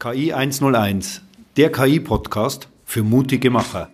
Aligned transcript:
KI 0.00 0.32
101, 0.32 1.22
der 1.56 1.72
KI-Podcast 1.72 2.68
für 2.84 3.02
mutige 3.02 3.50
Macher. 3.50 3.90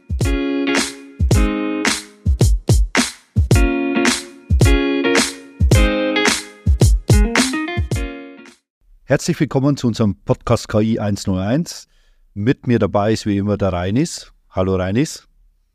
Herzlich 9.05 9.41
willkommen 9.41 9.79
zu 9.79 9.87
unserem 9.87 10.17
Podcast 10.27 10.69
KI 10.69 10.99
101. 10.99 11.89
Mit 12.35 12.67
mir 12.67 12.79
dabei 12.79 13.15
ist 13.15 13.25
wie 13.25 13.39
immer 13.39 13.57
der 13.57 13.73
Reinis. 13.73 14.35
Hallo 14.51 14.77
Reinis. 14.77 15.27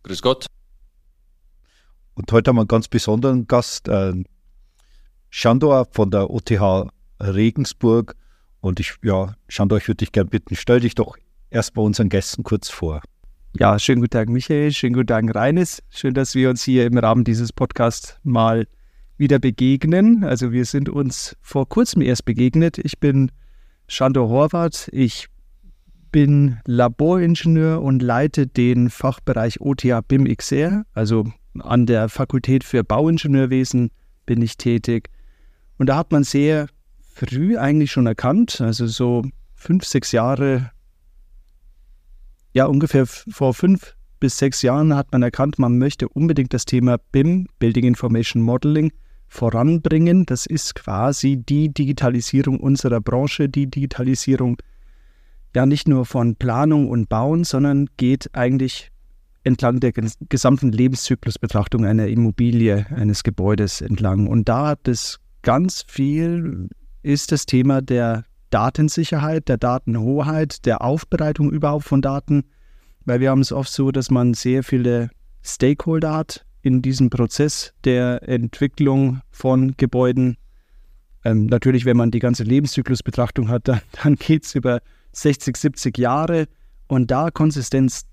Grüß 0.04 0.22
Gott. 0.22 0.46
Und 2.14 2.32
heute 2.32 2.50
haben 2.50 2.58
wir 2.58 2.62
einen 2.62 2.68
ganz 2.68 2.88
besonderen 2.88 3.48
Gast, 3.48 3.88
äh, 3.88 4.14
Shandor 5.32 5.88
von 5.90 6.12
der 6.12 6.30
OTH 6.30 6.92
Regensburg. 7.20 8.16
Und 8.62 8.80
ich, 8.80 8.96
ja, 9.04 9.36
Shandor, 9.48 9.78
ich 9.78 9.88
würde 9.88 9.98
dich 9.98 10.12
gerne 10.12 10.30
bitten, 10.30 10.56
stell 10.56 10.80
dich 10.80 10.96
doch 10.96 11.18
erst 11.50 11.74
bei 11.74 11.82
unseren 11.82 12.10
Gästen 12.10 12.44
kurz 12.44 12.70
vor. 12.70 13.02
Ja, 13.58 13.80
schönen 13.80 14.02
guten 14.02 14.12
Tag, 14.12 14.30
Michael. 14.30 14.72
Schönen 14.72 14.94
guten 14.94 15.08
Tag, 15.08 15.34
Reines. 15.34 15.82
Schön, 15.90 16.14
dass 16.14 16.36
wir 16.36 16.50
uns 16.50 16.64
hier 16.64 16.86
im 16.86 16.98
Rahmen 16.98 17.24
dieses 17.24 17.52
Podcasts 17.52 18.18
mal 18.24 18.68
wieder 19.18 19.40
begegnen. 19.40 20.24
Also 20.24 20.52
wir 20.52 20.66
sind 20.66 20.88
uns 20.88 21.36
vor 21.42 21.68
kurzem 21.68 22.02
erst 22.02 22.26
begegnet. 22.26 22.78
Ich 22.78 23.00
bin 23.00 23.32
Shandor 23.88 24.30
Horvath. 24.30 24.90
Ich 24.92 25.28
bin 26.12 26.60
Laboringenieur 26.66 27.82
und 27.82 28.02
leite 28.02 28.46
den 28.46 28.90
Fachbereich 28.90 29.62
OTA 29.62 30.02
BIM 30.02 30.26
XR. 30.26 30.84
Also 30.94 31.26
an 31.60 31.86
der 31.86 32.08
Fakultät 32.08 32.64
für 32.64 32.84
Bauingenieurwesen 32.84 33.90
bin 34.26 34.42
ich 34.42 34.58
tätig. 34.58 35.10
Und 35.78 35.88
da 35.88 35.98
hat 35.98 36.12
man 36.12 36.24
sehr 36.24 36.68
früh 37.20 37.58
eigentlich 37.58 37.92
schon 37.92 38.08
erkannt, 38.08 38.62
also 38.62 38.88
so 38.88 39.24
fünf, 39.56 39.84
sechs 39.84 40.12
Jahre, 40.12 40.72
ja 42.54 42.66
ungefähr 42.66 43.06
vor 43.06 43.54
fünf 43.54 43.96
bis 44.20 44.38
sechs 44.38 44.62
Jahren 44.62 44.96
hat 44.96 45.12
man 45.12 45.22
erkannt, 45.22 45.60
man 45.60 45.78
möchte 45.78 46.08
unbedingt 46.10 46.54
das 46.54 46.66
Thema 46.66 46.98
BIM, 47.12 47.48
Building 47.60 47.86
Information 47.86 48.42
Modeling, 48.42 48.92
voranbringen. 49.28 50.26
Das 50.26 50.46
ist 50.46 50.76
quasi 50.76 51.38
die 51.38 51.74
Digitalisierung 51.74 52.60
unserer 52.60 53.00
Branche, 53.00 53.48
die 53.48 53.68
Digitalisierung 53.68 54.58
ja 55.56 55.66
nicht 55.66 55.88
nur 55.88 56.06
von 56.06 56.36
Planung 56.36 56.90
und 56.90 57.10
Bauen, 57.10 57.44
sondern 57.44 57.88
geht 57.98 58.30
eigentlich 58.34 58.92
entlang 59.44 59.80
der 59.80 59.94
gesamten 60.28 60.72
Lebenszyklusbetrachtung 60.72 61.86
einer 61.86 62.08
Immobilie, 62.08 62.86
eines 62.90 63.24
Gebäudes 63.24 63.82
entlang. 63.82 64.28
Und 64.28 64.50
da 64.50 64.68
hat 64.68 64.88
es 64.88 65.20
ganz 65.42 65.86
viel 65.88 66.70
ist 67.02 67.32
das 67.32 67.46
Thema 67.46 67.82
der 67.82 68.26
Datensicherheit, 68.50 69.48
der 69.48 69.58
Datenhoheit, 69.58 70.66
der 70.66 70.82
Aufbereitung 70.82 71.52
überhaupt 71.52 71.86
von 71.86 72.02
Daten, 72.02 72.44
weil 73.06 73.20
wir 73.20 73.30
haben 73.30 73.42
es 73.42 73.52
oft 73.52 73.72
so, 73.72 73.92
dass 73.92 74.10
man 74.10 74.34
sehr 74.34 74.64
viele 74.64 75.10
Stakeholder 75.44 76.14
hat 76.14 76.46
in 76.62 76.82
diesem 76.82 77.10
Prozess 77.10 77.74
der 77.86 78.28
Entwicklung 78.28 79.22
von 79.32 79.76
Gebäuden. 79.78 80.38
Ähm, 81.24 81.46
natürlich, 81.46 81.86
wenn 81.86 81.98
man 81.98 82.12
die 82.12 82.20
ganze 82.20 82.44
Lebenszyklusbetrachtung 82.44 83.50
hat, 83.50 83.68
dann, 83.68 83.82
dann 84.04 84.16
geht 84.16 84.46
es 84.46 84.56
über 84.56 84.82
60, 85.14 85.56
70 85.56 85.98
Jahre 85.98 86.46
und 86.88 87.12
da 87.12 87.32
Konsistenz, 87.32 88.04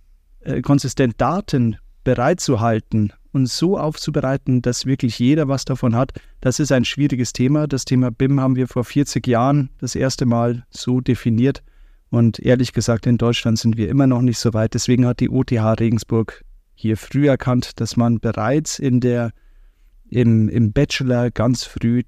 äh, 0.41 0.61
konsistent 0.61 1.21
Daten 1.21 1.77
bereitzuhalten 2.05 3.13
und 3.37 3.47
so 3.47 3.79
aufzubereiten, 3.79 4.63
dass 4.63 4.87
wirklich 4.87 5.19
jeder 5.19 5.47
was 5.47 5.67
davon 5.67 5.95
hat, 5.95 6.13
das 6.41 6.59
ist 6.59 6.73
ein 6.73 6.87
schwieriges 6.87 7.35
Thema. 7.35 7.69
Das 7.69 7.85
Thema 7.85 8.11
BIM 8.11 8.41
haben 8.41 8.57
wir 8.57 8.67
vor 8.67 8.83
40 8.83 9.27
Jahren 9.27 9.69
das 9.79 9.95
erste 9.95 10.25
Mal 10.25 10.65
so 10.71 11.03
definiert. 11.03 11.63
Und 12.09 12.39
ehrlich 12.39 12.73
gesagt, 12.73 13.07
in 13.07 13.19
Deutschland 13.19 13.59
sind 13.59 13.77
wir 13.77 13.91
immer 13.91 14.07
noch 14.07 14.23
nicht 14.23 14.39
so 14.39 14.55
weit. 14.55 14.73
Deswegen 14.73 15.07
hat 15.07 15.21
die 15.21 15.29
OTH 15.29 15.53
Regensburg 15.53 16.45
hier 16.75 16.97
früh 16.97 17.29
erkannt, 17.29 17.79
dass 17.79 17.99
man 17.99 18.21
bereits 18.21 18.79
in 18.79 19.01
der, 19.01 19.33
im, 20.09 20.49
im 20.49 20.73
Bachelor 20.73 21.31
ganz 21.31 21.65
früh 21.65 22.05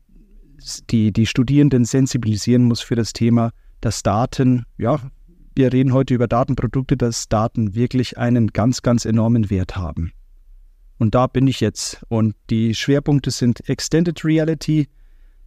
die, 0.88 1.12
die 1.12 1.26
Studierenden 1.26 1.84
sensibilisieren 1.84 2.64
muss 2.64 2.80
für 2.80 2.96
das 2.96 3.12
Thema, 3.12 3.50
dass 3.82 4.02
Daten, 4.02 4.64
ja, 4.78 4.98
wir 5.54 5.72
reden 5.74 5.92
heute 5.92 6.14
über 6.14 6.26
Datenprodukte, 6.26 6.96
dass 6.96 7.28
Daten 7.28 7.74
wirklich 7.74 8.16
einen 8.16 8.48
ganz, 8.48 8.80
ganz 8.80 9.04
enormen 9.04 9.50
Wert 9.50 9.76
haben. 9.76 10.12
Und 10.98 11.14
da 11.14 11.26
bin 11.26 11.46
ich 11.46 11.60
jetzt. 11.60 12.02
Und 12.08 12.34
die 12.50 12.74
Schwerpunkte 12.74 13.30
sind 13.30 13.68
Extended 13.68 14.24
Reality, 14.24 14.88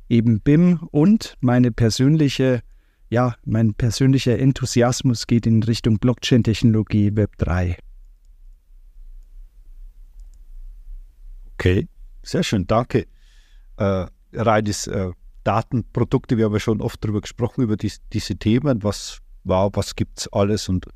eben 0.09 0.39
BIM 0.39 0.87
und 0.91 1.37
meine 1.41 1.71
persönliche, 1.71 2.61
ja, 3.09 3.35
mein 3.45 3.73
persönlicher 3.73 4.39
Enthusiasmus 4.39 5.27
geht 5.27 5.45
in 5.45 5.61
Richtung 5.63 5.99
Blockchain-Technologie 5.99 7.15
Web 7.15 7.37
3. 7.37 7.77
Okay, 11.53 11.87
sehr 12.23 12.43
schön, 12.43 12.65
danke. 12.65 13.05
Äh, 13.77 14.05
reines 14.33 14.87
äh, 14.87 15.11
Datenprodukte, 15.43 16.37
wir 16.37 16.45
haben 16.45 16.53
ja 16.53 16.59
schon 16.59 16.81
oft 16.81 17.03
darüber 17.03 17.21
gesprochen, 17.21 17.61
über 17.63 17.77
die, 17.77 17.91
diese 18.13 18.35
Themen, 18.35 18.83
was 18.83 19.19
war, 19.43 19.75
was 19.75 19.95
gibt 19.95 20.19
es 20.19 20.33
alles 20.33 20.69
und 20.69 20.87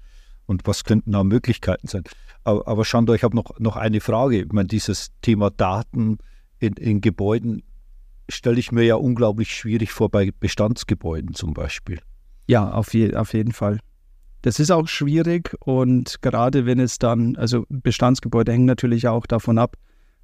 und 0.45 0.65
was 0.67 0.83
könnten 0.83 1.11
da 1.11 1.23
Möglichkeiten 1.23 1.87
sein. 1.87 2.03
Aber, 2.45 2.67
aber 2.67 2.85
Schandor, 2.85 3.15
ich 3.15 3.23
habe 3.23 3.35
noch, 3.35 3.59
noch 3.59 3.75
eine 3.75 3.99
Frage. 3.99 4.43
Ich 4.43 4.51
meine, 4.53 4.67
dieses 4.67 5.11
Thema 5.21 5.49
Daten 5.49 6.19
in, 6.59 6.73
in 6.73 7.01
Gebäuden 7.01 7.63
stelle 8.29 8.59
ich 8.59 8.71
mir 8.71 8.83
ja 8.83 8.95
unglaublich 8.95 9.51
schwierig 9.53 9.91
vor 9.91 10.09
bei 10.09 10.31
Bestandsgebäuden 10.39 11.33
zum 11.33 11.53
Beispiel. 11.53 11.99
Ja, 12.47 12.71
auf, 12.71 12.93
je, 12.93 13.13
auf 13.15 13.33
jeden 13.33 13.51
Fall. 13.51 13.79
Das 14.43 14.59
ist 14.59 14.71
auch 14.71 14.87
schwierig 14.87 15.55
und 15.59 16.21
gerade 16.21 16.67
wenn 16.67 16.79
es 16.79 16.99
dann, 16.99 17.35
also 17.35 17.65
Bestandsgebäude 17.69 18.51
hängen 18.51 18.65
natürlich 18.65 19.07
auch 19.07 19.25
davon 19.25 19.57
ab, 19.57 19.75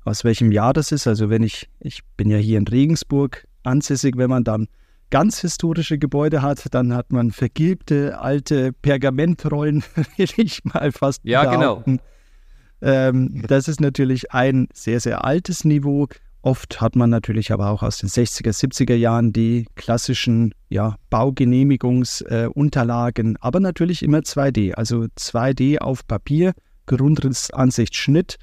aus 0.03 0.23
welchem 0.23 0.51
Jahr 0.51 0.73
das 0.73 0.91
ist. 0.91 1.07
Also 1.07 1.29
wenn 1.31 1.41
ich, 1.41 1.69
ich 1.79 2.03
bin 2.17 2.29
ja 2.29 2.37
hier 2.37 2.59
in 2.59 2.67
Regensburg 2.67 3.47
ansässig, 3.63 4.15
wenn 4.17 4.29
man 4.29 4.43
dann 4.43 4.67
ganz 5.09 5.41
historische 5.41 5.97
Gebäude 5.97 6.43
hat, 6.43 6.73
dann 6.73 6.93
hat 6.93 7.11
man 7.11 7.31
vergilbte 7.31 8.19
alte 8.19 8.73
Pergamentrollen, 8.73 9.83
will 10.17 10.29
ich 10.37 10.63
mal 10.65 10.91
fast 10.91 11.21
Ja, 11.23 11.45
genau. 11.45 11.59
behaupten. 11.59 11.97
genau. 11.97 12.10
Ähm, 12.81 13.43
das 13.47 13.67
ist 13.67 13.79
natürlich 13.79 14.31
ein 14.31 14.67
sehr, 14.73 14.99
sehr 14.99 15.23
altes 15.23 15.65
Niveau. 15.65 16.07
Oft 16.43 16.81
hat 16.81 16.95
man 16.95 17.11
natürlich 17.11 17.51
aber 17.51 17.69
auch 17.69 17.83
aus 17.83 17.99
den 17.99 18.09
60er, 18.09 18.49
70er 18.49 18.95
Jahren 18.95 19.31
die 19.31 19.67
klassischen 19.75 20.55
ja, 20.69 20.95
Baugenehmigungsunterlagen, 21.11 23.35
äh, 23.35 23.37
aber 23.41 23.59
natürlich 23.59 24.01
immer 24.01 24.17
2D, 24.19 24.73
also 24.73 25.05
2D 25.17 25.77
auf 25.77 26.07
Papier, 26.07 26.53
Grundrissansicht, 26.87 27.95
Schnitt 27.95 28.39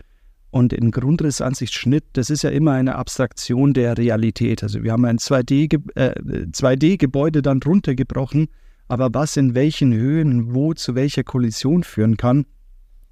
und 0.51 0.73
in 0.73 0.93
Grundrissansicht 0.93 1.75
Schnitt, 1.75 2.05
das 2.13 2.31
ist 2.31 2.43
ja 2.43 2.51
immer 2.51 2.71
eine 2.73 2.95
Abstraktion 2.95 3.75
der 3.75 3.99
Realität. 3.99 4.63
Also 4.63 4.85
wir 4.85 4.93
haben 4.93 5.05
ein 5.05 5.19
2D-Gebäude 5.19 7.39
äh, 7.41 7.43
dann 7.43 7.61
runtergebrochen, 7.63 8.47
aber 8.87 9.11
was 9.13 9.37
in 9.37 9.55
welchen 9.55 9.93
Höhen, 9.93 10.55
wo 10.55 10.73
zu 10.73 10.95
welcher 10.95 11.25
Kollision 11.25 11.83
führen 11.83 12.17
kann, 12.17 12.47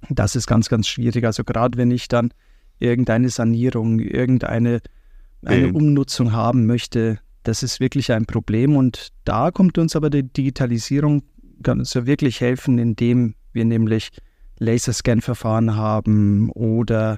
das 0.09 0.35
ist 0.35 0.47
ganz, 0.47 0.69
ganz 0.69 0.87
schwierig. 0.87 1.25
Also 1.25 1.43
gerade 1.43 1.77
wenn 1.77 1.91
ich 1.91 2.07
dann 2.07 2.31
irgendeine 2.79 3.29
Sanierung, 3.29 3.99
irgendeine 3.99 4.81
eine 5.45 5.73
Umnutzung 5.73 6.31
haben 6.33 6.65
möchte, 6.65 7.19
das 7.43 7.63
ist 7.63 7.79
wirklich 7.79 8.11
ein 8.11 8.25
Problem. 8.25 8.75
Und 8.75 9.09
da 9.23 9.51
kommt 9.51 9.77
uns 9.77 9.95
aber 9.95 10.09
die 10.09 10.23
Digitalisierung, 10.23 11.23
kann 11.63 11.79
uns 11.79 11.93
ja 11.93 12.05
wirklich 12.05 12.41
helfen, 12.41 12.77
indem 12.77 13.35
wir 13.53 13.65
nämlich 13.65 14.09
Laserscan-Verfahren 14.59 15.75
haben 15.75 16.51
oder 16.51 17.17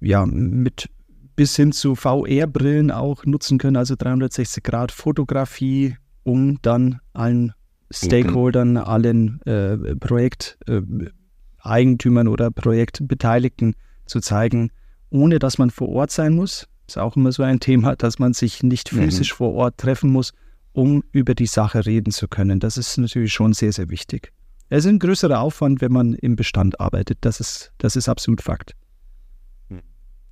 ja, 0.00 0.26
mit 0.26 0.88
bis 1.34 1.56
hin 1.56 1.72
zu 1.72 1.94
VR-Brillen 1.94 2.90
auch 2.90 3.24
nutzen 3.24 3.58
können, 3.58 3.76
also 3.76 3.94
360 3.96 4.62
Grad 4.62 4.92
Fotografie, 4.92 5.96
um 6.24 6.60
dann 6.60 7.00
allen 7.14 7.54
Stakeholdern, 7.90 8.76
allen 8.76 9.40
äh, 9.42 9.96
Projekteigentümern 9.96 11.06
äh, 11.06 11.21
oder 11.64 12.50
Projektbeteiligten 12.50 13.74
zu 14.06 14.20
zeigen, 14.20 14.70
ohne 15.10 15.38
dass 15.38 15.58
man 15.58 15.70
vor 15.70 15.88
Ort 15.88 16.10
sein 16.10 16.34
muss. 16.34 16.68
Ist 16.86 16.98
auch 16.98 17.16
immer 17.16 17.32
so 17.32 17.42
ein 17.42 17.60
Thema, 17.60 17.96
dass 17.96 18.18
man 18.18 18.32
sich 18.32 18.62
nicht 18.62 18.92
mhm. 18.92 18.98
physisch 18.98 19.32
mhm. 19.32 19.36
vor 19.36 19.54
Ort 19.54 19.78
treffen 19.78 20.10
muss, 20.10 20.32
um 20.72 21.04
über 21.12 21.34
die 21.34 21.46
Sache 21.46 21.86
reden 21.86 22.12
zu 22.12 22.28
können. 22.28 22.60
Das 22.60 22.76
ist 22.76 22.98
natürlich 22.98 23.32
schon 23.32 23.52
sehr, 23.52 23.72
sehr 23.72 23.88
wichtig. 23.88 24.32
Es 24.68 24.84
ist 24.84 24.90
ein 24.90 24.98
größerer 24.98 25.40
Aufwand, 25.40 25.80
wenn 25.80 25.92
man 25.92 26.14
im 26.14 26.34
Bestand 26.34 26.80
arbeitet. 26.80 27.18
Das 27.20 27.40
ist, 27.40 27.72
das 27.78 27.94
ist 27.94 28.08
absolut 28.08 28.42
Fakt. 28.42 28.74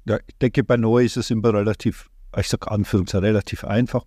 Ja, 0.07 0.19
ich 0.27 0.37
denke, 0.39 0.65
bei 0.65 0.77
neu 0.77 1.05
ist 1.05 1.17
es 1.17 1.31
immer 1.31 1.53
relativ, 1.53 2.09
ich 2.37 2.49
sage 2.49 2.71
Anführungszeichen, 2.71 3.25
relativ 3.25 3.65
einfach. 3.65 4.05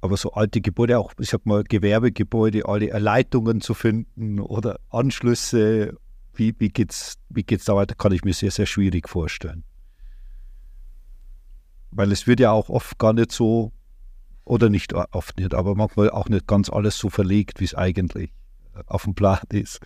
Aber 0.00 0.16
so 0.16 0.32
alte 0.32 0.60
Gebäude, 0.60 0.98
auch, 0.98 1.12
ich 1.18 1.30
sag 1.30 1.46
mal, 1.46 1.64
Gewerbegebäude, 1.64 2.66
alle 2.66 2.90
Erleitungen 2.90 3.60
zu 3.60 3.74
finden 3.74 4.40
oder 4.40 4.80
Anschlüsse, 4.90 5.96
wie, 6.38 6.54
wie 6.58 6.68
geht 6.68 6.92
es 6.92 7.18
wie 7.28 7.42
geht's 7.42 7.64
da 7.64 7.74
weiter, 7.74 7.94
kann 7.94 8.12
ich 8.12 8.24
mir 8.24 8.34
sehr, 8.34 8.50
sehr 8.50 8.66
schwierig 8.66 9.08
vorstellen. 9.08 9.64
Weil 11.90 12.12
es 12.12 12.26
wird 12.26 12.40
ja 12.40 12.50
auch 12.50 12.68
oft 12.68 12.98
gar 12.98 13.12
nicht 13.12 13.32
so, 13.32 13.72
oder 14.44 14.68
nicht 14.68 14.92
oft 14.92 15.38
nicht, 15.38 15.54
aber 15.54 15.74
manchmal 15.74 16.10
auch 16.10 16.28
nicht 16.28 16.46
ganz 16.46 16.68
alles 16.68 16.98
so 16.98 17.08
verlegt, 17.08 17.60
wie 17.60 17.64
es 17.64 17.74
eigentlich 17.74 18.30
auf 18.86 19.04
dem 19.04 19.14
Plan 19.14 19.40
ist. 19.50 19.80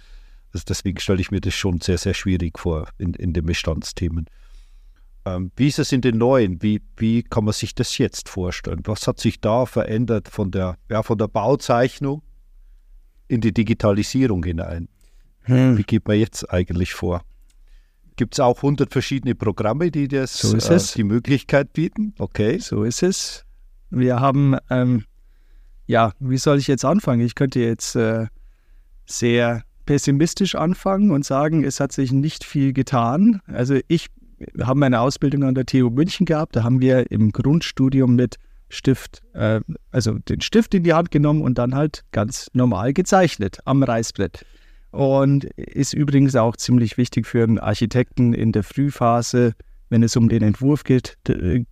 Also 0.52 0.64
deswegen 0.68 0.98
stelle 0.98 1.20
ich 1.20 1.30
mir 1.30 1.40
das 1.40 1.54
schon 1.54 1.80
sehr, 1.80 1.98
sehr 1.98 2.14
schwierig 2.14 2.58
vor 2.58 2.88
in, 2.98 3.14
in 3.14 3.32
den 3.32 3.44
Bestandsthemen. 3.44 4.26
Ähm, 5.26 5.52
wie 5.56 5.68
ist 5.68 5.78
es 5.78 5.92
in 5.92 6.00
den 6.00 6.16
neuen? 6.16 6.62
Wie, 6.62 6.82
wie 6.96 7.22
kann 7.22 7.44
man 7.44 7.52
sich 7.52 7.74
das 7.74 7.98
jetzt 7.98 8.28
vorstellen? 8.28 8.80
Was 8.84 9.06
hat 9.06 9.20
sich 9.20 9.40
da 9.40 9.66
verändert 9.66 10.28
von 10.28 10.50
der, 10.50 10.76
ja, 10.88 11.02
von 11.02 11.18
der 11.18 11.28
Bauzeichnung 11.28 12.22
in 13.28 13.40
die 13.40 13.52
Digitalisierung 13.52 14.42
hinein? 14.42 14.88
Hm. 15.48 15.78
Wie 15.78 15.82
geht 15.82 16.06
man 16.06 16.18
jetzt 16.18 16.50
eigentlich 16.52 16.94
vor? 16.94 17.22
Gibt 18.16 18.34
es 18.34 18.40
auch 18.40 18.58
100 18.58 18.92
verschiedene 18.92 19.34
Programme, 19.34 19.90
die 19.90 20.08
das 20.08 20.38
so 20.38 20.56
äh, 20.56 20.80
die 20.96 21.04
Möglichkeit 21.04 21.72
bieten? 21.72 22.14
Okay. 22.18 22.58
So 22.58 22.84
ist 22.84 23.02
es. 23.02 23.44
Wir 23.90 24.20
haben, 24.20 24.56
ähm, 24.70 25.04
ja, 25.86 26.12
wie 26.18 26.36
soll 26.36 26.58
ich 26.58 26.66
jetzt 26.66 26.84
anfangen? 26.84 27.22
Ich 27.22 27.34
könnte 27.34 27.60
jetzt 27.60 27.96
äh, 27.96 28.26
sehr 29.06 29.62
pessimistisch 29.86 30.54
anfangen 30.54 31.10
und 31.10 31.24
sagen, 31.24 31.64
es 31.64 31.80
hat 31.80 31.92
sich 31.92 32.12
nicht 32.12 32.44
viel 32.44 32.72
getan. 32.72 33.40
Also 33.46 33.78
ich 33.88 34.08
habe 34.60 34.78
meine 34.78 35.00
Ausbildung 35.00 35.44
an 35.44 35.54
der 35.54 35.64
TU 35.64 35.88
München 35.88 36.26
gehabt. 36.26 36.56
Da 36.56 36.62
haben 36.62 36.80
wir 36.80 37.10
im 37.10 37.32
Grundstudium 37.32 38.14
mit 38.14 38.36
Stift, 38.68 39.22
äh, 39.32 39.60
also 39.90 40.18
den 40.18 40.42
Stift 40.42 40.74
in 40.74 40.82
die 40.82 40.92
Hand 40.92 41.10
genommen 41.10 41.40
und 41.40 41.56
dann 41.56 41.74
halt 41.74 42.04
ganz 42.12 42.50
normal 42.52 42.92
gezeichnet 42.92 43.60
am 43.64 43.82
Reißbrett. 43.82 44.44
Und 44.90 45.44
ist 45.44 45.93
übrigens 45.93 46.35
auch 46.35 46.56
ziemlich 46.56 46.96
wichtig 46.96 47.26
für 47.26 47.43
einen 47.43 47.58
Architekten 47.58 48.32
in 48.32 48.52
der 48.52 48.62
Frühphase, 48.62 49.55
wenn 49.90 50.02
es 50.02 50.17
um 50.17 50.29
den 50.29 50.43
Entwurf 50.43 50.85
geht, 50.85 51.17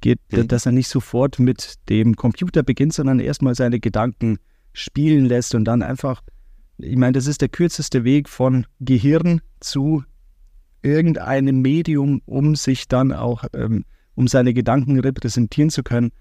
geht 0.01 0.21
mhm. 0.33 0.49
dass 0.49 0.67
er 0.67 0.73
nicht 0.73 0.89
sofort 0.89 1.39
mit 1.39 1.75
dem 1.89 2.17
Computer 2.17 2.63
beginnt, 2.63 2.95
sondern 2.95 3.21
erstmal 3.21 3.55
seine 3.55 3.81
Gedanken 3.81 4.39
spielen 4.73 5.27
lässt 5.27 5.55
und 5.55 5.65
dann 5.65 5.83
einfach, 5.83 6.23
ich 6.79 6.97
meine, 6.97 7.13
das 7.13 7.27
ist 7.27 7.41
der 7.41 7.49
kürzeste 7.49 8.05
Weg 8.05 8.29
von 8.29 8.67
Gehirn 8.81 9.41
zu 9.61 10.05
irgendeinem 10.83 11.61
Medium, 11.61 12.23
um 12.27 12.55
sich 12.55 12.89
dann 12.89 13.13
auch, 13.13 13.45
ähm, 13.55 13.85
um 14.15 14.29
seine 14.29 14.55
Gedanken 14.55 15.01
repräsentieren 15.01 15.71
zu 15.71 15.83
können, 15.83 16.13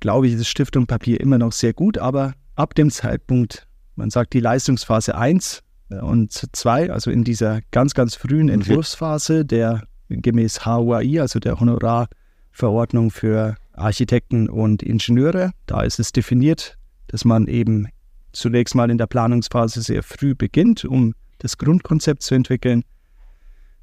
glaube 0.00 0.26
ich, 0.26 0.34
ist 0.34 0.48
Stift 0.48 0.76
und 0.76 0.86
Papier 0.86 1.20
immer 1.20 1.38
noch 1.38 1.52
sehr 1.52 1.72
gut, 1.72 1.98
aber 1.98 2.34
ab 2.54 2.74
dem 2.74 2.90
Zeitpunkt, 2.90 3.66
man 3.96 4.10
sagt 4.10 4.32
die 4.32 4.40
Leistungsphase 4.40 5.14
1 5.16 5.62
und 5.90 6.32
2, 6.32 6.90
also 6.90 7.10
in 7.10 7.24
dieser 7.24 7.60
ganz, 7.70 7.94
ganz 7.94 8.14
frühen 8.14 8.46
mhm. 8.46 8.54
Entwurfsphase 8.54 9.44
der 9.44 9.82
gemäß 10.08 10.66
HUAI, 10.66 11.20
also 11.20 11.38
der 11.38 11.60
Honorarverordnung 11.60 13.10
für 13.10 13.56
Architekten 13.72 14.48
und 14.48 14.82
Ingenieure, 14.82 15.52
da 15.66 15.82
ist 15.82 16.00
es 16.00 16.12
definiert, 16.12 16.76
dass 17.06 17.24
man 17.24 17.46
eben 17.46 17.88
zunächst 18.32 18.74
mal 18.74 18.90
in 18.90 18.98
der 18.98 19.06
Planungsphase 19.06 19.82
sehr 19.82 20.02
früh 20.02 20.34
beginnt, 20.34 20.84
um 20.84 21.14
das 21.38 21.58
Grundkonzept 21.58 22.22
zu 22.22 22.34
entwickeln 22.34 22.84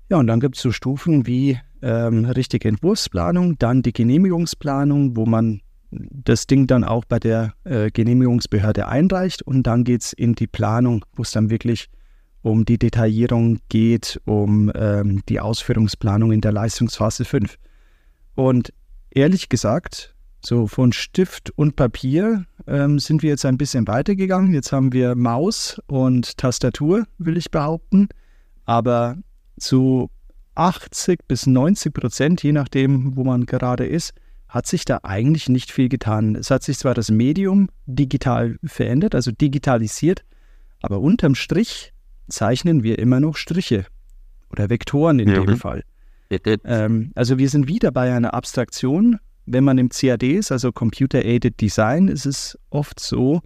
ja, 0.09 0.17
und 0.17 0.27
dann 0.27 0.39
gibt 0.39 0.55
es 0.55 0.61
so 0.61 0.71
Stufen 0.71 1.27
wie 1.27 1.59
ähm, 1.81 2.25
richtige 2.25 2.69
Entwurfsplanung, 2.69 3.57
dann 3.57 3.81
die 3.81 3.91
Genehmigungsplanung, 3.91 5.17
wo 5.17 5.25
man 5.25 5.61
das 5.91 6.47
Ding 6.47 6.67
dann 6.67 6.83
auch 6.83 7.05
bei 7.05 7.19
der 7.19 7.53
äh, 7.63 7.89
Genehmigungsbehörde 7.91 8.87
einreicht 8.87 9.41
und 9.41 9.63
dann 9.63 9.83
geht 9.83 10.03
es 10.03 10.13
in 10.13 10.35
die 10.35 10.47
Planung, 10.47 11.05
wo 11.15 11.23
es 11.23 11.31
dann 11.31 11.49
wirklich 11.49 11.89
um 12.41 12.65
die 12.65 12.77
Detaillierung 12.77 13.59
geht, 13.69 14.19
um 14.25 14.71
ähm, 14.75 15.21
die 15.27 15.39
Ausführungsplanung 15.39 16.31
in 16.31 16.41
der 16.41 16.51
Leistungsphase 16.51 17.25
5. 17.25 17.57
Und 18.35 18.73
ehrlich 19.09 19.49
gesagt, 19.49 20.13
so 20.45 20.67
von 20.67 20.93
Stift 20.93 21.51
und 21.55 21.75
Papier 21.75 22.45
ähm, 22.67 22.99
sind 22.99 23.23
wir 23.23 23.31
jetzt 23.31 23.45
ein 23.45 23.57
bisschen 23.57 23.87
weitergegangen. 23.87 24.53
Jetzt 24.53 24.71
haben 24.71 24.93
wir 24.93 25.15
Maus 25.15 25.81
und 25.87 26.37
Tastatur, 26.37 27.05
will 27.17 27.37
ich 27.37 27.51
behaupten. 27.51 28.07
Aber 28.65 29.17
zu 29.59 30.09
80 30.55 31.27
bis 31.27 31.47
90 31.47 31.93
Prozent, 31.93 32.43
je 32.43 32.51
nachdem, 32.51 33.15
wo 33.15 33.23
man 33.23 33.45
gerade 33.45 33.85
ist, 33.85 34.13
hat 34.49 34.65
sich 34.67 34.85
da 34.85 34.99
eigentlich 35.03 35.49
nicht 35.49 35.71
viel 35.71 35.89
getan. 35.89 36.35
Es 36.35 36.51
hat 36.51 36.63
sich 36.63 36.77
zwar 36.77 36.93
das 36.93 37.11
Medium 37.11 37.69
digital 37.85 38.57
verändert, 38.63 39.15
also 39.15 39.31
digitalisiert, 39.31 40.23
aber 40.81 40.99
unterm 40.99 41.35
Strich 41.35 41.93
zeichnen 42.29 42.83
wir 42.83 42.99
immer 42.99 43.19
noch 43.19 43.35
Striche 43.35 43.85
oder 44.49 44.69
Vektoren 44.69 45.19
in 45.19 45.29
ja. 45.29 45.43
dem 45.43 45.57
Fall. 45.57 45.83
Ähm, 46.65 47.11
also 47.15 47.37
wir 47.37 47.49
sind 47.49 47.67
wieder 47.67 47.91
bei 47.91 48.13
einer 48.13 48.33
Abstraktion. 48.33 49.19
Wenn 49.45 49.63
man 49.63 49.77
im 49.77 49.89
CAD 49.89 50.23
ist, 50.23 50.51
also 50.51 50.71
Computer-Aided 50.71 51.59
Design, 51.59 52.09
ist 52.09 52.25
es 52.25 52.57
oft 52.69 52.99
so, 52.99 53.41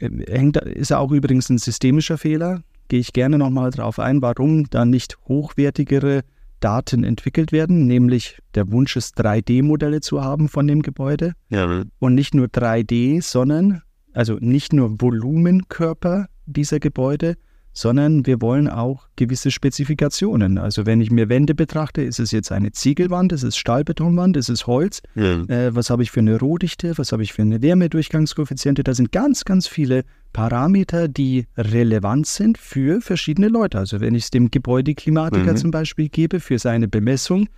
äh, 0.00 0.10
hängt, 0.28 0.56
ist 0.56 0.92
auch 0.92 1.12
übrigens 1.12 1.48
ein 1.48 1.58
systemischer 1.58 2.18
Fehler 2.18 2.62
gehe 2.92 3.00
ich 3.00 3.14
gerne 3.14 3.38
nochmal 3.38 3.70
darauf 3.70 3.98
ein, 3.98 4.20
warum 4.20 4.68
da 4.68 4.84
nicht 4.84 5.16
hochwertigere 5.26 6.24
Daten 6.62 7.04
entwickelt 7.04 7.52
werden, 7.52 7.86
nämlich 7.86 8.38
der 8.54 8.70
Wunsch 8.72 8.96
ist, 8.96 9.18
3D-Modelle 9.20 10.00
zu 10.00 10.22
haben 10.22 10.48
von 10.48 10.66
dem 10.66 10.82
Gebäude. 10.82 11.32
Ja. 11.50 11.82
Und 11.98 12.14
nicht 12.14 12.34
nur 12.34 12.46
3D, 12.46 13.22
sondern 13.22 13.82
also 14.12 14.36
nicht 14.40 14.72
nur 14.72 15.00
Volumenkörper 15.00 16.28
dieser 16.46 16.80
Gebäude, 16.80 17.36
sondern 17.72 18.26
wir 18.26 18.42
wollen 18.42 18.68
auch 18.68 19.08
gewisse 19.16 19.50
Spezifikationen. 19.50 20.58
Also 20.58 20.84
wenn 20.84 21.00
ich 21.00 21.10
mir 21.10 21.28
Wände 21.28 21.54
betrachte, 21.54 22.02
ist 22.02 22.20
es 22.20 22.30
jetzt 22.30 22.52
eine 22.52 22.72
Ziegelwand, 22.72 23.32
ist 23.32 23.42
es 23.42 23.56
Stahlbetonwand, 23.56 24.36
ist 24.36 24.50
es 24.50 24.66
Holz, 24.66 25.00
ja. 25.14 25.40
äh, 25.44 25.74
was 25.74 25.88
habe 25.88 26.02
ich 26.02 26.10
für 26.10 26.20
eine 26.20 26.38
Rohdichte, 26.38 26.98
was 26.98 27.12
habe 27.12 27.22
ich 27.22 27.32
für 27.32 27.42
eine 27.42 27.62
Wärmedurchgangskoeffiziente, 27.62 28.84
da 28.84 28.94
sind 28.94 29.10
ganz, 29.12 29.44
ganz 29.44 29.66
viele 29.66 30.04
Parameter, 30.32 31.08
die 31.08 31.46
relevant 31.56 32.26
sind 32.26 32.58
für 32.58 33.00
verschiedene 33.00 33.48
Leute. 33.48 33.78
Also 33.78 34.00
wenn 34.00 34.14
ich 34.14 34.24
es 34.24 34.30
dem 34.30 34.50
Gebäudeklimatiker 34.50 35.52
mhm. 35.52 35.56
zum 35.56 35.70
Beispiel 35.70 36.08
gebe 36.08 36.40
für 36.40 36.58
seine 36.58 36.88
Bemessung, 36.88 37.48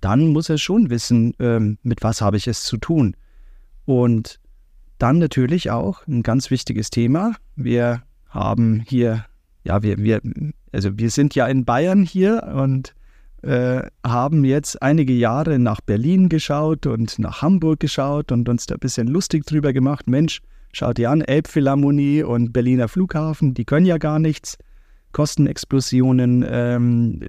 dann 0.00 0.28
muss 0.28 0.48
er 0.48 0.58
schon 0.58 0.90
wissen, 0.90 1.34
ähm, 1.38 1.78
mit 1.82 2.02
was 2.02 2.20
habe 2.20 2.36
ich 2.36 2.46
es 2.46 2.62
zu 2.62 2.76
tun. 2.76 3.16
Und 3.84 4.40
dann 4.98 5.18
natürlich 5.18 5.70
auch 5.70 6.06
ein 6.06 6.22
ganz 6.22 6.50
wichtiges 6.50 6.90
Thema. 6.90 7.34
Wir 7.54 8.02
haben 8.28 8.84
hier 8.86 9.24
ja, 9.66 9.82
wir, 9.82 9.98
wir, 9.98 10.20
also 10.72 10.96
wir 10.96 11.10
sind 11.10 11.34
ja 11.34 11.46
in 11.46 11.64
Bayern 11.64 12.04
hier 12.04 12.44
und 12.54 12.94
äh, 13.42 13.82
haben 14.04 14.44
jetzt 14.44 14.80
einige 14.80 15.12
Jahre 15.12 15.58
nach 15.58 15.80
Berlin 15.80 16.28
geschaut 16.28 16.86
und 16.86 17.18
nach 17.18 17.42
Hamburg 17.42 17.80
geschaut 17.80 18.30
und 18.30 18.48
uns 18.48 18.66
da 18.66 18.76
ein 18.76 18.80
bisschen 18.80 19.08
lustig 19.08 19.44
drüber 19.44 19.72
gemacht. 19.72 20.06
Mensch, 20.06 20.40
schaut 20.76 20.98
ihr 20.98 21.10
an, 21.10 21.22
Elbphilharmonie 21.22 22.22
und 22.22 22.52
Berliner 22.52 22.88
Flughafen, 22.88 23.54
die 23.54 23.64
können 23.64 23.86
ja 23.86 23.98
gar 23.98 24.18
nichts. 24.18 24.58
Kostenexplosionen, 25.12 26.44
ähm, 26.46 27.20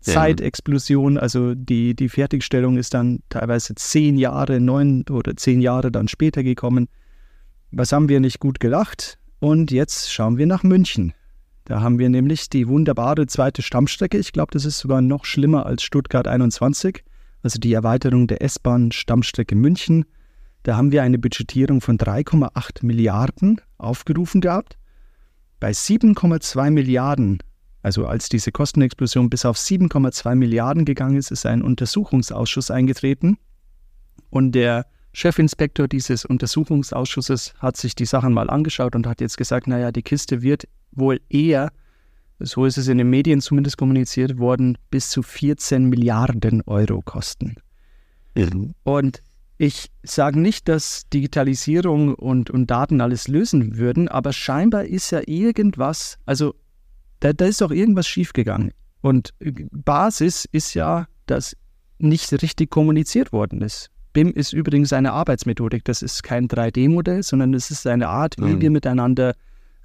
Zeitexplosion, 0.00 1.18
also 1.18 1.54
die, 1.54 1.94
die 1.94 2.08
Fertigstellung 2.08 2.78
ist 2.78 2.94
dann 2.94 3.20
teilweise 3.28 3.74
zehn 3.74 4.16
Jahre, 4.16 4.60
neun 4.60 5.04
oder 5.10 5.36
zehn 5.36 5.60
Jahre 5.60 5.92
dann 5.92 6.08
später 6.08 6.42
gekommen. 6.42 6.88
Was 7.70 7.92
haben 7.92 8.08
wir 8.08 8.20
nicht 8.20 8.40
gut 8.40 8.60
gelacht? 8.60 9.18
Und 9.40 9.70
jetzt 9.70 10.10
schauen 10.10 10.38
wir 10.38 10.46
nach 10.46 10.62
München. 10.62 11.12
Da 11.66 11.82
haben 11.82 11.98
wir 11.98 12.08
nämlich 12.08 12.48
die 12.48 12.66
wunderbare 12.66 13.26
zweite 13.26 13.60
Stammstrecke. 13.60 14.16
Ich 14.16 14.32
glaube, 14.32 14.52
das 14.52 14.64
ist 14.64 14.78
sogar 14.78 15.02
noch 15.02 15.26
schlimmer 15.26 15.66
als 15.66 15.82
Stuttgart 15.82 16.26
21, 16.26 17.04
also 17.42 17.58
die 17.58 17.74
Erweiterung 17.74 18.26
der 18.26 18.40
S-Bahn-Stammstrecke 18.40 19.54
München. 19.54 20.06
Da 20.68 20.76
haben 20.76 20.92
wir 20.92 21.02
eine 21.02 21.18
Budgetierung 21.18 21.80
von 21.80 21.96
3,8 21.96 22.84
Milliarden 22.84 23.58
aufgerufen 23.78 24.42
gehabt. 24.42 24.76
Bei 25.60 25.70
7,2 25.70 26.70
Milliarden, 26.70 27.38
also 27.82 28.06
als 28.06 28.28
diese 28.28 28.52
Kostenexplosion 28.52 29.30
bis 29.30 29.46
auf 29.46 29.56
7,2 29.56 30.34
Milliarden 30.34 30.84
gegangen 30.84 31.16
ist, 31.16 31.30
ist 31.30 31.46
ein 31.46 31.62
Untersuchungsausschuss 31.62 32.70
eingetreten. 32.70 33.38
Und 34.28 34.52
der 34.52 34.84
Chefinspektor 35.14 35.88
dieses 35.88 36.26
Untersuchungsausschusses 36.26 37.54
hat 37.60 37.78
sich 37.78 37.94
die 37.94 38.04
Sachen 38.04 38.34
mal 38.34 38.50
angeschaut 38.50 38.94
und 38.94 39.06
hat 39.06 39.22
jetzt 39.22 39.38
gesagt, 39.38 39.68
naja, 39.68 39.90
die 39.90 40.02
Kiste 40.02 40.42
wird 40.42 40.68
wohl 40.92 41.18
eher, 41.30 41.72
so 42.40 42.66
ist 42.66 42.76
es 42.76 42.88
in 42.88 42.98
den 42.98 43.08
Medien 43.08 43.40
zumindest 43.40 43.78
kommuniziert 43.78 44.36
worden, 44.36 44.76
bis 44.90 45.08
zu 45.08 45.22
14 45.22 45.86
Milliarden 45.86 46.60
Euro 46.66 47.00
kosten. 47.00 47.54
Mhm. 48.34 48.74
Und 48.82 49.22
ich 49.58 49.90
sage 50.04 50.38
nicht, 50.38 50.68
dass 50.68 51.08
Digitalisierung 51.12 52.14
und, 52.14 52.48
und 52.48 52.70
Daten 52.70 53.00
alles 53.00 53.26
lösen 53.26 53.76
würden, 53.76 54.08
aber 54.08 54.32
scheinbar 54.32 54.84
ist 54.84 55.10
ja 55.10 55.20
irgendwas, 55.26 56.16
also 56.26 56.54
da, 57.20 57.32
da 57.32 57.46
ist 57.46 57.60
doch 57.60 57.72
irgendwas 57.72 58.06
schiefgegangen. 58.06 58.72
Und 59.00 59.34
Basis 59.72 60.44
ist 60.52 60.74
ja, 60.74 61.06
dass 61.26 61.56
nicht 61.98 62.32
richtig 62.40 62.70
kommuniziert 62.70 63.32
worden 63.32 63.60
ist. 63.60 63.90
BIM 64.12 64.32
ist 64.32 64.52
übrigens 64.52 64.92
eine 64.92 65.12
Arbeitsmethodik. 65.12 65.84
Das 65.84 66.02
ist 66.02 66.22
kein 66.22 66.48
3D-Modell, 66.48 67.24
sondern 67.24 67.52
es 67.52 67.70
ist 67.72 67.86
eine 67.86 68.08
Art, 68.08 68.36
wie 68.38 68.54
mhm. 68.54 68.60
wir 68.60 68.70
miteinander 68.70 69.34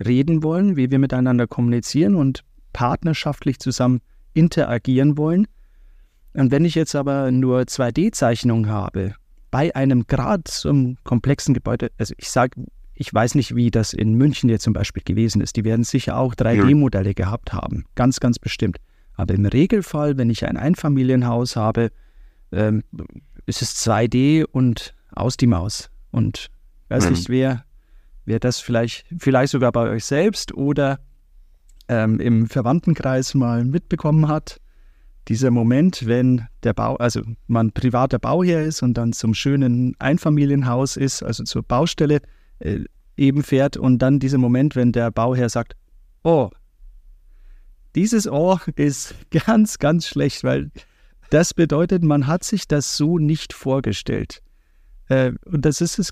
reden 0.04 0.44
wollen, 0.44 0.76
wie 0.76 0.92
wir 0.92 1.00
miteinander 1.00 1.48
kommunizieren 1.48 2.16
und 2.16 2.44
partnerschaftlich 2.74 3.60
zusammen 3.60 4.02
interagieren 4.34 5.18
wollen. 5.18 5.48
Und 6.34 6.52
wenn 6.52 6.66
ich 6.66 6.76
jetzt 6.76 6.96
aber 6.96 7.32
nur 7.32 7.62
2D-Zeichnungen 7.62 8.70
habe, 8.70 9.16
bei 9.54 9.76
einem 9.76 10.08
Grad 10.08 10.48
zum 10.48 10.98
komplexen 11.04 11.54
Gebäude, 11.54 11.92
also 12.00 12.16
ich 12.18 12.32
sage, 12.32 12.60
ich 12.96 13.14
weiß 13.14 13.36
nicht, 13.36 13.56
wie 13.56 13.70
das 13.70 13.94
in 13.94 14.16
München 14.16 14.50
jetzt 14.50 14.64
zum 14.64 14.74
Beispiel 14.74 15.04
gewesen 15.04 15.42
ist. 15.42 15.56
Die 15.56 15.64
werden 15.64 15.84
sicher 15.84 16.18
auch 16.18 16.34
3D-Modelle 16.34 17.14
gehabt 17.14 17.54
haben. 17.54 17.86
Ganz, 17.94 18.20
ganz 18.20 18.40
bestimmt. 18.40 18.78
Aber 19.14 19.36
im 19.36 19.46
Regelfall, 19.46 20.18
wenn 20.18 20.32
ich 20.32 20.48
ein 20.48 20.58
Einfamilienhaus 20.58 21.56
habe, 21.56 21.92
ähm, 22.52 22.84
ist 23.46 23.62
es 23.62 23.88
2D 23.88 24.44
und 24.44 24.96
aus 25.12 25.38
die 25.38 25.46
Maus. 25.46 25.92
Und 26.10 26.50
weiß 26.90 27.06
mhm. 27.06 27.12
nicht, 27.12 27.30
wer, 27.30 27.64
wer 28.26 28.40
das 28.40 28.60
vielleicht, 28.60 29.06
vielleicht 29.20 29.52
sogar 29.52 29.72
bei 29.72 29.88
euch 29.88 30.06
selbst 30.06 30.52
oder 30.56 31.00
ähm, 31.90 32.20
im 32.20 32.48
Verwandtenkreis 32.48 33.36
mal 33.36 33.66
mitbekommen 33.66 34.28
hat. 34.28 34.60
Dieser 35.28 35.52
Moment, 35.52 36.06
wenn 36.06 36.48
der 36.64 36.74
Bau, 36.74 36.96
also 36.98 37.22
man 37.48 37.72
privater 37.72 38.20
Bauherr 38.20 38.64
ist 38.64 38.84
und 38.84 38.96
dann 38.96 39.14
zum 39.14 39.34
schönen 39.34 39.96
Einfamilienhaus 40.00 40.98
ist, 40.98 41.24
also 41.24 41.44
zur 41.44 41.64
Baustelle 41.64 42.22
äh, 42.60 42.80
eben 43.16 43.44
fährt 43.44 43.78
und 43.78 44.00
dann 44.00 44.20
dieser 44.20 44.38
Moment, 44.38 44.76
wenn 44.76 44.92
der 44.92 45.12
Bauherr 45.12 45.50
sagt, 45.50 45.76
oh, 46.24 46.50
dieses 47.96 48.28
Oh 48.28 48.58
ist 48.76 49.16
ganz, 49.46 49.80
ganz 49.80 50.08
schlecht, 50.08 50.44
weil 50.44 50.72
das 51.30 51.54
bedeutet, 51.54 52.04
man 52.04 52.28
hat 52.28 52.44
sich 52.44 52.68
das 52.68 52.98
so 52.98 53.18
nicht 53.18 53.54
vorgestellt. 53.54 54.42
Äh, 55.10 55.32
und 55.46 55.66
das 55.66 55.82
ist 55.82 56.00
es, 56.00 56.10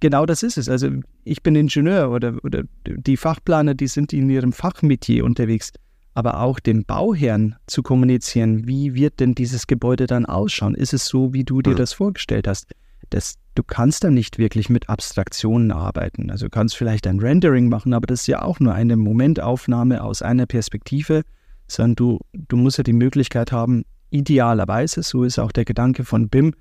genau 0.00 0.26
das 0.26 0.42
ist 0.42 0.56
es. 0.58 0.68
Also 0.68 0.90
ich 1.24 1.42
bin 1.42 1.54
Ingenieur 1.54 2.10
oder, 2.10 2.36
oder 2.42 2.62
die 2.86 3.16
Fachplaner, 3.16 3.74
die 3.74 3.88
sind 3.88 4.12
in 4.12 4.30
ihrem 4.30 4.52
Fachmetier 4.52 5.24
unterwegs. 5.24 5.72
Aber 6.14 6.40
auch 6.40 6.58
dem 6.58 6.84
Bauherrn 6.84 7.56
zu 7.66 7.82
kommunizieren, 7.82 8.66
wie 8.66 8.94
wird 8.94 9.20
denn 9.20 9.34
dieses 9.34 9.66
Gebäude 9.66 10.06
dann 10.06 10.26
ausschauen? 10.26 10.74
Ist 10.74 10.92
es 10.92 11.06
so, 11.06 11.32
wie 11.32 11.44
du 11.44 11.62
dir 11.62 11.74
das 11.74 11.92
vorgestellt 11.92 12.48
hast? 12.48 12.66
Das, 13.10 13.36
du 13.54 13.62
kannst 13.62 14.04
da 14.04 14.10
nicht 14.10 14.38
wirklich 14.38 14.68
mit 14.68 14.88
Abstraktionen 14.88 15.70
arbeiten. 15.70 16.30
Also 16.30 16.46
du 16.46 16.50
kannst 16.50 16.76
vielleicht 16.76 17.06
ein 17.06 17.20
Rendering 17.20 17.68
machen, 17.68 17.94
aber 17.94 18.06
das 18.06 18.22
ist 18.22 18.26
ja 18.26 18.42
auch 18.42 18.58
nur 18.58 18.74
eine 18.74 18.96
Momentaufnahme 18.96 20.02
aus 20.02 20.22
einer 20.22 20.46
Perspektive, 20.46 21.22
sondern 21.68 21.96
du, 21.96 22.20
du 22.32 22.56
musst 22.56 22.78
ja 22.78 22.84
die 22.84 22.92
Möglichkeit 22.92 23.52
haben, 23.52 23.84
idealerweise, 24.10 25.02
so 25.02 25.24
ist 25.24 25.38
auch 25.38 25.52
der 25.52 25.64
Gedanke 25.64 26.04
von 26.04 26.28
BIM, 26.28 26.54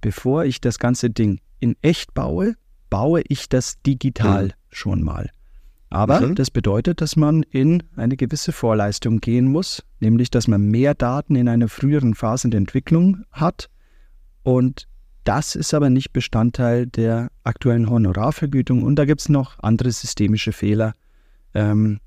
bevor 0.00 0.44
ich 0.44 0.60
das 0.60 0.78
ganze 0.78 1.10
Ding 1.10 1.40
in 1.60 1.76
echt 1.82 2.14
baue, 2.14 2.54
baue 2.88 3.22
ich 3.28 3.48
das 3.48 3.80
digital 3.82 4.46
mhm. 4.46 4.52
schon 4.70 5.02
mal. 5.02 5.30
Aber 5.90 6.20
mhm. 6.20 6.34
das 6.36 6.50
bedeutet, 6.52 7.00
dass 7.00 7.16
man 7.16 7.42
in 7.42 7.82
eine 7.96 8.16
gewisse 8.16 8.52
Vorleistung 8.52 9.20
gehen 9.20 9.50
muss, 9.50 9.84
nämlich 9.98 10.30
dass 10.30 10.46
man 10.46 10.62
mehr 10.62 10.94
Daten 10.94 11.34
in 11.34 11.48
einer 11.48 11.68
früheren 11.68 12.14
Phase 12.14 12.48
der 12.48 12.58
Entwicklung 12.58 13.24
hat. 13.32 13.68
Und 14.44 14.86
das 15.24 15.56
ist 15.56 15.74
aber 15.74 15.90
nicht 15.90 16.12
Bestandteil 16.12 16.86
der 16.86 17.30
aktuellen 17.42 17.90
Honorarvergütung. 17.90 18.84
Und 18.84 18.96
da 18.96 19.04
gibt 19.04 19.20
es 19.20 19.28
noch 19.28 19.58
andere 19.58 19.90
systemische 19.90 20.52
Fehler, 20.52 20.94
ähm, 21.54 21.98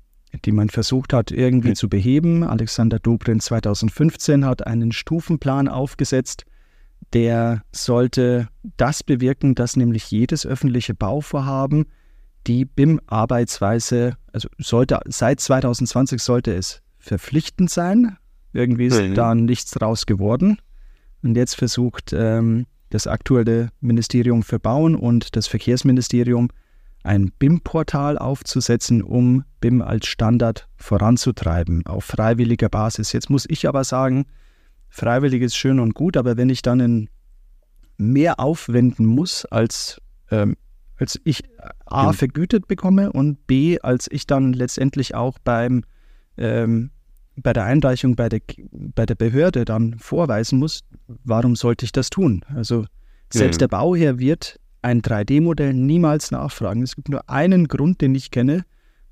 die 0.46 0.52
man 0.52 0.70
versucht 0.70 1.12
hat 1.12 1.30
irgendwie 1.30 1.70
mhm. 1.70 1.76
zu 1.76 1.90
beheben. 1.90 2.42
Alexander 2.42 2.98
Dobrin 2.98 3.38
2015 3.38 4.46
hat 4.46 4.66
einen 4.66 4.92
Stufenplan 4.92 5.68
aufgesetzt, 5.68 6.46
der 7.12 7.62
sollte 7.70 8.48
das 8.78 9.02
bewirken, 9.02 9.54
dass 9.54 9.76
nämlich 9.76 10.10
jedes 10.10 10.46
öffentliche 10.46 10.94
Bauvorhaben 10.94 11.86
die 12.46 12.64
BIM-Arbeitsweise, 12.64 14.16
also 14.32 14.48
sollte 14.58 15.00
seit 15.06 15.40
2020 15.40 16.22
sollte 16.22 16.54
es 16.54 16.82
verpflichtend 16.98 17.70
sein. 17.70 18.16
Irgendwie 18.52 18.86
ist 18.86 19.00
mhm. 19.00 19.14
da 19.14 19.34
nichts 19.34 19.72
draus 19.72 20.06
geworden. 20.06 20.58
Und 21.22 21.36
jetzt 21.36 21.56
versucht 21.56 22.12
ähm, 22.12 22.66
das 22.90 23.06
aktuelle 23.06 23.70
Ministerium 23.80 24.42
für 24.42 24.60
Bauen 24.60 24.94
und 24.94 25.36
das 25.36 25.46
Verkehrsministerium 25.46 26.48
ein 27.02 27.30
BIM-Portal 27.38 28.18
aufzusetzen, 28.18 29.02
um 29.02 29.44
BIM 29.60 29.82
als 29.82 30.06
Standard 30.06 30.68
voranzutreiben 30.76 31.86
auf 31.86 32.04
freiwilliger 32.04 32.68
Basis. 32.68 33.12
Jetzt 33.12 33.30
muss 33.30 33.46
ich 33.48 33.68
aber 33.68 33.84
sagen, 33.84 34.26
freiwillig 34.88 35.42
ist 35.42 35.56
schön 35.56 35.80
und 35.80 35.94
gut, 35.94 36.16
aber 36.16 36.36
wenn 36.36 36.48
ich 36.48 36.62
dann 36.62 36.80
in 36.80 37.08
mehr 37.96 38.40
aufwenden 38.40 39.06
muss, 39.06 39.44
als, 39.44 40.00
ähm, 40.30 40.56
als 40.98 41.20
ich 41.24 41.42
A 41.86 42.12
vergütet 42.12 42.68
bekomme 42.68 43.12
und 43.12 43.46
B, 43.46 43.78
als 43.80 44.08
ich 44.10 44.26
dann 44.26 44.52
letztendlich 44.52 45.14
auch 45.14 45.38
beim 45.42 45.84
ähm, 46.36 46.90
bei 47.36 47.52
der 47.52 47.64
Einreichung 47.64 48.14
bei 48.14 48.28
der, 48.28 48.40
bei 48.70 49.06
der 49.06 49.14
Behörde 49.16 49.64
dann 49.64 49.98
vorweisen 49.98 50.58
muss, 50.58 50.80
warum 51.24 51.56
sollte 51.56 51.84
ich 51.84 51.92
das 51.92 52.10
tun? 52.10 52.44
Also 52.54 52.86
selbst 53.32 53.56
mhm. 53.56 53.60
der 53.60 53.68
Bauherr 53.68 54.18
wird 54.18 54.60
ein 54.82 55.02
3D-Modell 55.02 55.72
niemals 55.72 56.30
nachfragen. 56.30 56.82
Es 56.82 56.94
gibt 56.94 57.08
nur 57.08 57.28
einen 57.28 57.68
Grund, 57.68 58.00
den 58.00 58.14
ich 58.14 58.30
kenne, 58.30 58.64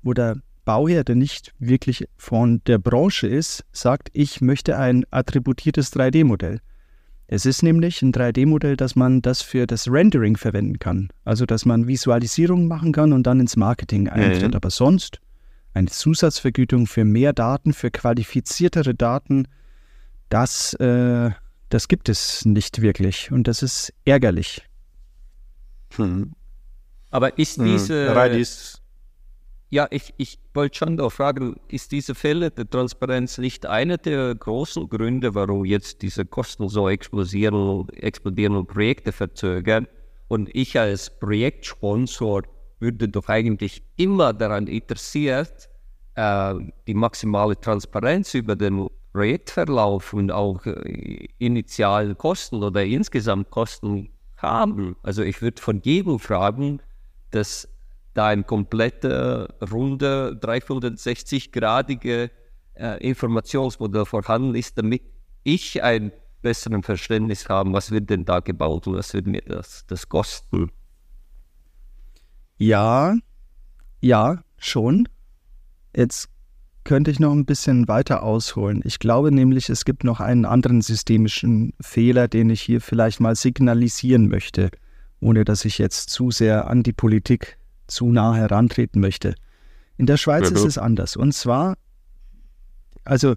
wo 0.03 0.13
der 0.13 0.37
Bauherr, 0.65 1.03
der 1.03 1.15
nicht 1.15 1.53
wirklich 1.59 2.07
von 2.15 2.61
der 2.65 2.77
Branche 2.77 3.27
ist, 3.27 3.65
sagt, 3.73 4.09
ich 4.13 4.39
möchte 4.39 4.77
ein 4.77 5.03
attributiertes 5.11 5.91
3D-Modell. 5.93 6.59
Es 7.27 7.45
ist 7.45 7.63
nämlich 7.63 8.01
ein 8.01 8.11
3D-Modell, 8.11 8.75
dass 8.75 8.95
man 8.95 9.21
das 9.21 9.41
für 9.41 9.65
das 9.65 9.89
Rendering 9.89 10.37
verwenden 10.37 10.79
kann. 10.79 11.09
Also, 11.23 11.45
dass 11.45 11.65
man 11.65 11.87
Visualisierung 11.87 12.67
machen 12.67 12.91
kann 12.91 13.13
und 13.13 13.23
dann 13.23 13.39
ins 13.39 13.55
Marketing 13.55 14.09
einführt. 14.09 14.53
Ja, 14.53 14.57
Aber 14.57 14.69
sonst 14.69 15.19
eine 15.73 15.87
Zusatzvergütung 15.87 16.85
für 16.85 17.05
mehr 17.05 17.33
Daten, 17.33 17.73
für 17.73 17.91
qualifiziertere 17.91 18.93
Daten, 18.93 19.47
das, 20.29 20.73
äh, 20.75 21.31
das 21.69 21.87
gibt 21.87 22.09
es 22.09 22.45
nicht 22.45 22.81
wirklich. 22.81 23.31
Und 23.31 23.47
das 23.47 23.63
ist 23.63 23.93
ärgerlich. 24.05 24.63
Hm. 25.95 26.33
Aber 27.09 27.37
ist 27.37 27.57
hm. 27.57 27.65
diese. 27.65 28.09
Hm. 28.09 28.82
Ja, 29.73 29.87
ich, 29.89 30.13
ich 30.17 30.37
wollte 30.53 30.77
schon 30.77 30.95
noch 30.97 31.09
fragen, 31.09 31.55
ist 31.67 31.91
diese 31.91 32.13
Fälle 32.13 32.51
der 32.51 32.69
Transparenz 32.69 33.39
nicht 33.39 33.65
einer 33.65 33.97
der 33.97 34.35
großen 34.35 34.87
Gründe, 34.87 35.33
warum 35.33 35.65
jetzt 35.65 36.03
diese 36.03 36.25
Kosten 36.25 36.69
so 36.69 36.87
explodieren, 36.87 37.89
explodieren 37.89 38.55
und 38.55 38.67
Projekte 38.67 39.11
verzögern? 39.11 39.87
Und 40.27 40.51
ich 40.53 40.79
als 40.79 41.09
Projektsponsor 41.19 42.43
würde 42.79 43.09
doch 43.09 43.27
eigentlich 43.29 43.81
immer 43.95 44.31
daran 44.31 44.67
interessiert, 44.67 45.69
äh, 46.13 46.53
die 46.85 46.93
maximale 46.93 47.59
Transparenz 47.59 48.35
über 48.35 48.55
den 48.55 48.87
Projektverlauf 49.11 50.13
und 50.13 50.31
auch 50.31 50.63
äh, 50.67 51.29
initialen 51.39 52.15
Kosten 52.15 52.61
oder 52.61 52.85
insgesamt 52.85 53.49
Kosten 53.49 54.09
haben. 54.37 54.95
Also 55.01 55.23
ich 55.23 55.41
würde 55.41 55.59
von 55.59 55.81
jedem 55.81 56.19
fragen, 56.19 56.79
dass 57.31 57.67
da 58.13 58.27
ein 58.27 58.45
kompletter, 58.45 59.53
runde, 59.71 60.39
360-gradige 60.41 62.29
äh, 62.75 63.07
Informationsmodell 63.07 64.05
vorhanden 64.05 64.55
ist, 64.55 64.77
damit 64.77 65.01
ich 65.43 65.83
ein 65.83 66.11
besseres 66.41 66.85
Verständnis 66.85 67.49
habe, 67.49 67.73
was 67.73 67.91
wird 67.91 68.09
denn 68.09 68.25
da 68.25 68.39
gebaut 68.39 68.87
und 68.87 68.95
was 68.95 69.13
wird 69.13 69.27
mir 69.27 69.41
das, 69.41 69.85
das 69.87 70.07
kosten. 70.09 70.71
Ja, 72.57 73.15
ja, 74.01 74.43
schon. 74.57 75.07
Jetzt 75.95 76.29
könnte 76.83 77.11
ich 77.11 77.19
noch 77.19 77.31
ein 77.31 77.45
bisschen 77.45 77.87
weiter 77.87 78.23
ausholen. 78.23 78.81
Ich 78.83 78.99
glaube 78.99 79.31
nämlich, 79.31 79.69
es 79.69 79.85
gibt 79.85 80.03
noch 80.03 80.19
einen 80.19 80.45
anderen 80.45 80.81
systemischen 80.81 81.73
Fehler, 81.79 82.27
den 82.27 82.49
ich 82.49 82.61
hier 82.61 82.81
vielleicht 82.81 83.19
mal 83.19 83.35
signalisieren 83.35 84.27
möchte, 84.27 84.69
ohne 85.21 85.45
dass 85.45 85.65
ich 85.65 85.77
jetzt 85.77 86.09
zu 86.09 86.31
sehr 86.31 86.67
an 86.67 86.83
die 86.83 86.93
Politik 86.93 87.57
zu 87.93 88.11
nah 88.11 88.35
herantreten 88.35 88.99
möchte. 88.99 89.35
In 89.97 90.05
der 90.05 90.17
Schweiz 90.17 90.49
ja, 90.49 90.55
ist 90.55 90.65
es 90.65 90.77
anders. 90.77 91.15
Und 91.15 91.33
zwar, 91.33 91.77
also 93.03 93.35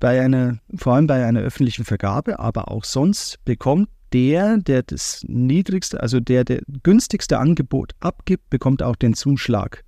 bei 0.00 0.20
einer, 0.20 0.58
vor 0.74 0.94
allem 0.94 1.06
bei 1.06 1.24
einer 1.24 1.40
öffentlichen 1.40 1.84
Vergabe, 1.84 2.38
aber 2.38 2.70
auch 2.70 2.84
sonst 2.84 3.44
bekommt 3.44 3.88
der, 4.12 4.58
der 4.58 4.82
das 4.82 5.24
niedrigste, 5.26 6.00
also 6.00 6.20
der, 6.20 6.44
der 6.44 6.60
günstigste 6.82 7.38
Angebot 7.38 7.92
abgibt, 8.00 8.50
bekommt 8.50 8.82
auch 8.82 8.96
den 8.96 9.14
Zuschlag. 9.14 9.84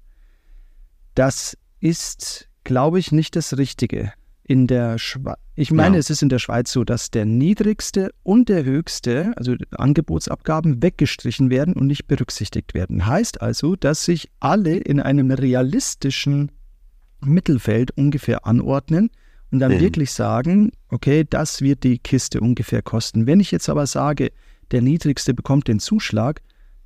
Das 1.14 1.56
ist, 1.80 2.48
glaube 2.64 2.98
ich, 2.98 3.12
nicht 3.12 3.36
das 3.36 3.56
Richtige. 3.58 4.12
In 4.46 4.66
der 4.66 4.98
Schweiz, 4.98 5.38
ich 5.54 5.70
meine, 5.70 5.96
ja. 5.96 6.00
es 6.00 6.10
ist 6.10 6.20
in 6.20 6.28
der 6.28 6.38
Schweiz 6.38 6.70
so, 6.70 6.84
dass 6.84 7.10
der 7.10 7.24
niedrigste 7.24 8.10
und 8.22 8.48
der 8.48 8.64
höchste, 8.64 9.32
also 9.36 9.54
Angebotsabgaben, 9.70 10.82
weggestrichen 10.82 11.48
werden 11.48 11.74
und 11.74 11.86
nicht 11.86 12.06
berücksichtigt 12.06 12.74
werden. 12.74 13.06
Heißt 13.06 13.40
also, 13.40 13.74
dass 13.74 14.04
sich 14.04 14.30
alle 14.40 14.76
in 14.76 15.00
einem 15.00 15.30
realistischen 15.30 16.52
Mittelfeld 17.20 17.92
ungefähr 17.92 18.46
anordnen 18.46 19.10
und 19.50 19.60
dann 19.60 19.72
mhm. 19.72 19.80
wirklich 19.80 20.10
sagen, 20.10 20.72
okay, 20.88 21.24
das 21.28 21.62
wird 21.62 21.84
die 21.84 21.98
Kiste 21.98 22.40
ungefähr 22.40 22.82
kosten. 22.82 23.26
Wenn 23.26 23.40
ich 23.40 23.50
jetzt 23.50 23.68
aber 23.68 23.86
sage, 23.86 24.32
der 24.72 24.82
niedrigste 24.82 25.32
bekommt 25.32 25.68
den 25.68 25.78
Zuschlag, 25.78 26.42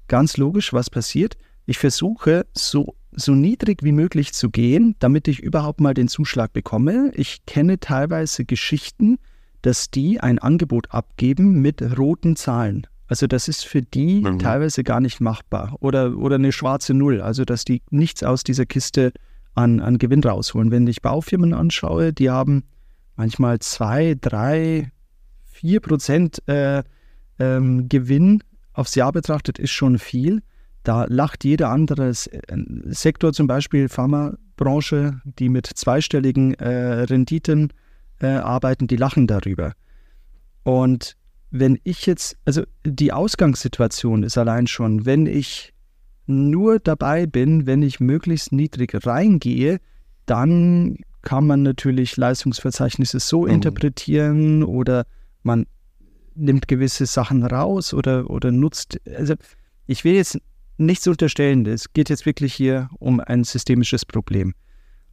ganz 0.07 0.37
logisch, 0.37 0.73
was 0.73 0.91
passiert? 0.91 1.37
Ich 1.65 1.79
versuche 1.79 2.47
so 2.53 2.95
so 3.18 3.34
niedrig 3.34 3.82
wie 3.82 3.92
möglich 3.92 4.32
zu 4.32 4.50
gehen, 4.50 4.94
damit 4.98 5.28
ich 5.28 5.40
überhaupt 5.40 5.80
mal 5.80 5.94
den 5.94 6.08
Zuschlag 6.08 6.52
bekomme. 6.52 7.10
Ich 7.14 7.44
kenne 7.46 7.80
teilweise 7.80 8.44
Geschichten, 8.44 9.18
dass 9.62 9.90
die 9.90 10.20
ein 10.20 10.38
Angebot 10.38 10.90
abgeben 10.92 11.60
mit 11.60 11.82
roten 11.98 12.37
Zahlen. 12.37 12.87
Also 13.08 13.26
das 13.26 13.48
ist 13.48 13.64
für 13.64 13.82
die 13.82 14.22
mhm. 14.22 14.38
teilweise 14.38 14.84
gar 14.84 15.00
nicht 15.00 15.20
machbar. 15.20 15.76
Oder, 15.80 16.16
oder 16.16 16.37
eine 16.37 16.52
schwarze 16.52 16.94
Null, 16.94 17.20
also 17.20 17.44
dass 17.44 17.64
die 17.64 17.82
nichts 17.90 18.22
aus 18.22 18.44
dieser 18.44 18.66
Kiste 18.66 19.12
an, 19.54 19.80
an 19.80 19.98
Gewinn 19.98 20.22
rausholen. 20.22 20.70
Wenn 20.70 20.87
ich 20.87 21.02
Baufirmen 21.02 21.54
anschaue, 21.54 22.12
die 22.12 22.30
haben 22.30 22.64
manchmal 23.16 23.58
zwei, 23.58 24.14
drei, 24.20 24.92
vier 25.44 25.80
Prozent 25.80 26.46
äh, 26.46 26.84
ähm, 27.38 27.88
Gewinn 27.88 28.42
aufs 28.75 28.94
Jahr 28.94 29.10
betrachtet, 29.10 29.58
ist 29.58 29.72
schon 29.72 29.98
viel. 29.98 30.42
Da 30.88 31.04
lacht 31.07 31.45
jeder 31.45 31.68
andere 31.68 32.09
äh, 32.09 32.14
Sektor, 32.87 33.35
zum 33.35 33.47
Beispiel 33.47 33.90
Pharmabranche, 33.90 35.21
die 35.38 35.50
mit 35.50 35.66
zweistelligen 35.66 36.54
äh, 36.54 37.02
Renditen 37.02 37.75
äh, 38.23 38.28
arbeiten, 38.28 38.87
die 38.87 38.97
lachen 38.97 39.26
darüber. 39.26 39.75
Und 40.62 41.14
wenn 41.50 41.78
ich 41.85 42.07
jetzt, 42.07 42.38
also 42.47 42.62
die 42.87 43.12
Ausgangssituation 43.12 44.23
ist 44.23 44.38
allein 44.38 44.66
schon, 44.66 45.04
wenn 45.04 45.26
ich 45.26 45.75
nur 46.26 46.78
dabei 46.78 47.26
bin, 47.26 47.66
wenn 47.66 47.83
ich 47.83 48.00
möglichst 48.00 48.52
niedrig 48.52 48.95
reingehe, 49.04 49.80
dann 50.25 50.97
kann 51.21 51.47
man 51.47 51.64
natürlich 51.64 52.16
Leistungsverzeichnisse 52.16 53.21
so 53.21 53.42
mhm. 53.42 53.50
interpretieren 53.50 54.62
oder 54.62 55.04
man 55.42 55.66
nimmt 56.35 56.66
gewisse 56.66 57.04
Sachen 57.04 57.45
raus 57.45 57.92
oder, 57.92 58.30
oder 58.30 58.50
nutzt. 58.52 58.99
Also 59.14 59.35
ich 59.87 60.04
will 60.04 60.14
jetzt 60.14 60.38
nichts 60.78 61.06
unterstellen, 61.06 61.66
es 61.66 61.92
geht 61.92 62.08
jetzt 62.08 62.26
wirklich 62.26 62.54
hier 62.54 62.88
um 62.99 63.20
ein 63.20 63.44
systemisches 63.44 64.04
Problem. 64.04 64.54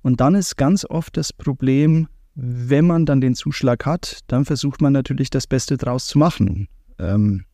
Und 0.01 0.21
dann 0.21 0.35
ist 0.35 0.55
ganz 0.55 0.85
oft 0.85 1.17
das 1.17 1.33
Problem, 1.33 2.07
wenn 2.35 2.85
man 2.85 3.05
dann 3.05 3.21
den 3.21 3.33
Zuschlag 3.33 3.85
hat, 3.85 4.19
dann 4.27 4.45
versucht 4.45 4.81
man 4.81 4.93
natürlich 4.93 5.29
das 5.29 5.47
Beste 5.47 5.77
draus 5.77 6.07
zu 6.07 6.19
machen. 6.19 6.67
Ähm, 6.99 7.45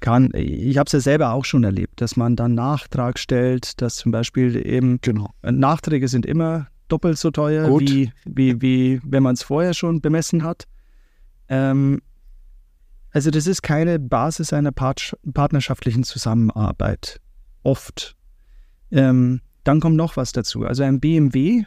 kann, 0.00 0.30
ich 0.34 0.78
habe 0.78 0.86
es 0.86 0.92
ja 0.92 1.00
selber 1.00 1.32
auch 1.32 1.44
schon 1.44 1.64
erlebt, 1.64 2.00
dass 2.00 2.16
man 2.16 2.36
dann 2.36 2.54
Nachtrag 2.54 3.18
stellt, 3.18 3.82
dass 3.82 3.96
zum 3.96 4.12
Beispiel 4.12 4.64
eben 4.64 5.00
genau. 5.00 5.30
Nachträge 5.42 6.06
sind 6.06 6.24
immer 6.24 6.68
doppelt 6.86 7.18
so 7.18 7.30
teuer, 7.30 7.68
wie, 7.80 8.12
wie, 8.24 8.62
wie 8.62 9.00
wenn 9.04 9.22
man 9.22 9.34
es 9.34 9.42
vorher 9.42 9.74
schon 9.74 10.00
bemessen 10.00 10.44
hat. 10.44 10.64
Ähm, 11.48 12.00
also 13.12 13.30
das 13.30 13.46
ist 13.46 13.62
keine 13.62 13.98
Basis 13.98 14.52
einer 14.52 14.72
part 14.72 15.16
partnerschaftlichen 15.32 16.04
Zusammenarbeit. 16.04 17.20
Oft. 17.62 18.16
Ähm, 18.90 19.40
dann 19.64 19.80
kommt 19.80 19.96
noch 19.96 20.16
was 20.16 20.32
dazu. 20.32 20.64
Also 20.64 20.82
ein 20.82 21.00
BMW 21.00 21.64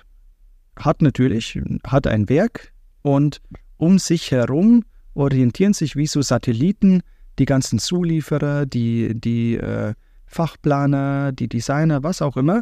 hat 0.75 1.01
natürlich 1.01 1.59
hat 1.85 2.07
ein 2.07 2.29
Werk 2.29 2.71
und 3.01 3.41
um 3.77 3.99
sich 3.99 4.31
herum 4.31 4.83
orientieren 5.13 5.73
sich 5.73 5.95
wie 5.95 6.07
so 6.07 6.21
Satelliten 6.21 7.01
die 7.39 7.45
ganzen 7.45 7.79
Zulieferer, 7.79 8.65
die, 8.65 9.19
die 9.19 9.55
äh, 9.55 9.93
Fachplaner, 10.25 11.31
die 11.31 11.47
Designer, 11.47 12.03
was 12.03 12.21
auch 12.21 12.37
immer. 12.37 12.61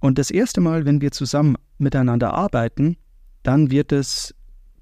Und 0.00 0.18
das 0.18 0.30
erste 0.30 0.60
Mal, 0.60 0.84
wenn 0.84 1.00
wir 1.00 1.12
zusammen 1.12 1.56
miteinander 1.78 2.34
arbeiten, 2.34 2.96
dann 3.42 3.70
wird 3.70 3.92
es 3.92 4.34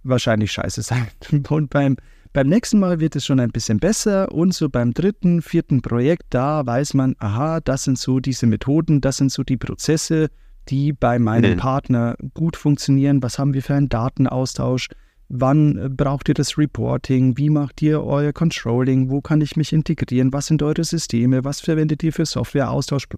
wahrscheinlich 0.03 0.53
scheiße 0.53 0.83
sein. 0.83 1.09
Und 1.49 1.71
beim, 1.71 1.97
beim 2.33 2.49
nächsten 2.49 2.79
Mal 2.79 3.01
wird 3.01 3.17
es 3.17 3.27
schon 3.27 3.41
ein 3.41 3.51
bisschen 3.51 3.79
besser. 3.79 4.33
Und 4.33 4.55
so 4.55 4.69
beim 4.69 4.95
dritten, 4.95 5.43
vierten 5.43 5.83
Projekt, 5.83 6.25
da 6.31 6.65
weiß 6.65 6.95
man, 6.95 7.15
aha, 7.19 7.61
das 7.61 7.85
sind 7.85 7.99
so 7.99 8.21
diese 8.21 8.47
Methoden, 8.47 9.01
das 9.01 9.19
sind 9.19 9.31
so 9.31 9.43
die 9.43 9.57
Prozesse, 9.57 10.29
die 10.69 10.93
bei 10.93 11.19
meinem 11.19 11.55
mhm. 11.55 11.59
Partner 11.59 12.17
gut 12.35 12.57
funktionieren. 12.57 13.23
Was 13.23 13.39
haben 13.39 13.53
wir 13.55 13.63
für 13.63 13.75
einen 13.75 13.89
Datenaustausch? 13.89 14.89
Wann 15.29 15.79
äh, 15.79 15.89
braucht 15.89 16.29
ihr 16.29 16.35
das 16.35 16.57
Reporting? 16.57 17.37
Wie 17.37 17.51
macht 17.51 17.83
ihr 17.83 18.03
euer 18.03 18.33
Controlling? 18.33 19.11
Wo 19.11 19.21
kann 19.21 19.41
ich 19.41 19.57
mich 19.57 19.73
integrieren? 19.73 20.33
Was 20.33 20.47
sind 20.47 20.63
eure 20.63 20.85
Systeme? 20.85 21.45
Was 21.45 21.61
verwendet 21.61 22.03
ihr 22.03 22.13
für 22.13 22.27
Softwareaustausch? 22.27 23.09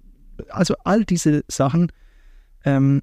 Also 0.49 0.75
all 0.85 1.04
diese 1.04 1.44
Sachen, 1.49 1.92
ähm, 2.64 3.02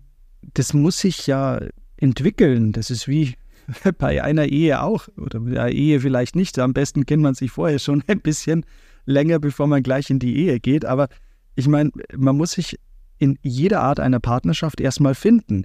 das 0.53 0.73
muss 0.73 0.99
sich 0.99 1.27
ja 1.27 1.59
entwickeln. 1.97 2.71
Das 2.71 2.89
ist 2.89 3.07
wie 3.07 3.35
bei 3.97 4.23
einer 4.23 4.47
Ehe 4.47 4.81
auch 4.81 5.07
oder 5.17 5.39
bei 5.39 5.51
einer 5.51 5.69
Ehe 5.69 5.99
vielleicht 5.99 6.35
nicht. 6.35 6.57
Am 6.59 6.73
besten 6.73 7.05
kennt 7.05 7.23
man 7.23 7.35
sich 7.35 7.51
vorher 7.51 7.79
schon 7.79 8.03
ein 8.07 8.21
bisschen 8.21 8.65
länger, 9.05 9.39
bevor 9.39 9.67
man 9.67 9.83
gleich 9.83 10.09
in 10.09 10.19
die 10.19 10.35
Ehe 10.37 10.59
geht. 10.59 10.85
Aber 10.85 11.07
ich 11.55 11.67
meine, 11.67 11.91
man 12.15 12.37
muss 12.37 12.53
sich 12.53 12.79
in 13.17 13.37
jeder 13.41 13.81
Art 13.81 13.99
einer 13.99 14.19
Partnerschaft 14.19 14.81
erstmal 14.81 15.15
finden. 15.15 15.63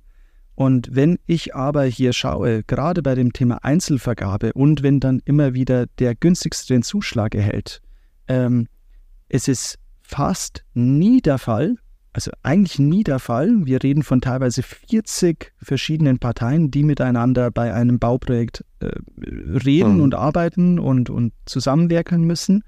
Und 0.55 0.89
wenn 0.93 1.19
ich 1.27 1.55
aber 1.55 1.85
hier 1.85 2.13
schaue, 2.13 2.63
gerade 2.65 3.03
bei 3.03 3.15
dem 3.15 3.33
Thema 3.33 3.63
Einzelvergabe 3.63 4.53
und 4.55 4.83
wenn 4.83 5.01
dann 5.01 5.21
immer 5.25 5.53
wieder 5.53 5.87
der 5.99 6.15
günstigste 6.15 6.73
den 6.73 6.83
Zuschlag 6.83 7.35
erhält, 7.35 7.83
ähm, 8.27 8.67
es 9.29 9.49
ist 9.49 9.79
fast 10.01 10.65
nie 10.73 11.21
der 11.21 11.39
Fall, 11.39 11.77
also 12.17 12.31
eigentlich 12.43 12.79
nie 12.79 13.05
der 13.05 13.19
Fall. 13.19 13.67
Wir 13.67 13.83
reden 13.83 14.03
von 14.03 14.21
teilweise 14.21 14.63
40 14.63 15.53
verschiedenen 15.63 16.19
Parteien, 16.19 16.71
die 16.71 16.83
miteinander 16.83 17.51
bei 17.51 17.75
einem 17.75 17.99
Bauprojekt 17.99 18.65
äh, 18.81 18.91
reden 19.19 19.97
mhm. 19.97 20.01
und 20.01 20.15
arbeiten 20.15 20.79
und, 20.79 21.11
und 21.11 21.33
zusammenwirken 21.45 22.25
müssen 22.25 22.63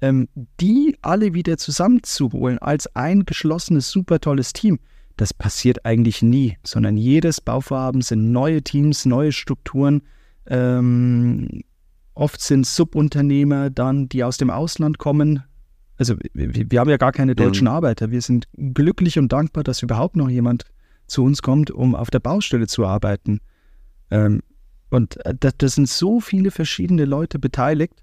ähm, 0.00 0.28
die 0.60 0.96
alle 1.02 1.34
wieder 1.34 1.56
zusammenzuholen 1.58 2.58
als 2.58 2.94
ein 2.94 3.24
geschlossenes, 3.24 3.90
super 3.90 4.20
tolles 4.20 4.52
Team, 4.52 4.78
das 5.16 5.34
passiert 5.34 5.84
eigentlich 5.84 6.22
nie, 6.22 6.56
sondern 6.62 6.96
jedes 6.96 7.40
Bauvorhaben 7.40 8.02
sind 8.02 8.30
neue 8.30 8.62
Teams, 8.62 9.04
neue 9.04 9.32
Strukturen. 9.32 10.02
Ähm, 10.46 11.62
oft 12.14 12.40
sind 12.40 12.66
Subunternehmer 12.66 13.70
dann, 13.70 14.08
die 14.08 14.22
aus 14.22 14.36
dem 14.36 14.50
Ausland 14.50 14.98
kommen. 14.98 15.42
Also 15.98 16.16
wir, 16.32 16.70
wir 16.70 16.80
haben 16.80 16.88
ja 16.88 16.96
gar 16.96 17.12
keine 17.12 17.34
deutschen 17.34 17.66
mhm. 17.66 17.74
Arbeiter. 17.74 18.10
Wir 18.10 18.22
sind 18.22 18.48
glücklich 18.56 19.18
und 19.18 19.32
dankbar, 19.32 19.64
dass 19.64 19.82
überhaupt 19.82 20.16
noch 20.16 20.30
jemand 20.30 20.64
zu 21.06 21.24
uns 21.24 21.42
kommt, 21.42 21.70
um 21.70 21.94
auf 21.94 22.10
der 22.10 22.20
Baustelle 22.20 22.66
zu 22.66 22.86
arbeiten. 22.86 23.40
Ähm, 24.10 24.42
und 24.90 25.24
äh, 25.26 25.34
da, 25.38 25.50
da 25.56 25.68
sind 25.68 25.88
so 25.88 26.20
viele 26.20 26.50
verschiedene 26.50 27.04
Leute 27.04 27.38
beteiligt. 27.38 28.02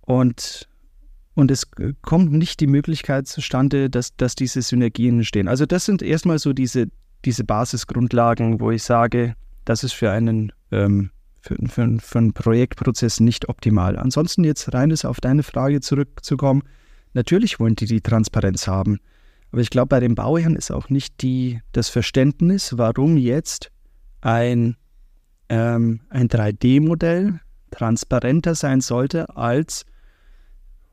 Und 0.00 0.68
und 1.38 1.52
es 1.52 1.68
kommt 2.02 2.32
nicht 2.32 2.58
die 2.58 2.66
Möglichkeit 2.66 3.28
zustande, 3.28 3.88
dass, 3.88 4.16
dass 4.16 4.34
diese 4.34 4.60
Synergien 4.60 5.18
entstehen. 5.18 5.46
Also 5.46 5.66
das 5.66 5.84
sind 5.84 6.02
erstmal 6.02 6.40
so 6.40 6.52
diese, 6.52 6.88
diese 7.24 7.44
Basisgrundlagen, 7.44 8.58
wo 8.58 8.72
ich 8.72 8.82
sage, 8.82 9.36
das 9.64 9.84
ist 9.84 9.92
für 9.92 10.10
einen, 10.10 10.50
ähm, 10.72 11.10
für, 11.40 11.54
für, 11.68 11.96
für 12.00 12.18
einen 12.18 12.32
Projektprozess 12.32 13.20
nicht 13.20 13.48
optimal. 13.48 13.96
Ansonsten 13.96 14.42
jetzt 14.42 14.74
reines 14.74 15.04
auf 15.04 15.20
deine 15.20 15.44
Frage 15.44 15.80
zurückzukommen, 15.80 16.64
natürlich 17.18 17.58
wollen 17.58 17.74
die 17.74 17.86
die 17.86 18.00
Transparenz 18.00 18.66
haben. 18.68 19.00
Aber 19.50 19.60
ich 19.60 19.70
glaube, 19.70 19.88
bei 19.88 20.00
den 20.00 20.14
Bauherren 20.14 20.56
ist 20.56 20.70
auch 20.70 20.88
nicht 20.88 21.20
die, 21.22 21.60
das 21.72 21.88
Verständnis, 21.88 22.78
warum 22.78 23.16
jetzt 23.16 23.70
ein, 24.20 24.76
ähm, 25.48 26.00
ein 26.10 26.28
3D-Modell 26.28 27.40
transparenter 27.70 28.54
sein 28.54 28.80
sollte 28.80 29.36
als 29.36 29.84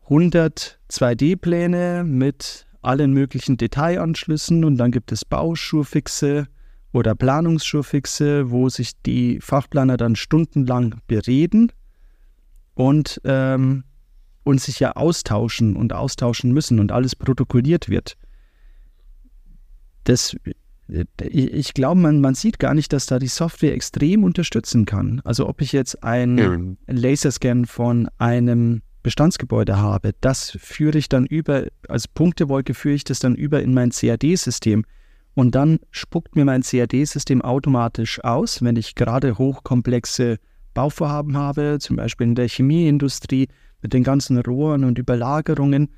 100 0.03 0.79
2D-Pläne 0.89 2.03
mit 2.03 2.65
allen 2.81 3.11
möglichen 3.11 3.57
Detailanschlüssen 3.57 4.63
und 4.63 4.77
dann 4.77 4.91
gibt 4.91 5.11
es 5.11 5.25
Bauschurfixe 5.25 6.47
oder 6.91 7.15
Planungsschurfixe, 7.15 8.51
wo 8.51 8.69
sich 8.69 8.91
die 9.05 9.39
Fachplaner 9.41 9.97
dann 9.97 10.15
stundenlang 10.15 11.01
bereden 11.07 11.71
und, 12.75 13.19
ähm, 13.25 13.83
und 14.45 14.61
sich 14.61 14.79
ja 14.79 14.95
austauschen 14.95 15.75
und 15.75 15.91
austauschen 15.91 16.53
müssen 16.53 16.79
und 16.79 16.91
alles 16.91 17.15
protokolliert 17.15 17.89
wird. 17.89 18.15
Das, 20.05 20.35
ich 21.19 21.73
glaube, 21.73 21.99
man, 21.99 22.21
man 22.21 22.35
sieht 22.35 22.59
gar 22.59 22.75
nicht, 22.75 22.93
dass 22.93 23.07
da 23.07 23.17
die 23.17 23.27
Software 23.27 23.73
extrem 23.73 24.23
unterstützen 24.23 24.85
kann. 24.85 25.19
Also 25.25 25.49
ob 25.49 25.61
ich 25.61 25.71
jetzt 25.71 26.03
einen 26.03 26.77
Laserscan 26.85 27.65
von 27.65 28.07
einem 28.19 28.83
Bestandsgebäude 29.01 29.77
habe, 29.77 30.13
das 30.21 30.51
führe 30.61 30.99
ich 30.99 31.09
dann 31.09 31.25
über, 31.25 31.65
als 31.89 32.07
Punktewolke 32.07 32.75
führe 32.75 32.95
ich 32.95 33.03
das 33.03 33.19
dann 33.19 33.33
über 33.35 33.63
in 33.63 33.73
mein 33.73 33.89
CAD-System. 33.89 34.85
Und 35.33 35.55
dann 35.55 35.79
spuckt 35.89 36.35
mir 36.35 36.45
mein 36.45 36.61
CAD-System 36.61 37.41
automatisch 37.41 38.23
aus, 38.23 38.61
wenn 38.61 38.75
ich 38.75 38.93
gerade 38.93 39.39
hochkomplexe 39.39 40.37
Bauvorhaben 40.75 41.35
habe, 41.35 41.77
zum 41.79 41.95
Beispiel 41.95 42.27
in 42.27 42.35
der 42.35 42.47
Chemieindustrie 42.47 43.47
mit 43.85 43.93
den 43.93 44.03
ganzen 44.03 44.39
Rohren 44.39 44.83
und 44.83 44.97
Überlagerungen. 44.97 45.89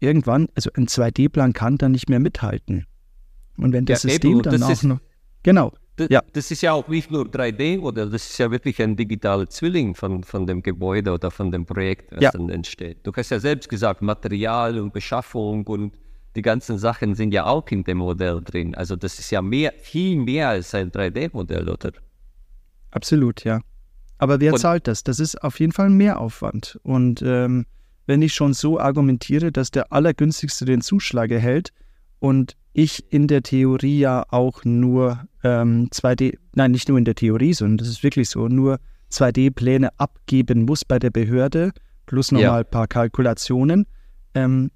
Irgendwann, 0.00 0.48
also 0.56 0.68
ein 0.76 0.88
2D-Plan 0.88 1.52
kann 1.52 1.78
dann 1.78 1.92
nicht 1.92 2.08
mehr 2.08 2.18
mithalten. 2.18 2.86
Und 3.56 3.72
wenn 3.72 3.84
das 3.84 4.02
ja, 4.02 4.10
System 4.10 4.42
dann 4.42 4.60
auch 4.64 4.82
noch. 4.82 4.98
Genau. 5.44 5.72
Das, 5.94 6.08
ja. 6.10 6.22
das 6.32 6.50
ist 6.50 6.60
ja 6.62 6.72
auch 6.72 6.88
nicht 6.88 7.12
nur 7.12 7.24
3D, 7.26 7.78
oder 7.78 8.06
das 8.06 8.28
ist 8.28 8.38
ja 8.38 8.50
wirklich 8.50 8.82
ein 8.82 8.96
digitaler 8.96 9.48
Zwilling 9.48 9.94
von, 9.94 10.24
von 10.24 10.44
dem 10.48 10.60
Gebäude 10.60 11.12
oder 11.12 11.30
von 11.30 11.52
dem 11.52 11.64
Projekt, 11.64 12.10
was 12.10 12.20
ja. 12.20 12.30
dann 12.32 12.50
entsteht. 12.50 12.98
Du 13.04 13.12
hast 13.16 13.30
ja 13.30 13.38
selbst 13.38 13.68
gesagt, 13.68 14.02
Material 14.02 14.80
und 14.80 14.92
Beschaffung 14.92 15.64
und 15.68 15.96
die 16.34 16.42
ganzen 16.42 16.78
Sachen 16.78 17.14
sind 17.14 17.32
ja 17.32 17.46
auch 17.46 17.68
in 17.68 17.84
dem 17.84 17.98
Modell 17.98 18.42
drin. 18.42 18.74
Also 18.74 18.96
das 18.96 19.20
ist 19.20 19.30
ja 19.30 19.40
mehr, 19.40 19.72
viel 19.80 20.16
mehr 20.16 20.48
als 20.48 20.74
ein 20.74 20.90
3D-Modell, 20.90 21.68
oder? 21.68 21.92
Absolut, 22.90 23.44
ja. 23.44 23.60
Aber 24.18 24.40
wer 24.40 24.54
und, 24.54 24.58
zahlt 24.58 24.86
das? 24.86 25.02
Das 25.02 25.20
ist 25.20 25.42
auf 25.42 25.60
jeden 25.60 25.72
Fall 25.72 25.86
ein 25.86 25.96
Mehraufwand. 25.96 26.78
Und 26.82 27.22
ähm, 27.22 27.66
wenn 28.06 28.22
ich 28.22 28.34
schon 28.34 28.54
so 28.54 28.80
argumentiere, 28.80 29.52
dass 29.52 29.70
der 29.70 29.92
Allergünstigste 29.92 30.64
den 30.64 30.80
Zuschlag 30.80 31.30
erhält 31.30 31.72
und 32.18 32.56
ich 32.72 33.10
in 33.12 33.26
der 33.26 33.42
Theorie 33.42 33.98
ja 33.98 34.24
auch 34.28 34.64
nur 34.64 35.24
ähm, 35.42 35.88
2D, 35.92 36.38
nein, 36.54 36.70
nicht 36.70 36.88
nur 36.88 36.98
in 36.98 37.04
der 37.04 37.14
Theorie, 37.14 37.52
sondern 37.52 37.78
das 37.78 37.88
ist 37.88 38.02
wirklich 38.02 38.28
so, 38.28 38.48
nur 38.48 38.78
2D-Pläne 39.10 39.90
abgeben 39.98 40.64
muss 40.64 40.84
bei 40.84 40.98
der 40.98 41.10
Behörde, 41.10 41.72
plus 42.06 42.32
nochmal 42.32 42.46
ja. 42.46 42.58
ein 42.58 42.70
paar 42.70 42.86
Kalkulationen, 42.86 43.86
ähm, 44.34 44.70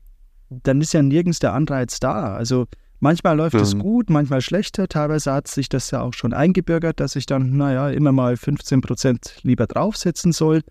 dann 0.48 0.80
ist 0.80 0.92
ja 0.92 1.02
nirgends 1.02 1.38
der 1.38 1.52
Anreiz 1.52 2.00
da. 2.00 2.34
Also 2.34 2.66
manchmal 3.00 3.36
läuft 3.36 3.56
mhm. 3.56 3.62
es 3.62 3.76
gut, 3.76 4.10
manchmal 4.10 4.40
schlechter. 4.40 4.88
Teilweise 4.88 5.32
hat 5.32 5.48
sich 5.48 5.68
das 5.68 5.90
ja 5.90 6.02
auch 6.02 6.14
schon 6.14 6.32
eingebürgert, 6.32 7.00
dass 7.00 7.16
ich 7.16 7.26
dann, 7.26 7.56
naja, 7.56 7.90
immer 7.90 8.12
mal 8.12 8.36
15 8.36 8.80
Prozent 8.80 9.38
lieber 9.42 9.66
draufsetzen 9.66 10.32
soll. 10.32 10.62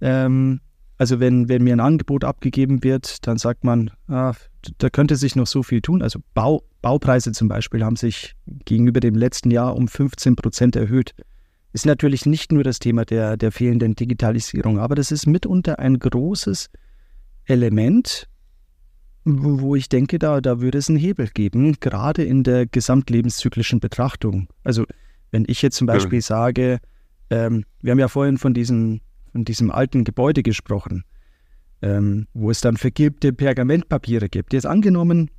Ähm, 0.00 0.60
also 0.98 1.20
wenn, 1.20 1.48
wenn 1.48 1.64
mir 1.64 1.74
ein 1.74 1.80
Angebot 1.80 2.24
abgegeben 2.24 2.84
wird, 2.84 3.26
dann 3.26 3.36
sagt 3.36 3.64
man, 3.64 3.90
ah, 4.08 4.34
da 4.78 4.88
könnte 4.88 5.16
sich 5.16 5.34
noch 5.34 5.46
so 5.46 5.62
viel 5.62 5.80
tun. 5.80 6.00
Also 6.00 6.20
Bau, 6.34 6.62
Baupreise 6.80 7.32
zum 7.32 7.48
Beispiel 7.48 7.84
haben 7.84 7.96
sich 7.96 8.34
gegenüber 8.64 9.00
dem 9.00 9.16
letzten 9.16 9.50
Jahr 9.50 9.74
um 9.74 9.88
15 9.88 10.36
Prozent 10.36 10.76
erhöht. 10.76 11.14
Ist 11.72 11.86
natürlich 11.86 12.26
nicht 12.26 12.52
nur 12.52 12.62
das 12.62 12.78
Thema 12.78 13.04
der, 13.04 13.36
der 13.36 13.50
fehlenden 13.50 13.96
Digitalisierung, 13.96 14.78
aber 14.78 14.94
das 14.94 15.10
ist 15.10 15.26
mitunter 15.26 15.78
ein 15.78 15.98
großes 15.98 16.70
Element, 17.46 18.28
wo 19.24 19.76
ich 19.76 19.88
denke, 19.88 20.18
da, 20.18 20.40
da 20.40 20.60
würde 20.60 20.78
es 20.78 20.88
einen 20.88 20.98
Hebel 20.98 21.28
geben, 21.28 21.76
gerade 21.80 22.24
in 22.24 22.42
der 22.42 22.66
gesamtlebenszyklischen 22.66 23.78
Betrachtung. 23.78 24.48
Also 24.64 24.84
wenn 25.30 25.44
ich 25.46 25.62
jetzt 25.62 25.76
zum 25.76 25.86
Beispiel 25.86 26.18
ja. 26.18 26.22
sage, 26.22 26.80
ähm, 27.30 27.64
wir 27.80 27.92
haben 27.92 27.98
ja 27.98 28.08
vorhin 28.08 28.38
von, 28.38 28.52
diesen, 28.52 29.00
von 29.30 29.44
diesem 29.44 29.70
alten 29.70 30.04
Gebäude 30.04 30.42
gesprochen, 30.42 31.04
ähm, 31.82 32.26
wo 32.34 32.50
es 32.50 32.60
dann 32.60 32.76
vergilbte 32.76 33.32
Pergamentpapiere 33.32 34.28
gibt. 34.28 34.52
Jetzt 34.52 34.66
angenommen, 34.66 35.30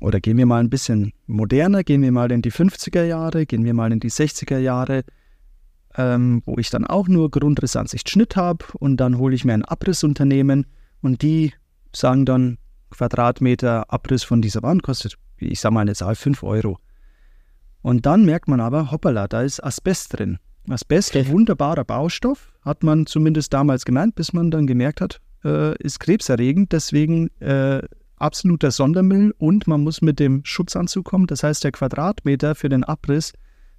oder 0.00 0.20
gehen 0.20 0.36
wir 0.36 0.46
mal 0.46 0.60
ein 0.60 0.70
bisschen 0.70 1.12
moderner, 1.26 1.82
gehen 1.84 2.02
wir 2.02 2.12
mal 2.12 2.30
in 2.30 2.42
die 2.42 2.52
50er 2.52 3.04
Jahre, 3.04 3.46
gehen 3.46 3.64
wir 3.64 3.74
mal 3.74 3.90
in 3.90 4.00
die 4.00 4.10
60er 4.10 4.58
Jahre, 4.58 5.02
ähm, 5.96 6.42
wo 6.46 6.56
ich 6.58 6.70
dann 6.70 6.86
auch 6.86 7.08
nur 7.08 7.30
Grundrissansicht 7.30 8.08
Schnitt 8.08 8.36
habe 8.36 8.64
und 8.74 8.98
dann 8.98 9.18
hole 9.18 9.34
ich 9.34 9.44
mir 9.44 9.54
ein 9.54 9.64
Abrissunternehmen 9.64 10.66
und 11.00 11.22
die 11.22 11.52
sagen 11.92 12.24
dann, 12.26 12.58
Quadratmeter 12.90 13.92
Abriss 13.92 14.24
von 14.24 14.42
dieser 14.42 14.62
Wand 14.62 14.82
kostet, 14.82 15.16
ich 15.36 15.60
sage 15.60 15.74
mal 15.74 15.80
eine 15.80 15.94
Zahl, 15.94 16.14
5 16.14 16.42
Euro. 16.42 16.78
Und 17.82 18.06
dann 18.06 18.24
merkt 18.24 18.48
man 18.48 18.60
aber, 18.60 18.90
hoppala, 18.90 19.28
da 19.28 19.42
ist 19.42 19.62
Asbest 19.62 20.18
drin. 20.18 20.38
Asbest, 20.68 21.16
okay. 21.16 21.28
wunderbarer 21.28 21.84
Baustoff, 21.84 22.52
hat 22.62 22.82
man 22.82 23.06
zumindest 23.06 23.52
damals 23.52 23.84
gemeint, 23.84 24.14
bis 24.14 24.32
man 24.32 24.50
dann 24.50 24.66
gemerkt 24.66 25.00
hat, 25.00 25.20
äh, 25.44 25.76
ist 25.82 26.00
krebserregend, 26.00 26.72
deswegen 26.72 27.28
äh, 27.40 27.82
absoluter 28.16 28.70
Sondermüll 28.70 29.34
und 29.38 29.66
man 29.66 29.82
muss 29.82 30.02
mit 30.02 30.18
dem 30.18 30.44
Schutzanzug 30.44 31.04
kommen. 31.04 31.26
Das 31.26 31.42
heißt, 31.42 31.64
der 31.64 31.72
Quadratmeter 31.72 32.54
für 32.54 32.68
den 32.68 32.84
Abriss 32.84 33.32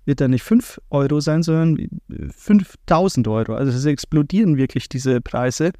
wird 0.05 0.21
dann 0.21 0.31
nicht 0.31 0.43
5 0.43 0.81
Euro 0.89 1.19
sein, 1.19 1.43
sondern 1.43 1.99
5000 2.35 3.27
Euro. 3.27 3.53
Also 3.53 3.71
es 3.71 3.85
explodieren 3.85 4.57
wirklich 4.57 4.89
diese 4.89 5.21
Preise 5.21 5.71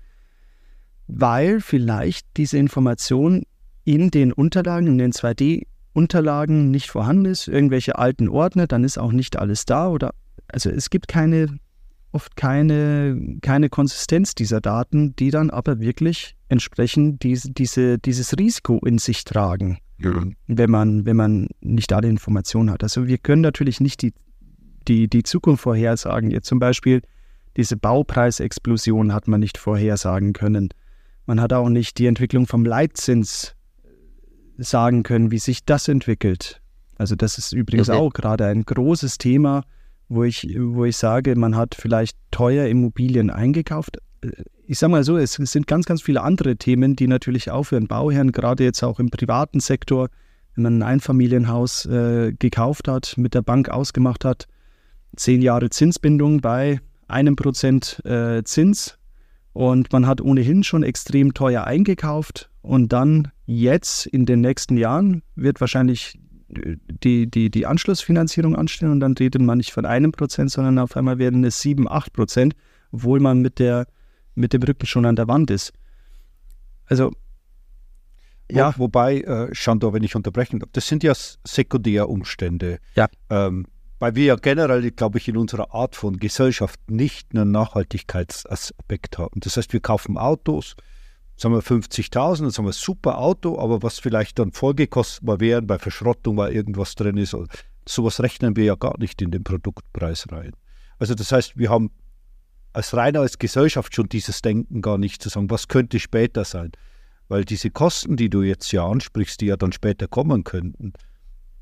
weil 1.09 1.59
vielleicht 1.59 2.27
diese 2.37 2.57
Information 2.57 3.43
in 3.83 4.11
den 4.11 4.31
Unterlagen, 4.31 4.87
in 4.87 4.97
den 4.99 5.11
2D-Unterlagen 5.11 6.69
nicht 6.69 6.89
vorhanden 6.89 7.25
ist, 7.25 7.47
irgendwelche 7.47 7.97
alten 7.97 8.29
Ordner, 8.29 8.67
dann 8.67 8.83
ist 8.83 8.99
auch 8.99 9.11
nicht 9.11 9.37
alles 9.37 9.65
da 9.65 9.89
oder 9.89 10.13
also 10.47 10.69
es 10.69 10.89
gibt 10.89 11.07
keine 11.07 11.59
oft 12.11 12.35
keine, 12.35 13.37
keine 13.41 13.69
Konsistenz 13.69 14.33
dieser 14.33 14.61
Daten, 14.61 15.15
die 15.15 15.31
dann 15.31 15.49
aber 15.49 15.79
wirklich 15.79 16.35
entsprechend 16.47 17.23
diese, 17.23 17.51
diese, 17.51 17.99
dieses 17.99 18.37
Risiko 18.37 18.79
in 18.83 18.97
sich 18.97 19.23
tragen, 19.23 19.77
ja. 19.99 20.23
wenn, 20.47 20.71
man, 20.71 21.05
wenn 21.05 21.15
man 21.15 21.47
nicht 21.61 21.93
alle 21.93 22.07
Informationen 22.07 22.71
hat. 22.71 22.81
Also 22.83 23.07
wir 23.07 23.19
können 23.19 23.43
natürlich 23.43 23.79
nicht 23.79 24.01
die, 24.01 24.13
die, 24.87 25.07
die 25.07 25.23
Zukunft 25.23 25.61
vorhersagen. 25.61 26.31
Jetzt 26.31 26.47
zum 26.47 26.57
Beispiel 26.59 27.01
diese 27.57 27.77
Baupreisexplosion 27.77 29.13
hat 29.13 29.27
man 29.27 29.39
nicht 29.39 29.57
vorhersagen 29.57 30.33
können. 30.33 30.69
Man 31.29 31.41
hat 31.41 31.53
auch 31.53 31.69
nicht 31.69 31.99
die 31.99 32.07
Entwicklung 32.07 32.47
vom 32.47 32.65
Leitzins 32.65 33.53
sagen 34.57 35.03
können, 35.03 35.29
wie 35.29 35.37
sich 35.37 35.63
das 35.63 35.87
entwickelt. 35.87 36.59
Also 36.95 37.15
das 37.15 37.37
ist 37.37 37.53
übrigens 37.53 37.87
okay. 37.87 37.99
auch 37.99 38.11
gerade 38.13 38.47
ein 38.47 38.65
großes 38.65 39.19
Thema, 39.19 39.63
wo 40.07 40.23
ich, 40.23 40.57
wo 40.59 40.85
ich 40.85 40.97
sage, 40.97 41.35
man 41.35 41.55
hat 41.55 41.75
vielleicht 41.75 42.17
teuer 42.31 42.65
Immobilien 42.65 43.29
eingekauft. 43.29 43.99
Ich 44.65 44.79
sage 44.79 44.89
mal 44.89 45.03
so, 45.03 45.17
es 45.17 45.33
sind 45.33 45.67
ganz, 45.67 45.85
ganz 45.85 46.01
viele 46.01 46.23
andere 46.23 46.55
Themen, 46.55 46.95
die 46.95 47.05
natürlich 47.05 47.51
auch 47.51 47.65
für 47.65 47.77
einen 47.77 47.87
Bauherrn, 47.87 48.31
gerade 48.31 48.63
jetzt 48.63 48.81
auch 48.81 48.99
im 48.99 49.11
privaten 49.11 49.59
Sektor, 49.59 50.09
wenn 50.55 50.63
man 50.63 50.77
ein 50.77 50.81
Einfamilienhaus 50.95 51.85
äh, 51.85 52.33
gekauft 52.39 52.87
hat, 52.87 53.13
mit 53.17 53.35
der 53.35 53.43
Bank 53.43 53.69
ausgemacht 53.69 54.25
hat, 54.25 54.47
zehn 55.15 55.43
Jahre 55.43 55.69
Zinsbindung 55.69 56.41
bei 56.41 56.79
einem 57.07 57.35
Prozent 57.35 58.03
äh, 58.03 58.41
Zins, 58.45 58.98
und 59.59 59.91
man 59.91 60.07
hat 60.07 60.21
ohnehin 60.21 60.63
schon 60.63 60.83
extrem 60.83 61.33
teuer 61.33 61.65
eingekauft. 61.65 62.49
Und 62.61 62.93
dann 62.93 63.29
jetzt 63.45 64.05
in 64.05 64.25
den 64.25 64.39
nächsten 64.39 64.77
Jahren 64.77 65.21
wird 65.35 65.59
wahrscheinlich 65.59 66.17
äh, 66.55 66.77
die, 66.87 67.29
die, 67.29 67.51
die 67.51 67.65
Anschlussfinanzierung 67.65 68.55
anstehen 68.55 68.89
und 68.89 69.01
dann 69.01 69.17
redet 69.17 69.41
man 69.41 69.57
nicht 69.57 69.73
von 69.73 69.85
einem 69.85 70.13
Prozent, 70.13 70.49
sondern 70.49 70.79
auf 70.79 70.95
einmal 70.95 71.17
werden 71.17 71.43
es 71.43 71.59
sieben, 71.59 71.89
acht 71.89 72.13
Prozent, 72.13 72.55
obwohl 72.93 73.19
man 73.19 73.41
mit, 73.41 73.59
der, 73.59 73.87
mit 74.33 74.53
dem 74.53 74.63
Rücken 74.63 74.85
schon 74.85 75.05
an 75.05 75.17
der 75.17 75.27
Wand 75.27 75.51
ist. 75.51 75.73
Also 76.85 77.11
ja. 78.49 78.73
Wo, 78.77 78.83
wobei, 78.83 79.19
äh, 79.19 79.53
Chandor, 79.53 79.91
wenn 79.91 80.03
ich 80.03 80.15
unterbrechen 80.15 80.59
darf, 80.59 80.69
das 80.71 80.87
sind 80.87 81.03
ja 81.03 81.11
Sekundärumstände. 81.13 82.79
Ja. 82.95 83.09
Ähm, 83.29 83.65
weil 83.99 84.15
wir 84.15 84.25
ja 84.25 84.35
generell, 84.35 84.89
glaube 84.91 85.17
ich, 85.17 85.27
in 85.27 85.37
unserer 85.37 85.73
Art 85.73 85.95
von 85.95 86.17
Gesellschaft 86.17 86.79
nicht 86.89 87.27
einen 87.31 87.51
Nachhaltigkeitsaspekt 87.51 89.17
haben. 89.17 89.39
Das 89.41 89.57
heißt, 89.57 89.73
wir 89.73 89.81
kaufen 89.81 90.17
Autos, 90.17 90.75
sagen 91.35 91.53
wir 91.53 91.61
50.000, 91.61 92.45
das 92.45 92.57
haben 92.57 92.65
wir 92.65 92.69
ein 92.69 92.73
super 92.73 93.19
Auto, 93.19 93.59
aber 93.59 93.83
was 93.83 93.99
vielleicht 93.99 94.39
dann 94.39 94.51
Folgekosten 94.51 95.25
mal 95.25 95.39
wären 95.39 95.67
bei 95.67 95.77
Verschrottung, 95.77 96.37
weil 96.37 96.53
irgendwas 96.53 96.95
drin 96.95 97.17
ist, 97.17 97.35
sowas 97.87 98.21
rechnen 98.21 98.55
wir 98.55 98.63
ja 98.63 98.75
gar 98.75 98.97
nicht 98.99 99.21
in 99.21 99.31
den 99.31 99.43
Produktpreis 99.43 100.27
rein. 100.31 100.53
Also 100.97 101.15
das 101.15 101.31
heißt, 101.31 101.57
wir 101.57 101.69
haben 101.69 101.91
als 102.73 102.95
reiner 102.95 103.21
als 103.21 103.39
Gesellschaft 103.39 103.95
schon 103.95 104.09
dieses 104.09 104.41
Denken 104.41 104.81
gar 104.81 104.97
nicht 104.97 105.21
zu 105.21 105.29
sagen, 105.29 105.49
was 105.49 105.67
könnte 105.67 105.99
später 105.99 106.45
sein. 106.45 106.71
Weil 107.27 107.45
diese 107.45 107.69
Kosten, 107.69 108.15
die 108.15 108.29
du 108.29 108.41
jetzt 108.41 108.71
ja 108.71 108.87
ansprichst, 108.87 109.41
die 109.41 109.47
ja 109.47 109.55
dann 109.55 109.71
später 109.71 110.07
kommen 110.07 110.43
könnten, 110.43 110.93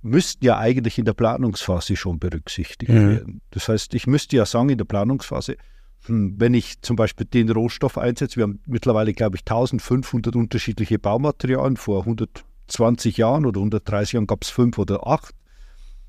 müssten 0.08 0.46
ja 0.46 0.58
eigentlich 0.58 0.98
in 0.98 1.06
der 1.06 1.13
Planungsphase 1.13 1.96
schon 1.96 2.20
berücksichtigt 2.20 2.91
mhm. 2.91 3.10
werden. 3.10 3.41
Das 3.52 3.70
heißt, 3.70 3.93
ich 3.93 4.08
müsste 4.08 4.36
ja 4.38 4.46
sagen, 4.46 4.70
in 4.70 4.78
der 4.78 4.86
Planungsphase, 4.86 5.58
hm, 6.06 6.36
wenn 6.38 6.54
ich 6.54 6.82
zum 6.82 6.96
Beispiel 6.96 7.26
den 7.26 7.50
Rohstoff 7.50 7.98
einsetze, 7.98 8.38
wir 8.38 8.43
haben 8.43 8.60
mittlerweile, 8.65 9.13
glaube 9.13 9.38
ich, 9.38 9.41
1500 9.41 10.36
unterschiedliche 10.36 11.00
Baumaterialien. 11.00 11.78
Vor 11.78 12.02
120 12.02 13.17
Jahren 13.17 13.46
oder 13.46 13.60
130 13.60 14.13
Jahren 14.13 14.28
gab 14.28 14.43
es 14.43 14.50
fünf 14.50 14.78
oder 14.78 15.06
acht. 15.08 15.34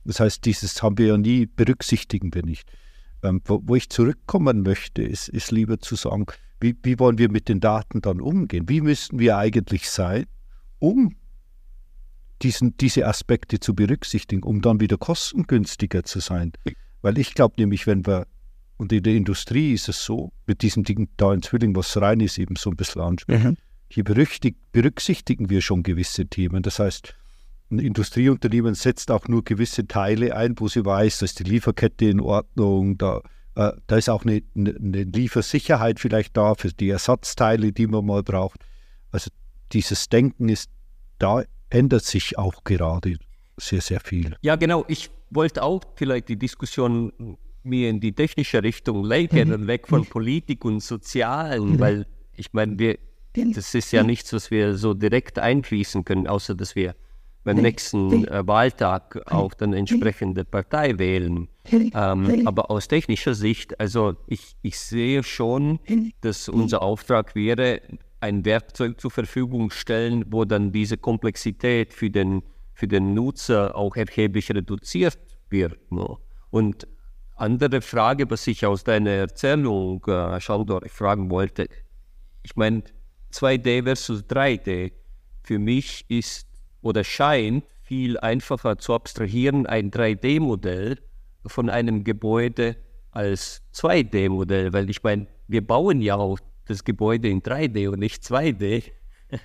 Das 0.04 0.20
heißt, 0.20 0.44
dieses 0.44 0.82
haben 0.82 0.96
wir 0.98 1.08
ja 1.08 1.18
nie, 1.18 1.46
berücksichtigen 1.46 2.32
wir 2.32 2.44
nicht. 2.44 2.70
Ähm, 3.22 3.42
wo, 3.44 3.60
wo, 3.64 3.74
ich 3.74 3.90
zurückkommen 3.90 4.62
möchte, 4.62 5.02
ist, 5.02 5.28
ist 5.28 5.50
lieber 5.50 5.80
zu 5.80 5.96
sagen, 5.96 6.26
wie, 6.60 6.76
wie 6.82 6.98
wollen 6.98 7.18
wir 7.18 7.30
mit 7.30 7.48
den 7.48 7.60
Daten 7.60 8.00
dann 8.00 8.20
umgehen? 8.20 8.68
Wie 8.68 8.80
müssten 8.80 9.18
wir 9.18 9.36
eigentlich 9.36 9.90
sein, 9.90 10.26
um 10.78 11.14
diesen, 12.42 12.76
diese 12.76 13.06
Aspekte 13.06 13.60
zu 13.60 13.74
berücksichtigen, 13.74 14.42
um 14.42 14.60
dann 14.60 14.80
wieder 14.80 14.96
kostengünstiger 14.96 16.04
zu 16.04 16.20
sein. 16.20 16.52
Weil 17.02 17.18
ich 17.18 17.34
glaube 17.34 17.54
nämlich, 17.58 17.86
wenn 17.86 18.06
wir, 18.06 18.26
und 18.76 18.92
in 18.92 19.02
der 19.02 19.14
Industrie 19.14 19.72
ist 19.72 19.88
es 19.88 20.04
so, 20.04 20.32
mit 20.46 20.62
diesem 20.62 20.84
digitalen 20.84 21.42
Zwilling, 21.42 21.74
was 21.74 21.96
rein 22.00 22.20
ist, 22.20 22.38
eben 22.38 22.56
so 22.56 22.70
ein 22.70 22.76
bisschen 22.76 23.02
anspricht, 23.02 23.44
mhm. 23.44 23.56
hier 23.88 24.04
berücksichtigen 24.04 25.50
wir 25.50 25.62
schon 25.62 25.82
gewisse 25.82 26.26
Themen. 26.26 26.62
Das 26.62 26.78
heißt, 26.78 27.14
ein 27.70 27.78
Industrieunternehmen 27.80 28.74
setzt 28.74 29.10
auch 29.10 29.28
nur 29.28 29.44
gewisse 29.44 29.86
Teile 29.86 30.34
ein, 30.34 30.54
wo 30.58 30.68
sie 30.68 30.84
weiß, 30.84 31.18
dass 31.18 31.34
die 31.34 31.44
Lieferkette 31.44 32.06
in 32.06 32.20
Ordnung, 32.20 32.96
da, 32.96 33.20
äh, 33.56 33.72
da 33.86 33.96
ist 33.96 34.08
auch 34.08 34.24
eine, 34.24 34.42
eine 34.54 35.02
Liefersicherheit 35.04 36.00
vielleicht 36.00 36.36
da 36.36 36.54
für 36.54 36.68
die 36.68 36.88
Ersatzteile, 36.88 37.72
die 37.72 37.86
man 37.86 38.06
mal 38.06 38.22
braucht. 38.22 38.64
Also 39.10 39.30
dieses 39.72 40.08
Denken 40.08 40.48
ist 40.48 40.70
da 41.18 41.42
ändert 41.70 42.04
sich 42.04 42.38
auch 42.38 42.64
gerade 42.64 43.18
sehr, 43.56 43.80
sehr 43.80 44.00
viel. 44.00 44.36
Ja, 44.42 44.56
genau. 44.56 44.84
Ich 44.88 45.10
wollte 45.30 45.62
auch 45.62 45.80
vielleicht 45.96 46.28
die 46.28 46.36
Diskussion 46.36 47.12
mir 47.62 47.90
in 47.90 48.00
die 48.00 48.12
technische 48.12 48.62
Richtung 48.62 49.04
lenken 49.04 49.48
mhm. 49.48 49.54
und 49.54 49.66
weg 49.66 49.88
von 49.88 50.06
Politik 50.06 50.64
und 50.64 50.82
Sozialen, 50.82 51.72
mhm. 51.72 51.80
weil 51.80 52.06
ich 52.36 52.52
meine, 52.52 52.78
wir, 52.78 52.98
das 53.34 53.74
ist 53.74 53.92
ja 53.92 54.02
nichts, 54.02 54.32
was 54.32 54.50
wir 54.50 54.76
so 54.76 54.94
direkt 54.94 55.38
einfließen 55.38 56.04
können, 56.04 56.26
außer 56.26 56.54
dass 56.54 56.74
wir 56.76 56.94
beim 57.44 57.58
nächsten 57.58 58.28
äh, 58.28 58.46
Wahltag 58.46 59.22
auch 59.30 59.54
dann 59.54 59.72
entsprechende 59.72 60.44
Partei 60.44 60.98
wählen. 60.98 61.48
Ähm, 61.70 62.46
aber 62.46 62.70
aus 62.70 62.88
technischer 62.88 63.34
Sicht, 63.34 63.80
also 63.80 64.16
ich, 64.26 64.54
ich 64.62 64.78
sehe 64.78 65.22
schon, 65.22 65.78
dass 66.20 66.48
unser 66.48 66.82
Auftrag 66.82 67.34
wäre, 67.34 67.80
ein 68.20 68.44
Werkzeug 68.44 69.00
zur 69.00 69.10
Verfügung 69.10 69.70
stellen, 69.70 70.24
wo 70.28 70.44
dann 70.44 70.72
diese 70.72 70.96
Komplexität 70.96 71.94
für 71.94 72.10
den, 72.10 72.42
für 72.74 72.88
den 72.88 73.14
Nutzer 73.14 73.76
auch 73.76 73.96
erheblich 73.96 74.50
reduziert 74.50 75.18
wird. 75.50 75.92
Ne? 75.92 76.16
Und 76.50 76.88
andere 77.36 77.80
Frage, 77.80 78.28
was 78.30 78.46
ich 78.46 78.66
aus 78.66 78.82
deiner 78.82 79.10
Erzählung, 79.10 80.04
äh, 80.06 80.40
Schaldor, 80.40 80.82
fragen 80.88 81.30
wollte. 81.30 81.68
Ich 82.42 82.56
meine, 82.56 82.82
2D 83.32 83.84
versus 83.84 84.24
3D. 84.24 84.92
Für 85.42 85.58
mich 85.58 86.04
ist 86.08 86.48
oder 86.82 87.04
scheint 87.04 87.64
viel 87.82 88.18
einfacher 88.18 88.78
zu 88.78 88.92
abstrahieren 88.92 89.66
ein 89.66 89.90
3D-Modell 89.90 90.98
von 91.46 91.70
einem 91.70 92.04
Gebäude 92.04 92.76
als 93.12 93.62
2D-Modell, 93.72 94.72
weil 94.72 94.90
ich 94.90 95.02
meine, 95.02 95.26
wir 95.46 95.66
bauen 95.66 96.02
ja 96.02 96.16
auch 96.16 96.38
das 96.68 96.84
Gebäude 96.84 97.28
in 97.28 97.42
3D 97.42 97.88
und 97.88 97.98
nicht 97.98 98.22
2D. 98.22 98.84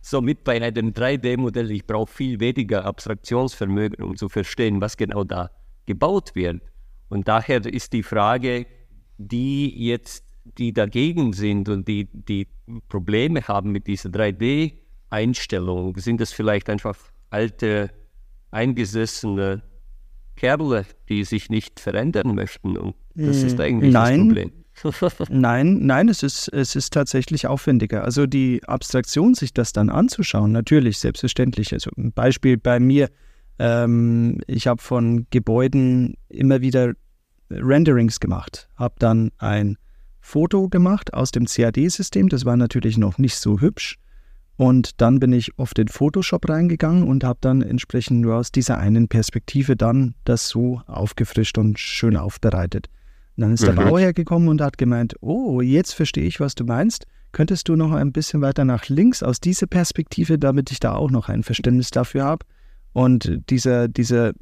Somit 0.00 0.44
bei 0.44 0.62
einem 0.62 0.92
3D-Modell, 0.92 1.70
ich 1.70 1.86
brauche 1.86 2.12
viel 2.12 2.40
weniger 2.40 2.84
Abstraktionsvermögen, 2.84 4.04
um 4.04 4.16
zu 4.16 4.28
verstehen, 4.28 4.80
was 4.80 4.96
genau 4.96 5.24
da 5.24 5.50
gebaut 5.86 6.34
wird. 6.34 6.60
Und 7.08 7.28
daher 7.28 7.64
ist 7.64 7.92
die 7.92 8.02
Frage, 8.02 8.66
die 9.18 9.86
jetzt, 9.86 10.24
die 10.58 10.72
dagegen 10.72 11.32
sind 11.32 11.68
und 11.68 11.88
die, 11.88 12.08
die 12.12 12.48
Probleme 12.88 13.42
haben 13.48 13.72
mit 13.72 13.86
dieser 13.86 14.10
3D-Einstellung, 14.10 15.96
sind 15.96 16.20
das 16.20 16.32
vielleicht 16.32 16.68
einfach 16.68 16.96
alte, 17.30 17.90
eingesessene 18.50 19.62
Kerle, 20.36 20.84
die 21.08 21.24
sich 21.24 21.48
nicht 21.48 21.80
verändern 21.80 22.34
möchten. 22.34 22.76
Und 22.76 22.94
das 23.14 23.42
ist 23.42 23.58
hm, 23.58 23.60
eigentlich 23.60 23.92
nein. 23.92 24.18
das 24.18 24.26
Problem. 24.26 24.52
nein, 25.28 25.78
nein, 25.86 26.08
es 26.08 26.22
ist, 26.22 26.48
es 26.48 26.76
ist 26.76 26.92
tatsächlich 26.92 27.46
aufwendiger. 27.46 28.04
Also 28.04 28.26
die 28.26 28.62
Abstraktion, 28.66 29.34
sich 29.34 29.54
das 29.54 29.72
dann 29.72 29.88
anzuschauen, 29.88 30.52
natürlich, 30.52 30.98
selbstverständlich. 30.98 31.72
Also 31.72 31.90
ein 31.96 32.12
Beispiel 32.12 32.58
bei 32.58 32.78
mir, 32.78 33.08
ähm, 33.58 34.40
ich 34.46 34.66
habe 34.66 34.82
von 34.82 35.26
Gebäuden 35.30 36.16
immer 36.28 36.60
wieder 36.60 36.92
Renderings 37.50 38.20
gemacht, 38.20 38.68
habe 38.76 38.94
dann 38.98 39.30
ein 39.38 39.76
Foto 40.20 40.68
gemacht 40.68 41.14
aus 41.14 41.30
dem 41.30 41.46
CAD-System, 41.46 42.28
das 42.28 42.44
war 42.44 42.56
natürlich 42.56 42.98
noch 42.98 43.18
nicht 43.18 43.36
so 43.36 43.60
hübsch. 43.60 43.96
Und 44.56 45.02
dann 45.02 45.20
bin 45.20 45.32
ich 45.32 45.58
auf 45.58 45.74
den 45.74 45.88
Photoshop 45.88 46.48
reingegangen 46.48 47.06
und 47.06 47.24
habe 47.24 47.38
dann 47.42 47.60
entsprechend 47.60 48.22
nur 48.22 48.36
aus 48.36 48.50
dieser 48.50 48.78
einen 48.78 49.06
Perspektive 49.06 49.76
dann 49.76 50.14
das 50.24 50.48
so 50.48 50.80
aufgefrischt 50.86 51.58
und 51.58 51.78
schön 51.78 52.16
aufbereitet. 52.16 52.88
Und 53.36 53.42
dann 53.42 53.52
ist 53.52 53.62
mhm. 53.62 53.66
der 53.66 53.84
Bauherr 53.84 54.12
gekommen 54.12 54.48
und 54.48 54.60
hat 54.60 54.78
gemeint, 54.78 55.14
oh, 55.20 55.60
jetzt 55.60 55.92
verstehe 55.92 56.24
ich, 56.24 56.40
was 56.40 56.54
du 56.54 56.64
meinst. 56.64 57.06
Könntest 57.32 57.68
du 57.68 57.76
noch 57.76 57.92
ein 57.92 58.12
bisschen 58.12 58.40
weiter 58.40 58.64
nach 58.64 58.88
links 58.88 59.22
aus 59.22 59.40
dieser 59.40 59.66
Perspektive, 59.66 60.38
damit 60.38 60.70
ich 60.70 60.80
da 60.80 60.94
auch 60.94 61.10
noch 61.10 61.28
ein 61.28 61.42
Verständnis 61.42 61.90
dafür 61.90 62.24
habe? 62.24 62.46
Und 62.94 63.40
dieser, 63.50 63.88
dieser, 63.88 64.32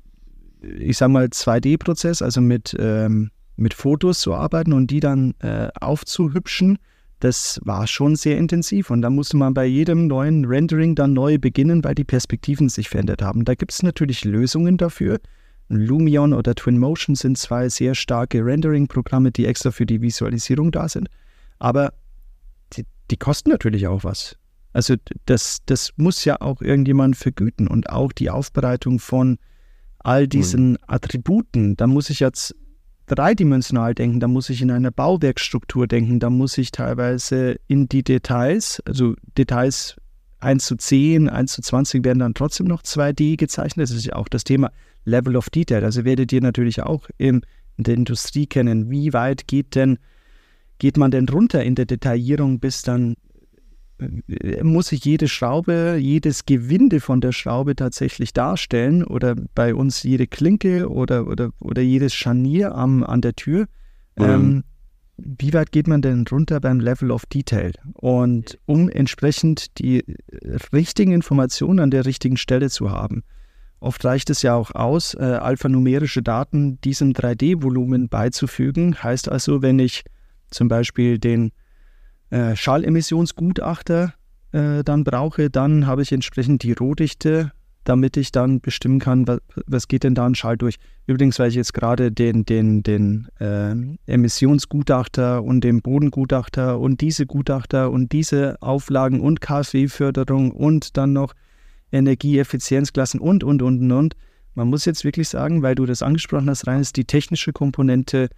ich 0.61 0.97
sag 0.97 1.09
mal, 1.09 1.27
2D-Prozess, 1.27 2.23
also 2.23 2.41
mit, 2.41 2.77
ähm, 2.79 3.31
mit 3.57 3.75
Fotos 3.75 4.21
zu 4.21 4.35
arbeiten 4.35 4.73
und 4.73 4.93
die 4.93 5.01
dann 5.01 5.35
äh, 5.41 5.71
aufzuhübschen, 5.81 6.79
das 7.19 7.61
war 7.65 7.87
schon 7.87 8.17
sehr 8.17 8.37
intensiv. 8.37 8.91
Und 8.91 9.03
da 9.03 9.11
musste 9.11 9.37
man 9.37 9.55
bei 9.55 9.65
jedem 9.65 10.07
neuen 10.07 10.45
Rendering 10.45 10.95
dann 10.95 11.15
neu 11.15 11.39
beginnen, 11.39 11.83
weil 11.83 11.95
die 11.95 12.05
Perspektiven 12.05 12.69
sich 12.69 12.89
verändert 12.89 13.23
haben. 13.23 13.45
Da 13.45 13.55
gibt 13.55 13.73
es 13.73 13.83
natürlich 13.83 14.25
Lösungen 14.25 14.77
dafür. 14.77 15.19
Lumion 15.69 16.33
oder 16.33 16.55
Twinmotion 16.55 17.15
sind 17.15 17.39
zwei 17.39 17.69
sehr 17.69 17.95
starke 17.95 18.45
Rendering-Programme, 18.45 19.33
die 19.33 19.47
extra 19.47 19.71
für 19.71 19.87
die 19.87 20.03
Visualisierung 20.03 20.71
da 20.73 20.89
sind. 20.89 21.09
Aber 21.59 21.95
die, 22.75 22.85
die 23.11 23.17
kosten 23.17 23.51
natürlich 23.51 23.87
auch 23.87 24.05
was. 24.05 24.37
Also 24.73 24.97
das, 25.27 25.59
das 25.67 25.93
muss 25.97 26.25
ja 26.25 26.41
auch 26.41 26.61
irgendjemand 26.61 27.17
vergüten 27.17 27.69
und 27.69 27.91
auch 27.91 28.13
die 28.13 28.29
Aufbereitung 28.29 28.99
von 28.99 29.39
all 30.01 30.29
diesen 30.29 30.73
mhm. 30.73 30.79
Attributen. 30.87 31.77
Da 31.77 31.87
muss 31.87 32.11
ich 32.11 32.21
jetzt 32.21 32.55
dreidimensional 33.07 33.95
denken, 33.95 34.21
da 34.21 34.29
muss 34.29 34.51
ich 34.51 34.63
in 34.63 34.71
einer 34.71 34.91
Bauwerkstruktur 34.91 35.87
denken, 35.87 36.21
da 36.21 36.31
muss 36.31 36.59
ich 36.59 36.73
teilweise 36.73 37.57
in 37.67 37.89
die 37.89 38.03
Details, 38.03 38.83
also 38.87 39.15
Details 39.37 39.97
1 40.45 40.65
zu 40.65 40.77
10, 40.77 41.29
1 41.29 41.53
zu 41.53 41.63
20 41.63 42.05
werden 42.05 42.21
dann 42.21 42.35
trotzdem 42.35 42.67
noch 42.67 42.83
2D 42.83 43.37
gezeichnet. 43.37 43.89
Das 43.89 43.97
ist 43.97 44.07
ja 44.07 44.17
auch 44.17 44.29
das 44.29 44.45
Thema 44.45 44.71
Level 45.05 45.37
of 45.37 45.51
Detail. 45.51 45.85
Also 45.85 46.05
werdet 46.05 46.33
ihr 46.33 46.41
natürlich 46.41 46.83
auch 46.83 47.09
in 47.19 47.43
der 47.77 47.95
Industrie 47.95 48.47
kennen, 48.47 48.91
wie 48.91 49.13
weit 49.13 49.49
geht 49.49 49.75
denn, 49.75 49.99
geht 50.79 50.97
man 50.97 51.11
denn 51.11 51.29
runter 51.29 51.65
in 51.65 51.75
der 51.75 51.87
Detaillierung, 51.87 52.61
bis 52.61 52.83
dann 52.83 53.15
äh, 53.99 54.63
muss 54.63 54.93
ich 54.93 55.05
jede 55.05 55.29
Schraube, 55.29 55.97
jedes 55.99 56.47
Gewinde 56.47 57.01
von 57.01 57.21
der 57.21 57.33
Schraube 57.33 57.75
tatsächlich 57.75 58.33
darstellen 58.33 59.05
oder 59.05 59.35
bei 59.55 59.75
uns 59.75 60.03
jede 60.03 60.27
Klinke 60.27 60.91
oder, 60.91 61.27
oder, 61.27 61.51
oder 61.59 61.83
jedes 61.83 62.15
Scharnier 62.15 62.75
am, 62.75 63.03
an 63.03 63.21
der 63.21 63.35
Tür. 63.35 63.67
Mhm. 64.17 64.25
Ähm, 64.25 64.65
wie 65.17 65.53
weit 65.53 65.73
geht 65.73 65.87
man 65.87 66.03
denn 66.03 66.25
runter 66.31 66.61
beim 66.61 66.81
Level 66.81 67.11
of 67.11 67.27
Detail? 67.27 67.73
Und 67.95 68.59
um 68.67 68.89
entsprechend 68.89 69.79
die 69.79 70.05
richtigen 70.73 71.13
Informationen 71.13 71.81
an 71.81 71.91
der 71.91 72.05
richtigen 72.05 72.37
Stelle 72.37 72.71
zu 72.71 72.91
haben. 72.91 73.23
Oft 73.81 74.05
reicht 74.05 74.31
es 74.31 74.43
ja 74.43 74.55
auch 74.55 74.75
aus, 74.75 75.15
äh, 75.15 75.23
alphanumerische 75.23 76.23
Daten 76.23 76.81
diesem 76.81 77.13
3D-Volumen 77.13 78.09
beizufügen. 78.09 79.03
Heißt 79.03 79.29
also, 79.29 79.63
wenn 79.63 79.79
ich 79.79 80.05
zum 80.51 80.69
Beispiel 80.69 81.19
den 81.19 81.53
äh, 82.31 82.57
Schallemissionsgutachter 82.57 84.15
äh, 84.53 84.83
dann 84.83 85.05
brauche, 85.05 85.51
dann 85.51 85.87
habe 85.87 86.03
ich 86.03 86.13
entsprechend 86.13 86.63
die 86.63 86.73
Rohdichte, 86.73 87.53
damit 87.85 88.17
ich 88.17 88.33
dann 88.33 88.61
bestimmen 88.61 88.99
kann, 88.99 89.29
was, 89.29 89.41
was 89.67 89.89
geht 89.89 90.05
denn 90.05 90.15
da 90.15 90.27
an 90.27 90.35
Schall 90.35 90.57
durch. 90.57 90.77
Übrigens, 91.07 91.39
weil 91.39 91.51
ich 91.51 91.55
jetzt 91.55 91.75
gerade 91.75 92.11
den, 92.11 92.45
den, 92.45 92.83
den 92.83 93.29
äh, 93.39 93.75
Emissionsgutachter 94.07 95.43
und 95.43 95.63
den 95.63 95.83
Bodengutachter 95.83 96.81
und 96.81 97.01
diese 97.01 97.27
Gutachter 97.27 97.91
und 97.91 98.13
diese 98.13 98.61
Auflagen 98.61 99.21
und 99.21 99.41
KfW-Förderung 99.41 100.51
und 100.51 100.97
dann 100.97 101.13
noch 101.13 101.35
Energieeffizienzklassen 101.93 103.21
und, 103.21 103.45
und, 103.45 103.63
und, 103.63 103.91
und. 103.93 104.17
Man 104.55 104.69
muss 104.69 104.85
jetzt 104.85 105.05
wirklich 105.05 105.29
sagen, 105.29 105.63
weil 105.63 105.75
du 105.75 105.85
das 105.85 106.03
angesprochen 106.03 106.49
hast, 106.49 106.67
rein 106.67 106.81
ist 106.81 106.97
die 106.97 107.05
technische 107.05 107.53
Komponente, 107.53 108.29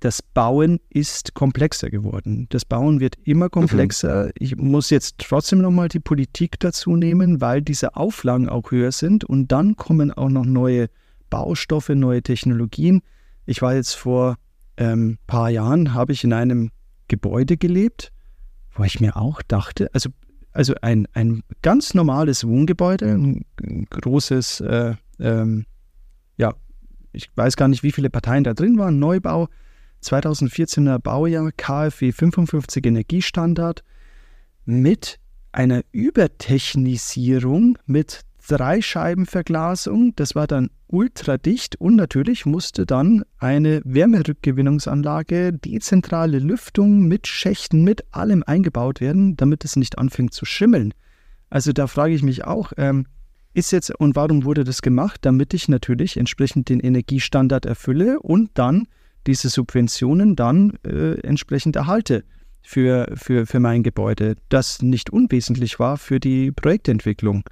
das 0.00 0.22
Bauen 0.22 0.80
ist 0.88 1.34
komplexer 1.34 1.90
geworden. 1.90 2.46
Das 2.50 2.64
Bauen 2.64 3.00
wird 3.00 3.16
immer 3.24 3.46
mhm. 3.46 3.50
komplexer. 3.50 4.26
Mhm. 4.26 4.30
Ich 4.38 4.56
muss 4.56 4.90
jetzt 4.90 5.18
trotzdem 5.18 5.60
nochmal 5.60 5.88
die 5.88 6.00
Politik 6.00 6.58
dazu 6.58 6.96
nehmen, 6.96 7.40
weil 7.40 7.62
diese 7.62 7.96
Auflagen 7.96 8.48
auch 8.48 8.70
höher 8.70 8.92
sind 8.92 9.24
und 9.24 9.52
dann 9.52 9.76
kommen 9.76 10.10
auch 10.10 10.30
noch 10.30 10.44
neue 10.44 10.88
Baustoffe, 11.28 11.90
neue 11.90 12.22
Technologien. 12.22 13.02
Ich 13.46 13.62
war 13.62 13.74
jetzt 13.74 13.94
vor 13.94 14.36
ein 14.76 14.92
ähm, 14.92 15.18
paar 15.26 15.50
Jahren, 15.50 15.94
habe 15.94 16.12
ich 16.12 16.24
in 16.24 16.32
einem 16.32 16.70
Gebäude 17.08 17.56
gelebt, 17.56 18.12
wo 18.74 18.84
ich 18.84 19.00
mir 19.00 19.16
auch 19.16 19.42
dachte, 19.42 19.90
also 19.92 20.10
also 20.52 20.74
ein, 20.82 21.06
ein 21.12 21.42
ganz 21.62 21.94
normales 21.94 22.46
Wohngebäude, 22.46 23.06
ein 23.06 23.44
großes, 23.88 24.60
äh, 24.60 24.94
ähm, 25.20 25.64
ja, 26.36 26.54
ich 27.12 27.30
weiß 27.36 27.56
gar 27.56 27.68
nicht, 27.68 27.82
wie 27.82 27.92
viele 27.92 28.10
Parteien 28.10 28.44
da 28.44 28.54
drin 28.54 28.78
waren, 28.78 28.98
Neubau, 28.98 29.48
2014er 30.02 30.98
Baujahr, 30.98 31.50
KfW 31.52 32.12
55 32.12 32.84
Energiestandard, 32.86 33.84
mit 34.64 35.18
einer 35.52 35.82
Übertechnisierung, 35.92 37.78
mit 37.86 38.20
Dreischeibenverglasung. 38.46 40.14
Das 40.16 40.34
war 40.34 40.46
dann 40.46 40.70
ultradicht 40.88 41.76
und 41.76 41.96
natürlich 41.96 42.46
musste 42.46 42.84
dann 42.86 43.24
eine 43.38 43.80
Wärmerückgewinnungsanlage, 43.84 45.52
dezentrale 45.52 46.38
Lüftung 46.38 47.06
mit 47.06 47.26
Schächten, 47.26 47.84
mit 47.84 48.04
allem 48.12 48.42
eingebaut 48.44 49.00
werden, 49.00 49.36
damit 49.36 49.64
es 49.64 49.76
nicht 49.76 49.98
anfängt 49.98 50.34
zu 50.34 50.44
schimmeln. 50.44 50.92
Also 51.48 51.72
da 51.72 51.86
frage 51.86 52.14
ich 52.14 52.22
mich 52.22 52.44
auch, 52.44 52.72
ähm, 52.76 53.06
ist 53.52 53.72
jetzt 53.72 53.90
und 53.90 54.14
warum 54.14 54.44
wurde 54.44 54.64
das 54.64 54.82
gemacht? 54.82 55.20
Damit 55.22 55.54
ich 55.54 55.68
natürlich 55.68 56.16
entsprechend 56.16 56.68
den 56.68 56.80
Energiestandard 56.80 57.66
erfülle 57.66 58.20
und 58.20 58.50
dann 58.54 58.86
diese 59.26 59.48
Subventionen 59.48 60.36
dann 60.36 60.78
äh, 60.84 61.20
entsprechend 61.20 61.76
erhalte 61.76 62.24
für, 62.62 63.12
für, 63.14 63.46
für 63.46 63.60
mein 63.60 63.82
Gebäude, 63.82 64.36
das 64.48 64.82
nicht 64.82 65.10
unwesentlich 65.10 65.78
war 65.78 65.96
für 65.96 66.20
die 66.20 66.52
Projektentwicklung. 66.52 67.44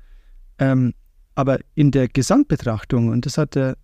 Ähm, 0.59 0.95
aber 1.35 1.61
in 1.75 1.91
der 1.93 2.09
Gesamtbetrachtung, 2.09 3.09
und 3.09 3.25
das 3.25 3.39
hat 3.39 3.55
der, 3.55 3.77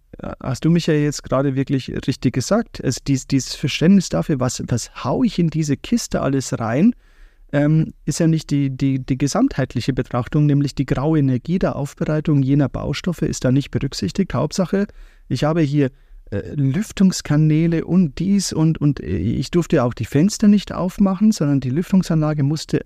hast 0.43 0.65
du 0.65 0.71
mich 0.71 0.87
ja 0.87 0.95
jetzt 0.95 1.23
gerade 1.23 1.55
wirklich 1.55 1.89
richtig 2.07 2.35
gesagt, 2.35 2.83
also 2.83 3.01
dies, 3.07 3.27
dieses 3.27 3.55
Verständnis 3.55 4.09
dafür, 4.09 4.41
was, 4.41 4.63
was 4.67 5.05
haue 5.05 5.27
ich 5.27 5.39
in 5.39 5.51
diese 5.51 5.77
Kiste 5.77 6.21
alles 6.21 6.59
rein, 6.59 6.95
ähm, 7.53 7.95
ist 8.05 8.19
ja 8.19 8.27
nicht 8.27 8.51
die, 8.51 8.77
die, 8.77 8.99
die 8.99 9.17
gesamtheitliche 9.17 9.93
Betrachtung, 9.93 10.47
nämlich 10.47 10.75
die 10.75 10.87
graue 10.87 11.21
Energie 11.21 11.61
der 11.61 11.77
Aufbereitung 11.77 12.43
jener 12.43 12.69
Baustoffe 12.69 13.23
ist 13.23 13.45
da 13.45 13.53
nicht 13.53 13.71
berücksichtigt. 13.71 14.35
Hauptsache, 14.35 14.89
ich 15.29 15.45
habe 15.45 15.61
hier 15.61 15.91
Lüftungskanäle 16.31 17.85
und 17.85 18.19
dies 18.19 18.53
und, 18.53 18.81
und 18.81 19.01
äh, 19.01 19.17
ich 19.17 19.51
durfte 19.51 19.83
auch 19.85 19.95
die 19.95 20.05
Fenster 20.05 20.49
nicht 20.49 20.73
aufmachen, 20.73 21.33
sondern 21.33 21.61
die 21.61 21.71
Lüftungsanlage 21.71 22.43
musste 22.43 22.85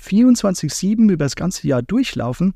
24-7 0.00 1.10
über 1.10 1.24
das 1.24 1.36
ganze 1.36 1.66
Jahr 1.66 1.82
durchlaufen. 1.82 2.54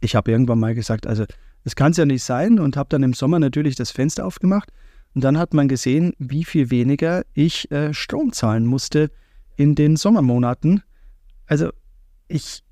Ich 0.00 0.14
habe 0.14 0.30
irgendwann 0.30 0.58
mal 0.58 0.74
gesagt, 0.74 1.06
also 1.06 1.24
das 1.64 1.76
kann 1.76 1.92
es 1.92 1.98
ja 1.98 2.06
nicht 2.06 2.24
sein 2.24 2.58
und 2.58 2.76
habe 2.76 2.88
dann 2.88 3.02
im 3.02 3.12
Sommer 3.12 3.38
natürlich 3.38 3.76
das 3.76 3.90
Fenster 3.90 4.26
aufgemacht 4.26 4.72
und 5.14 5.24
dann 5.24 5.38
hat 5.38 5.54
man 5.54 5.68
gesehen, 5.68 6.14
wie 6.18 6.44
viel 6.44 6.70
weniger 6.70 7.24
ich 7.34 7.70
äh, 7.70 7.92
Strom 7.92 8.32
zahlen 8.32 8.66
musste 8.66 9.10
in 9.56 9.74
den 9.74 9.96
Sommermonaten. 9.96 10.82
Also 11.46 11.70
ich, 12.28 12.62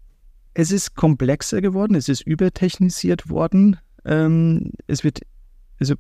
es 0.55 0.73
ist 0.73 0.95
komplexer 0.95 1.61
geworden, 1.61 1.95
es 1.95 2.09
ist 2.09 2.23
übertechnisiert 2.23 3.29
worden. 3.29 3.77
Ähm, 4.05 4.73
es 4.87 5.05
wird, 5.05 5.21
also 5.79 5.95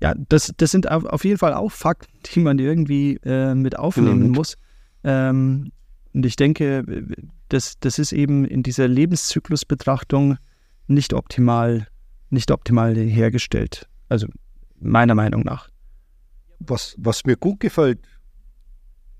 ja, 0.00 0.14
das, 0.14 0.52
das 0.56 0.70
sind 0.70 0.90
auf 0.90 1.24
jeden 1.24 1.38
Fall 1.38 1.54
auch 1.54 1.72
Fakten, 1.72 2.12
die 2.26 2.40
man 2.40 2.58
irgendwie 2.58 3.18
äh, 3.24 3.54
mit 3.54 3.78
aufnehmen 3.78 4.28
mhm. 4.28 4.32
muss. 4.32 4.56
Ähm, 5.02 5.72
und 6.12 6.24
ich 6.24 6.36
denke, 6.36 6.84
das, 7.48 7.78
das 7.80 7.98
ist 7.98 8.12
eben 8.12 8.44
in 8.44 8.62
dieser 8.62 8.86
Lebenszyklusbetrachtung 8.86 10.36
nicht 10.86 11.12
optimal, 11.14 11.88
nicht 12.30 12.50
optimal 12.50 12.94
hergestellt. 12.96 13.88
Also 14.08 14.28
meiner 14.78 15.14
Meinung 15.14 15.42
nach. 15.42 15.68
Was, 16.60 16.94
was 16.98 17.24
mir 17.24 17.36
gut 17.36 17.60
gefällt, 17.60 18.00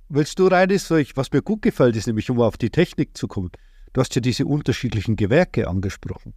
willst 0.09 0.39
du 0.39 0.47
rein, 0.47 0.71
ist, 0.71 0.91
was 0.91 1.33
mir 1.33 1.43
gut 1.43 1.63
gefällt, 1.63 1.97
ist 1.97 2.07
nämlich, 2.07 2.31
um 2.31 2.41
auf 2.41 2.57
die 2.57 2.71
Technik 2.71 3.17
zu 3.17 3.29
kommen. 3.29 3.51
Du 3.93 4.01
hast 4.01 4.15
ja 4.15 4.21
diese 4.21 4.47
unterschiedlichen 4.47 5.17
Gewerke 5.17 5.69
angesprochen. 5.69 6.35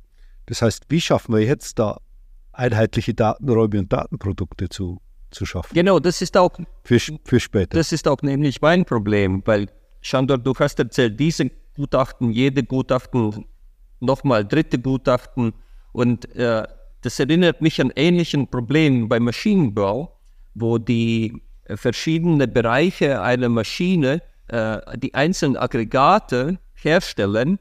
Das 0.47 0.61
heißt, 0.61 0.85
wie 0.89 1.01
schaffen 1.01 1.33
wir 1.33 1.41
jetzt 1.41 1.79
da 1.79 1.99
einheitliche 2.53 3.13
Datenräume 3.13 3.79
und 3.79 3.91
Datenprodukte 3.91 4.69
zu, 4.69 5.01
zu 5.31 5.45
schaffen? 5.45 5.73
Genau, 5.73 5.99
das 5.99 6.21
ist 6.21 6.37
auch 6.37 6.51
für, 6.83 6.99
für 6.99 7.39
später. 7.39 7.77
Das 7.77 7.91
ist 7.91 8.07
auch 8.07 8.21
nämlich 8.21 8.61
mein 8.61 8.85
Problem, 8.85 9.41
weil 9.45 9.67
Chandor, 10.01 10.37
du 10.37 10.53
hast 10.55 10.79
erzählt, 10.79 11.19
diese 11.19 11.51
Gutachten, 11.75 12.31
jede 12.31 12.63
Gutachten, 12.63 13.45
nochmal 13.99 14.45
dritte 14.45 14.79
Gutachten 14.79 15.53
und 15.93 16.33
äh, 16.35 16.63
das 17.01 17.19
erinnert 17.19 17.61
mich 17.61 17.81
an 17.81 17.91
ähnlichen 17.95 18.47
Problemen 18.47 19.09
beim 19.09 19.23
Maschinenbau, 19.23 20.19
wo 20.53 20.77
die 20.77 21.41
äh, 21.65 21.77
verschiedenen 21.77 22.51
Bereiche 22.51 23.21
einer 23.21 23.49
Maschine 23.49 24.21
äh, 24.47 24.79
die 24.97 25.13
einzelnen 25.13 25.57
Aggregate 25.57 26.59
herstellen 26.73 27.59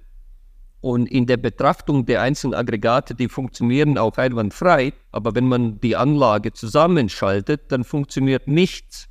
und 0.81 1.07
in 1.07 1.27
der 1.27 1.37
Betrachtung 1.37 2.07
der 2.07 2.23
einzelnen 2.23 2.55
Aggregate, 2.55 3.15
die 3.15 3.29
funktionieren 3.29 3.99
auch 3.99 4.17
einwandfrei, 4.17 4.93
aber 5.13 5.35
wenn 5.35 5.47
man 5.47 5.81
die 5.81 5.97
Anlage 5.97 6.53
zusammenschaltet, 6.53 7.71
dann 7.71 7.85
funktioniert 7.85 8.49
nichts. 8.49 9.09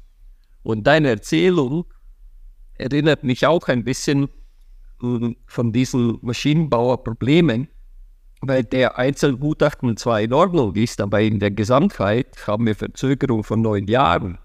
Und 0.64 0.88
deine 0.88 1.10
Erzählung 1.10 1.86
erinnert 2.76 3.24
mich 3.24 3.46
auch 3.46 3.68
ein 3.68 3.84
bisschen 3.84 4.30
äh, 5.04 5.36
von 5.46 5.72
diesen 5.72 6.18
Maschinenbauerproblemen, 6.22 7.68
weil 8.42 8.64
der 8.64 8.98
Einzelgutachten 8.98 9.96
zwar 9.98 10.22
in 10.22 10.34
Ordnung 10.34 10.76
ist, 10.76 11.02
aber 11.02 11.22
in 11.22 11.40
der 11.40 11.52
Gesamtheit 11.52 12.48
haben 12.48 12.66
wir 12.66 12.76
Verzögerung 12.76 13.44
von 13.44 13.62
neun 13.62 13.88
Jahren. 13.88 14.40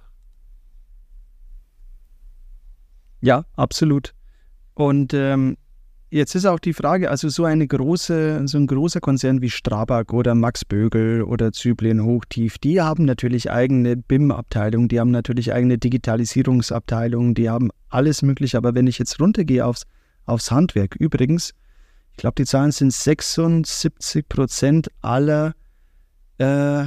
Ja, 3.20 3.46
absolut. 3.56 4.14
Und 4.74 5.14
ähm, 5.14 5.56
jetzt 6.14 6.34
ist 6.36 6.46
auch 6.46 6.60
die 6.60 6.72
Frage, 6.72 7.10
also 7.10 7.28
so 7.28 7.44
eine 7.44 7.66
große, 7.66 8.42
so 8.46 8.56
ein 8.56 8.68
großer 8.68 9.00
Konzern 9.00 9.42
wie 9.42 9.50
Strabag 9.50 10.12
oder 10.12 10.34
Max 10.36 10.64
Bögel 10.64 11.22
oder 11.22 11.52
Zyplin 11.52 12.04
Hochtief, 12.04 12.58
die 12.58 12.80
haben 12.80 13.04
natürlich 13.04 13.50
eigene 13.50 13.96
BIM-Abteilungen, 13.96 14.88
die 14.88 15.00
haben 15.00 15.10
natürlich 15.10 15.52
eigene 15.52 15.76
Digitalisierungsabteilungen, 15.76 17.34
die 17.34 17.50
haben 17.50 17.70
alles 17.88 18.22
mögliche. 18.22 18.56
Aber 18.56 18.76
wenn 18.76 18.86
ich 18.86 18.98
jetzt 18.98 19.20
runtergehe 19.20 19.66
aufs, 19.66 19.86
aufs 20.24 20.52
Handwerk, 20.52 20.94
übrigens, 20.94 21.52
ich 22.12 22.18
glaube, 22.18 22.36
die 22.38 22.44
Zahlen 22.44 22.70
sind 22.70 22.92
76 22.92 24.28
Prozent 24.28 24.88
aller, 25.02 25.54
äh, 26.38 26.84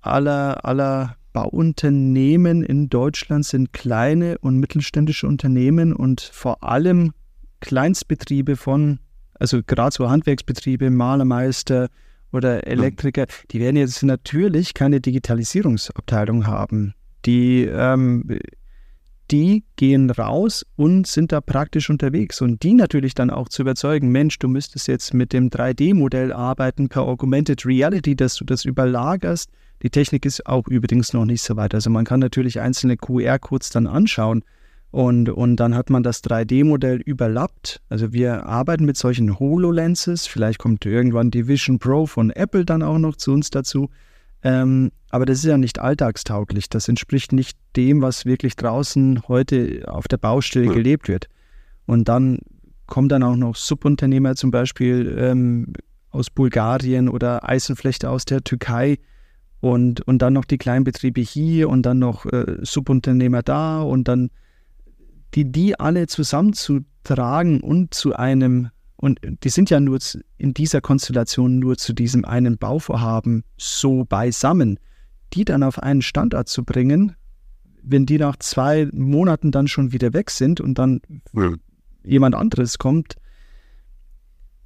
aller, 0.00 0.64
aller 0.64 1.16
Bauunternehmen 1.34 2.62
in 2.62 2.88
Deutschland 2.88 3.44
sind 3.44 3.74
kleine 3.74 4.38
und 4.38 4.56
mittelständische 4.56 5.26
Unternehmen 5.26 5.92
und 5.92 6.22
vor 6.22 6.64
allem 6.64 7.12
Kleinstbetriebe 7.60 8.56
von, 8.56 8.98
also 9.34 9.60
gerade 9.66 9.94
so 9.94 10.08
Handwerksbetriebe, 10.08 10.90
Malermeister 10.90 11.88
oder 12.32 12.66
Elektriker, 12.66 13.26
die 13.50 13.60
werden 13.60 13.76
jetzt 13.76 14.02
natürlich 14.02 14.74
keine 14.74 15.00
Digitalisierungsabteilung 15.00 16.46
haben. 16.46 16.94
Die 17.26 17.64
ähm, 17.64 18.40
die 19.30 19.64
gehen 19.76 20.10
raus 20.10 20.66
und 20.76 21.06
sind 21.06 21.32
da 21.32 21.40
praktisch 21.40 21.88
unterwegs. 21.90 22.40
Und 22.40 22.62
die 22.62 22.74
natürlich 22.74 23.14
dann 23.14 23.30
auch 23.30 23.48
zu 23.48 23.62
überzeugen, 23.62 24.10
Mensch, 24.10 24.38
du 24.38 24.48
müsstest 24.48 24.88
jetzt 24.88 25.14
mit 25.14 25.32
dem 25.32 25.50
3D-Modell 25.50 26.32
arbeiten 26.32 26.88
per 26.88 27.02
Augmented 27.02 27.64
Reality, 27.64 28.16
dass 28.16 28.36
du 28.36 28.44
das 28.44 28.64
überlagerst. 28.64 29.50
Die 29.82 29.90
Technik 29.90 30.26
ist 30.26 30.46
auch 30.46 30.66
übrigens 30.66 31.12
noch 31.12 31.24
nicht 31.24 31.42
so 31.42 31.56
weit. 31.56 31.74
Also 31.74 31.90
man 31.90 32.04
kann 32.04 32.20
natürlich 32.20 32.60
einzelne 32.60 32.96
QR-Codes 32.96 33.70
dann 33.70 33.86
anschauen 33.86 34.42
und, 34.90 35.28
und 35.28 35.56
dann 35.56 35.76
hat 35.76 35.88
man 35.88 36.02
das 36.02 36.22
3D-Modell 36.24 36.96
überlappt. 36.96 37.80
Also 37.88 38.12
wir 38.12 38.46
arbeiten 38.46 38.84
mit 38.84 38.96
solchen 38.96 39.38
HoloLenses. 39.38 40.26
Vielleicht 40.26 40.58
kommt 40.58 40.84
irgendwann 40.84 41.30
die 41.30 41.46
Vision 41.46 41.78
Pro 41.78 42.06
von 42.06 42.30
Apple 42.30 42.64
dann 42.64 42.82
auch 42.82 42.98
noch 42.98 43.14
zu 43.16 43.32
uns 43.32 43.50
dazu. 43.50 43.88
Ähm, 44.42 44.90
aber 45.10 45.26
das 45.26 45.38
ist 45.38 45.44
ja 45.44 45.58
nicht 45.58 45.78
alltagstauglich. 45.78 46.68
Das 46.68 46.88
entspricht 46.88 47.32
nicht 47.32 47.56
dem, 47.76 48.02
was 48.02 48.24
wirklich 48.24 48.56
draußen 48.56 49.28
heute 49.28 49.84
auf 49.86 50.08
der 50.08 50.16
Baustelle 50.16 50.66
ja. 50.66 50.72
gelebt 50.72 51.06
wird. 51.06 51.28
Und 51.86 52.08
dann 52.08 52.38
kommen 52.86 53.08
dann 53.08 53.22
auch 53.22 53.36
noch 53.36 53.54
Subunternehmer 53.54 54.34
zum 54.34 54.50
Beispiel 54.50 55.16
ähm, 55.18 55.72
aus 56.10 56.30
Bulgarien 56.30 57.08
oder 57.08 57.48
Eisenflechte 57.48 58.10
aus 58.10 58.24
der 58.24 58.42
Türkei 58.42 58.98
und, 59.60 60.00
und 60.00 60.18
dann 60.18 60.32
noch 60.32 60.44
die 60.44 60.58
Kleinbetriebe 60.58 61.20
hier 61.20 61.68
und 61.68 61.82
dann 61.82 62.00
noch 62.00 62.26
äh, 62.26 62.58
Subunternehmer 62.62 63.42
da 63.42 63.82
und 63.82 64.08
dann 64.08 64.30
die, 65.34 65.50
die 65.50 65.78
alle 65.78 66.06
zusammenzutragen 66.06 67.60
und 67.60 67.94
zu 67.94 68.14
einem 68.14 68.70
und 68.96 69.18
die 69.22 69.48
sind 69.48 69.70
ja 69.70 69.80
nur 69.80 69.98
in 70.36 70.52
dieser 70.52 70.82
Konstellation 70.82 71.58
nur 71.58 71.78
zu 71.78 71.94
diesem 71.94 72.26
einen 72.26 72.58
Bauvorhaben 72.58 73.44
so 73.56 74.04
beisammen. 74.04 74.78
Die 75.32 75.46
dann 75.46 75.62
auf 75.62 75.82
einen 75.82 76.02
Standort 76.02 76.48
zu 76.48 76.64
bringen, 76.64 77.16
wenn 77.82 78.04
die 78.04 78.18
nach 78.18 78.36
zwei 78.36 78.88
Monaten 78.92 79.52
dann 79.52 79.68
schon 79.68 79.92
wieder 79.92 80.12
weg 80.12 80.30
sind 80.30 80.60
und 80.60 80.78
dann 80.78 81.00
ja. 81.32 81.54
jemand 82.04 82.34
anderes 82.34 82.76
kommt. 82.76 83.14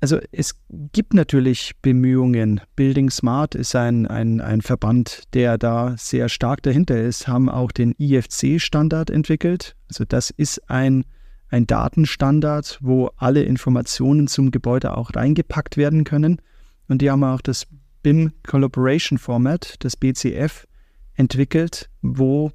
Also 0.05 0.19
es 0.33 0.55
gibt 0.93 1.15
natürlich 1.15 1.73
Bemühungen. 1.81 2.61
Building 2.77 3.09
Smart 3.09 3.55
ist 3.55 3.75
ein, 3.75 4.07
ein, 4.07 4.43
ein 4.43 4.61
Verband, 4.61 5.23
der 5.33 5.57
da 5.57 5.95
sehr 5.97 6.29
stark 6.29 6.63
dahinter 6.63 7.01
ist, 7.01 7.27
haben 7.27 7.49
auch 7.49 7.73
den 7.73 7.95
IFC-Standard 7.99 9.09
entwickelt. 9.09 9.75
Also 9.89 10.05
das 10.05 10.29
ist 10.29 10.69
ein 10.69 11.07
ein 11.49 11.67
Datenstandard, 11.67 12.81
wo 12.83 13.13
alle 13.17 13.45
Informationen 13.45 14.27
zum 14.27 14.51
Gebäude 14.51 14.95
auch 14.95 15.15
reingepackt 15.15 15.79
werden 15.79 16.05
können. 16.05 16.43
Und 16.87 17.01
die 17.01 17.11
haben 17.11 17.25
auch 17.25 17.41
das 17.41 17.67
BIM 18.03 18.35
Collaboration 18.47 19.17
Format, 19.17 19.77
das 19.79 19.97
BCF, 19.97 20.67
entwickelt, 21.15 21.89
wo 22.03 22.53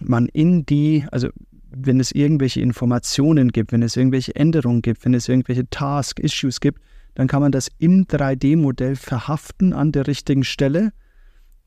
man 0.00 0.24
in 0.24 0.64
die, 0.64 1.04
also 1.12 1.28
wenn 1.76 2.00
es 2.00 2.12
irgendwelche 2.12 2.60
Informationen 2.60 3.50
gibt, 3.50 3.72
wenn 3.72 3.82
es 3.82 3.96
irgendwelche 3.96 4.34
Änderungen 4.36 4.82
gibt, 4.82 5.04
wenn 5.04 5.14
es 5.14 5.28
irgendwelche 5.28 5.68
Task, 5.70 6.18
Issues 6.18 6.60
gibt, 6.60 6.80
dann 7.14 7.28
kann 7.28 7.42
man 7.42 7.52
das 7.52 7.68
im 7.78 8.06
3D-Modell 8.06 8.96
verhaften 8.96 9.72
an 9.72 9.92
der 9.92 10.06
richtigen 10.06 10.44
Stelle 10.44 10.92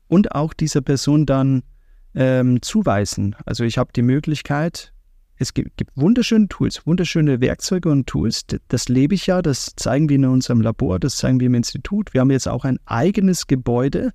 und 0.08 0.32
auch 0.32 0.52
dieser 0.52 0.80
Person 0.80 1.26
dann 1.26 1.62
ähm, 2.14 2.62
zuweisen. 2.62 3.36
Also 3.44 3.64
ich 3.64 3.78
habe 3.78 3.92
die 3.94 4.02
Möglichkeit, 4.02 4.92
es 5.38 5.52
gibt, 5.52 5.76
gibt, 5.76 5.92
wunderschöne 5.96 6.48
Tools, 6.48 6.86
wunderschöne 6.86 7.40
Werkzeuge 7.40 7.90
und 7.90 8.06
Tools. 8.06 8.46
Das 8.68 8.88
lebe 8.88 9.14
ich 9.14 9.26
ja, 9.26 9.42
das 9.42 9.74
zeigen 9.76 10.08
wir 10.08 10.16
in 10.16 10.24
unserem 10.24 10.62
Labor, 10.62 10.98
das 10.98 11.16
zeigen 11.16 11.40
wir 11.40 11.46
im 11.46 11.54
Institut. 11.54 12.14
Wir 12.14 12.22
haben 12.22 12.30
jetzt 12.30 12.48
auch 12.48 12.64
ein 12.64 12.78
eigenes 12.86 13.46
Gebäude 13.46 14.12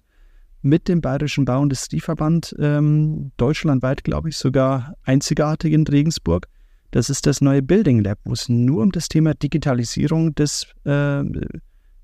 mit 0.62 0.88
dem 0.88 1.02
Bayerischen 1.02 1.46
Bauindustrieverband, 1.46 2.56
ähm, 2.60 3.32
deutschlandweit, 3.38 4.04
glaube 4.04 4.30
ich, 4.30 4.38
sogar 4.38 4.96
einzigartig 5.04 5.74
in 5.74 5.88
Regensburg. 5.88 6.48
Das 6.92 7.10
ist 7.10 7.26
das 7.26 7.42
neue 7.42 7.62
Building 7.62 8.04
Lab, 8.04 8.20
wo 8.26 8.34
es 8.34 8.50
nur 8.50 8.84
um 8.84 8.92
das 8.92 9.08
Thema 9.08 9.34
Digitalisierung 9.34 10.36
des, 10.36 10.68
äh, 10.86 11.24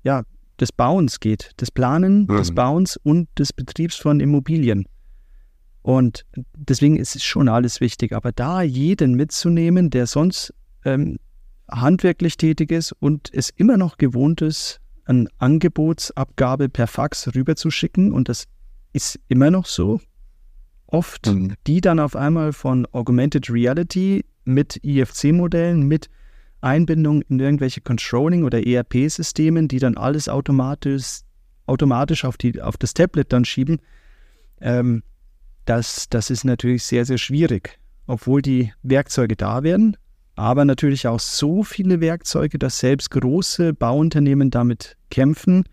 ja, 0.02 0.22
des 0.58 0.72
Bauens 0.72 1.20
geht, 1.20 1.52
des 1.60 1.70
Planen, 1.70 2.22
mhm. 2.22 2.36
des 2.36 2.54
Bauens 2.54 2.96
und 2.96 3.28
des 3.38 3.52
Betriebs 3.52 3.96
von 3.96 4.20
Immobilien. 4.20 4.86
Und 5.82 6.26
deswegen 6.56 6.96
ist 6.96 7.16
es 7.16 7.24
schon 7.24 7.48
alles 7.48 7.80
wichtig. 7.80 8.12
Aber 8.12 8.32
da 8.32 8.62
jeden 8.62 9.14
mitzunehmen, 9.14 9.90
der 9.90 10.06
sonst 10.06 10.52
ähm, 10.84 11.18
handwerklich 11.70 12.36
tätig 12.36 12.72
ist 12.72 12.92
und 12.92 13.30
es 13.32 13.50
immer 13.50 13.76
noch 13.76 13.98
gewohnt 13.98 14.40
ist, 14.40 14.80
eine 15.08 15.28
Angebotsabgabe 15.38 16.68
per 16.68 16.86
Fax 16.86 17.34
rüberzuschicken, 17.34 18.12
und 18.12 18.28
das 18.28 18.46
ist 18.92 19.18
immer 19.28 19.50
noch 19.50 19.66
so, 19.66 20.00
oft, 20.86 21.26
mhm. 21.26 21.54
die 21.66 21.80
dann 21.80 22.00
auf 22.00 22.16
einmal 22.16 22.52
von 22.52 22.86
Augmented 22.92 23.50
Reality 23.50 24.24
mit 24.44 24.82
IFC-Modellen, 24.82 25.82
mit 25.82 26.08
Einbindung 26.60 27.22
in 27.22 27.38
irgendwelche 27.38 27.80
Controlling- 27.80 28.44
oder 28.44 28.66
ERP-Systemen, 28.66 29.68
die 29.68 29.78
dann 29.78 29.96
alles 29.96 30.28
automatisch, 30.28 31.20
automatisch 31.66 32.24
auf, 32.24 32.36
die, 32.36 32.60
auf 32.60 32.76
das 32.76 32.94
Tablet 32.94 33.32
dann 33.32 33.44
schieben, 33.44 33.80
ähm, 34.60 35.02
das, 35.66 36.08
das 36.08 36.30
ist 36.30 36.44
natürlich 36.44 36.84
sehr, 36.84 37.04
sehr 37.04 37.18
schwierig, 37.18 37.78
obwohl 38.06 38.42
die 38.42 38.72
Werkzeuge 38.82 39.36
da 39.36 39.62
wären, 39.62 39.96
aber 40.38 40.64
natürlich 40.64 41.08
auch 41.08 41.18
so 41.18 41.64
viele 41.64 42.00
Werkzeuge, 42.00 42.58
dass 42.58 42.78
selbst 42.78 43.10
große 43.10 43.74
Bauunternehmen 43.74 44.50
damit 44.50 44.96
kämpfen, 45.10 45.64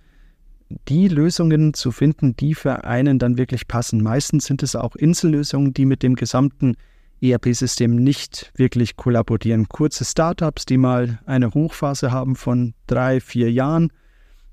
die 0.87 1.07
Lösungen 1.07 1.75
zu 1.75 1.91
finden, 1.91 2.35
die 2.35 2.55
für 2.55 2.83
einen 2.83 3.19
dann 3.19 3.37
wirklich 3.37 3.67
passen. 3.67 4.01
Meistens 4.01 4.45
sind 4.45 4.63
es 4.63 4.75
auch 4.75 4.95
Insellösungen, 4.95 5.75
die 5.75 5.85
mit 5.85 6.01
dem 6.01 6.15
gesamten 6.15 6.77
ERP-System 7.21 7.95
nicht 7.95 8.51
wirklich 8.55 8.95
kollaborieren. 8.95 9.69
Kurze 9.69 10.03
Startups, 10.03 10.65
die 10.65 10.77
mal 10.77 11.19
eine 11.27 11.53
Hochphase 11.53 12.11
haben 12.11 12.35
von 12.35 12.73
drei, 12.87 13.21
vier 13.21 13.51
Jahren. 13.51 13.93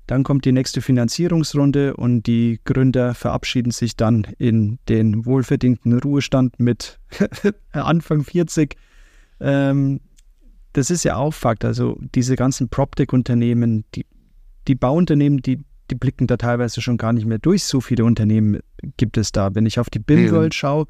Dann 0.05 0.23
kommt 0.23 0.45
die 0.45 0.51
nächste 0.51 0.81
Finanzierungsrunde 0.81 1.95
und 1.95 2.27
die 2.27 2.59
Gründer 2.65 3.15
verabschieden 3.15 3.71
sich 3.71 3.95
dann 3.95 4.27
in 4.37 4.77
den 4.89 5.25
wohlverdienten 5.25 5.97
Ruhestand 5.97 6.59
mit 6.59 6.99
Anfang 7.71 8.23
40. 8.23 8.77
Ähm, 9.39 9.99
das 10.73 10.89
ist 10.89 11.03
ja 11.03 11.15
auch 11.15 11.33
Fakt. 11.33 11.65
Also 11.65 11.99
diese 12.15 12.35
ganzen 12.35 12.69
PropTech-Unternehmen, 12.69 13.85
die, 13.95 14.05
die 14.67 14.75
Bauunternehmen, 14.75 15.41
die, 15.41 15.63
die 15.89 15.95
blicken 15.95 16.27
da 16.27 16.37
teilweise 16.37 16.81
schon 16.81 16.97
gar 16.97 17.13
nicht 17.13 17.25
mehr 17.25 17.39
durch. 17.39 17.63
So 17.63 17.81
viele 17.81 18.05
Unternehmen 18.05 18.59
gibt 18.97 19.17
es 19.17 19.31
da. 19.31 19.53
Wenn 19.53 19.65
ich 19.65 19.79
auf 19.79 19.89
die 19.89 19.99
BIM-World 19.99 20.53
schaue, 20.53 20.87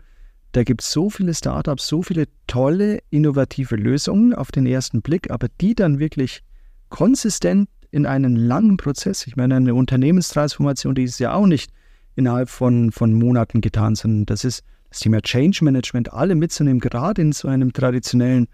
da 0.54 0.64
gibt 0.64 0.82
es 0.84 0.92
so 0.92 1.10
viele 1.10 1.34
Startups, 1.34 1.88
so 1.88 2.02
viele 2.04 2.28
tolle, 2.48 3.00
innovative 3.10 3.76
Lösungen 3.76 4.34
auf 4.34 4.52
den 4.52 4.66
ersten 4.66 5.02
Blick, 5.02 5.32
aber 5.32 5.48
die 5.60 5.74
dann 5.76 6.00
wirklich 6.00 6.44
konsistent 6.90 7.70
in 7.90 8.06
einen 8.06 8.36
langen 8.36 8.78
Prozess, 8.78 9.28
ich 9.28 9.36
meine, 9.36 9.56
eine 9.56 9.74
Unternehmenstransformation, 9.74 10.96
die 10.96 11.04
ist 11.04 11.20
ja 11.20 11.34
auch 11.34 11.48
nicht 11.48 11.72
innerhalb 12.16 12.50
von, 12.50 12.92
von 12.92 13.14
Monaten 13.14 13.62
getan, 13.62 13.96
sondern 13.96 14.28
das 14.28 14.44
ist 14.44 14.64
das 14.94 15.00
Thema 15.00 15.22
Change 15.22 15.64
Management, 15.64 16.14
alle 16.14 16.36
mitzunehmen, 16.36 16.80
gerade 16.80 17.22
in 17.24 17.32
so 17.32 17.48
einem 17.48 17.74
traditionellen 17.74 18.48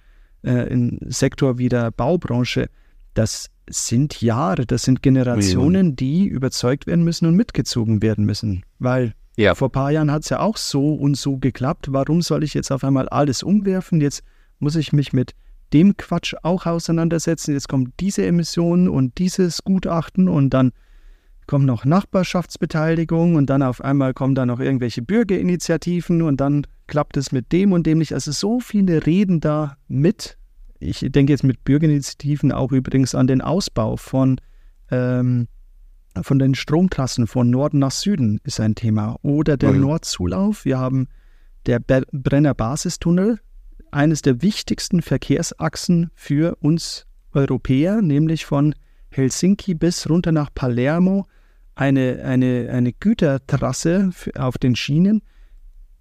äh, 0.44 0.74
Sektor 1.08 1.58
wie 1.58 1.68
der 1.68 1.92
Baubranche. 1.92 2.70
Das 3.14 3.50
sind 3.70 4.22
Jahre, 4.22 4.66
das 4.66 4.84
sind 4.84 5.02
Generationen, 5.02 5.98
die 5.98 6.26
überzeugt 6.28 6.88
werden 6.88 7.04
müssen 7.04 7.26
und 7.26 7.36
mitgezogen 7.36 8.02
werden 8.02 8.24
müssen. 8.24 8.64
Weil 8.80 9.14
ja. 9.36 9.54
vor 9.54 9.68
ein 9.68 9.74
paar 9.74 9.92
Jahren 9.92 10.12
hat 10.12 10.24
es 10.24 10.30
ja 10.30 10.40
auch 10.40 10.56
so 10.56 10.94
und 10.94 11.18
so 11.18 11.38
geklappt. 11.38 11.88
Warum 11.92 12.22
soll 12.22 12.46
ich 12.46 12.54
jetzt 12.54 12.72
auf 12.72 12.86
einmal 12.86 13.10
alles 13.10 13.44
umwerfen? 13.44 14.00
Jetzt 14.00 14.24
muss 14.60 14.78
ich 14.78 14.94
mich 14.94 15.12
mit 15.12 15.36
dem 15.74 15.98
Quatsch 15.98 16.36
auch 16.42 16.66
auseinandersetzen. 16.66 17.54
Jetzt 17.54 17.68
kommt 17.68 17.94
diese 18.00 18.26
Emission 18.26 18.88
und 18.88 19.18
dieses 19.18 19.66
Gutachten 19.66 20.30
und 20.30 20.52
dann 20.52 20.72
kommt 21.50 21.66
noch 21.66 21.84
Nachbarschaftsbeteiligung 21.84 23.36
und 23.36 23.50
dann 23.50 23.64
auf 23.64 23.84
einmal 23.84 24.14
kommen 24.14 24.36
da 24.36 24.46
noch 24.46 24.60
irgendwelche 24.60 25.02
Bürgerinitiativen 25.02 26.22
und 26.22 26.40
dann 26.40 26.66
klappt 26.88 27.18
es 27.18 27.32
mit 27.32 27.52
dem 27.52 27.74
und 27.74 27.86
dem 27.86 27.98
nicht. 27.98 28.14
Also 28.14 28.32
so 28.32 28.60
viele 28.60 29.06
reden 29.06 29.40
da 29.40 29.76
mit 29.88 30.38
ich 30.80 31.06
denke 31.10 31.34
jetzt 31.34 31.44
mit 31.44 31.64
Bürgerinitiativen 31.64 32.52
auch 32.52 32.72
übrigens 32.72 33.14
an 33.14 33.28
den 33.28 33.42
Ausbau 33.42 33.98
von, 33.98 34.40
ähm, 34.92 35.48
von 36.22 36.40
den 36.40 36.56
Stromtrassen 36.56 37.28
von 37.28 37.50
Norden 37.50 37.80
nach 37.80 37.92
Süden 37.92 38.40
ist 38.44 38.60
ein 38.60 38.76
Thema. 38.76 39.18
Oder 39.22 39.58
der 39.58 39.74
mhm. 39.74 39.82
Nordzulauf. 39.82 40.66
Wir 40.66 40.80
haben 40.80 41.08
der 41.66 41.80
Be 41.80 42.04
Brenner 42.12 42.54
Basistunnel, 42.54 43.40
eines 43.92 44.22
der 44.22 44.42
wichtigsten 44.42 45.02
Verkehrsachsen 45.02 46.10
für 46.14 46.56
uns 46.62 47.06
Europäer, 47.34 48.02
nämlich 48.02 48.46
von 48.46 48.74
Helsinki 49.12 49.74
bis 49.74 50.10
runter 50.10 50.32
nach 50.32 50.50
Palermo, 50.54 51.28
eine, 51.80 52.24
eine, 52.26 52.70
eine 52.72 52.92
Gütertrasse 52.92 54.12
auf 54.38 54.58
den 54.58 54.76
Schienen, 54.76 55.22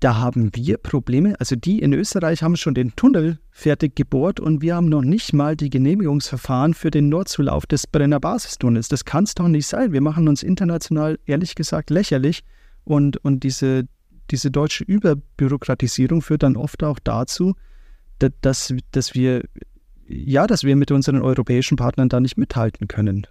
da 0.00 0.16
haben 0.16 0.50
wir 0.54 0.76
Probleme. 0.78 1.38
Also 1.38 1.54
die 1.54 1.78
in 1.78 1.92
Österreich 1.92 2.42
haben 2.42 2.56
schon 2.56 2.74
den 2.74 2.96
Tunnel 2.96 3.38
fertig 3.50 3.94
gebohrt 3.94 4.40
und 4.40 4.60
wir 4.60 4.74
haben 4.74 4.88
noch 4.88 5.02
nicht 5.02 5.32
mal 5.32 5.56
die 5.56 5.70
Genehmigungsverfahren 5.70 6.74
für 6.74 6.90
den 6.90 7.08
Nordzulauf 7.08 7.64
des 7.64 7.86
Brenner 7.86 8.18
Basistunnels. 8.18 8.88
Das 8.88 9.04
kann 9.04 9.24
es 9.24 9.34
doch 9.34 9.46
nicht 9.46 9.68
sein. 9.68 9.92
Wir 9.92 10.00
machen 10.00 10.26
uns 10.26 10.42
international 10.42 11.18
ehrlich 11.26 11.54
gesagt 11.54 11.90
lächerlich 11.90 12.42
und, 12.82 13.16
und 13.18 13.44
diese, 13.44 13.84
diese 14.32 14.50
deutsche 14.50 14.82
Überbürokratisierung 14.82 16.22
führt 16.22 16.42
dann 16.42 16.56
oft 16.56 16.82
auch 16.82 16.98
dazu, 16.98 17.54
dass, 18.40 18.74
dass 18.90 19.14
wir 19.14 19.44
ja, 20.10 20.46
dass 20.46 20.64
wir 20.64 20.74
mit 20.74 20.90
unseren 20.90 21.22
europäischen 21.22 21.76
Partnern 21.76 22.08
da 22.08 22.18
nicht 22.18 22.38
mithalten 22.38 22.88
können. 22.88 23.26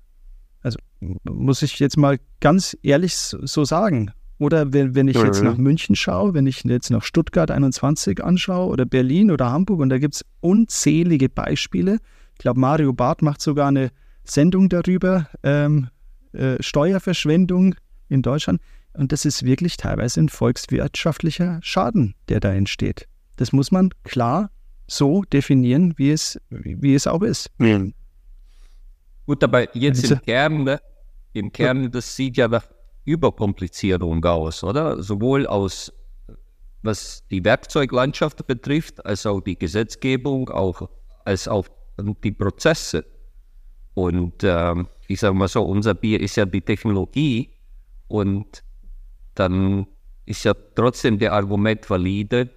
Also 0.67 0.79
muss 1.23 1.61
ich 1.61 1.79
jetzt 1.79 1.95
mal 1.95 2.19
ganz 2.41 2.77
ehrlich 2.83 3.15
so 3.15 3.63
sagen. 3.63 4.11
Oder 4.37 4.73
wenn, 4.73 4.93
wenn 4.95 5.07
ich 5.07 5.15
jetzt 5.15 5.41
nach 5.41 5.57
München 5.57 5.95
schaue, 5.95 6.33
wenn 6.33 6.45
ich 6.45 6.63
jetzt 6.63 6.91
nach 6.91 7.03
Stuttgart 7.03 7.49
21 7.49 8.23
anschaue 8.23 8.67
oder 8.67 8.85
Berlin 8.85 9.31
oder 9.31 9.49
Hamburg 9.49 9.79
und 9.79 9.89
da 9.89 9.97
gibt 9.97 10.15
es 10.15 10.25
unzählige 10.41 11.29
Beispiele. 11.29 11.99
Ich 12.33 12.39
glaube, 12.39 12.59
Mario 12.59 12.93
Barth 12.93 13.21
macht 13.21 13.41
sogar 13.41 13.69
eine 13.69 13.91
Sendung 14.25 14.67
darüber, 14.69 15.27
ähm, 15.41 15.87
äh, 16.33 16.61
Steuerverschwendung 16.61 17.75
in 18.09 18.21
Deutschland. 18.21 18.61
Und 18.93 19.11
das 19.11 19.25
ist 19.25 19.43
wirklich 19.43 19.77
teilweise 19.77 20.19
ein 20.19 20.29
volkswirtschaftlicher 20.29 21.59
Schaden, 21.63 22.13
der 22.29 22.41
da 22.41 22.53
entsteht. 22.53 23.07
Das 23.37 23.53
muss 23.53 23.71
man 23.71 23.91
klar 24.03 24.51
so 24.87 25.23
definieren, 25.23 25.93
wie 25.97 26.11
es, 26.11 26.39
wie 26.49 26.93
es 26.93 27.07
auch 27.07 27.21
ist. 27.21 27.49
Mhm. 27.57 27.93
Gut, 29.27 29.43
aber 29.43 29.75
jetzt 29.75 30.09
im 30.09 30.21
Kern, 30.21 30.77
im 31.33 31.51
Kern, 31.51 31.91
das 31.91 32.15
sieht 32.15 32.37
ja 32.37 32.47
nach 32.47 32.65
Überkomplizierung 33.03 34.23
aus, 34.23 34.63
oder? 34.63 35.03
Sowohl 35.03 35.45
aus, 35.45 35.91
was 36.81 37.27
die 37.29 37.43
Werkzeuglandschaft 37.43 38.47
betrifft, 38.47 39.05
als 39.05 39.25
auch 39.25 39.41
die 39.41 39.59
Gesetzgebung, 39.59 40.49
auch, 40.49 40.89
als 41.25 41.49
auch 41.49 41.67
die 42.23 42.31
Prozesse. 42.31 43.05
Und 43.95 44.45
ähm, 44.45 44.87
ich 45.09 45.19
sage 45.19 45.33
mal 45.33 45.49
so, 45.49 45.61
unser 45.61 45.93
Bier 45.93 46.21
ist 46.21 46.37
ja 46.37 46.45
die 46.45 46.61
Technologie 46.61 47.49
und 48.07 48.63
dann 49.35 49.87
ist 50.25 50.45
ja 50.45 50.53
trotzdem 50.53 51.19
der 51.19 51.33
Argument 51.33 51.89
valide, 51.89 52.49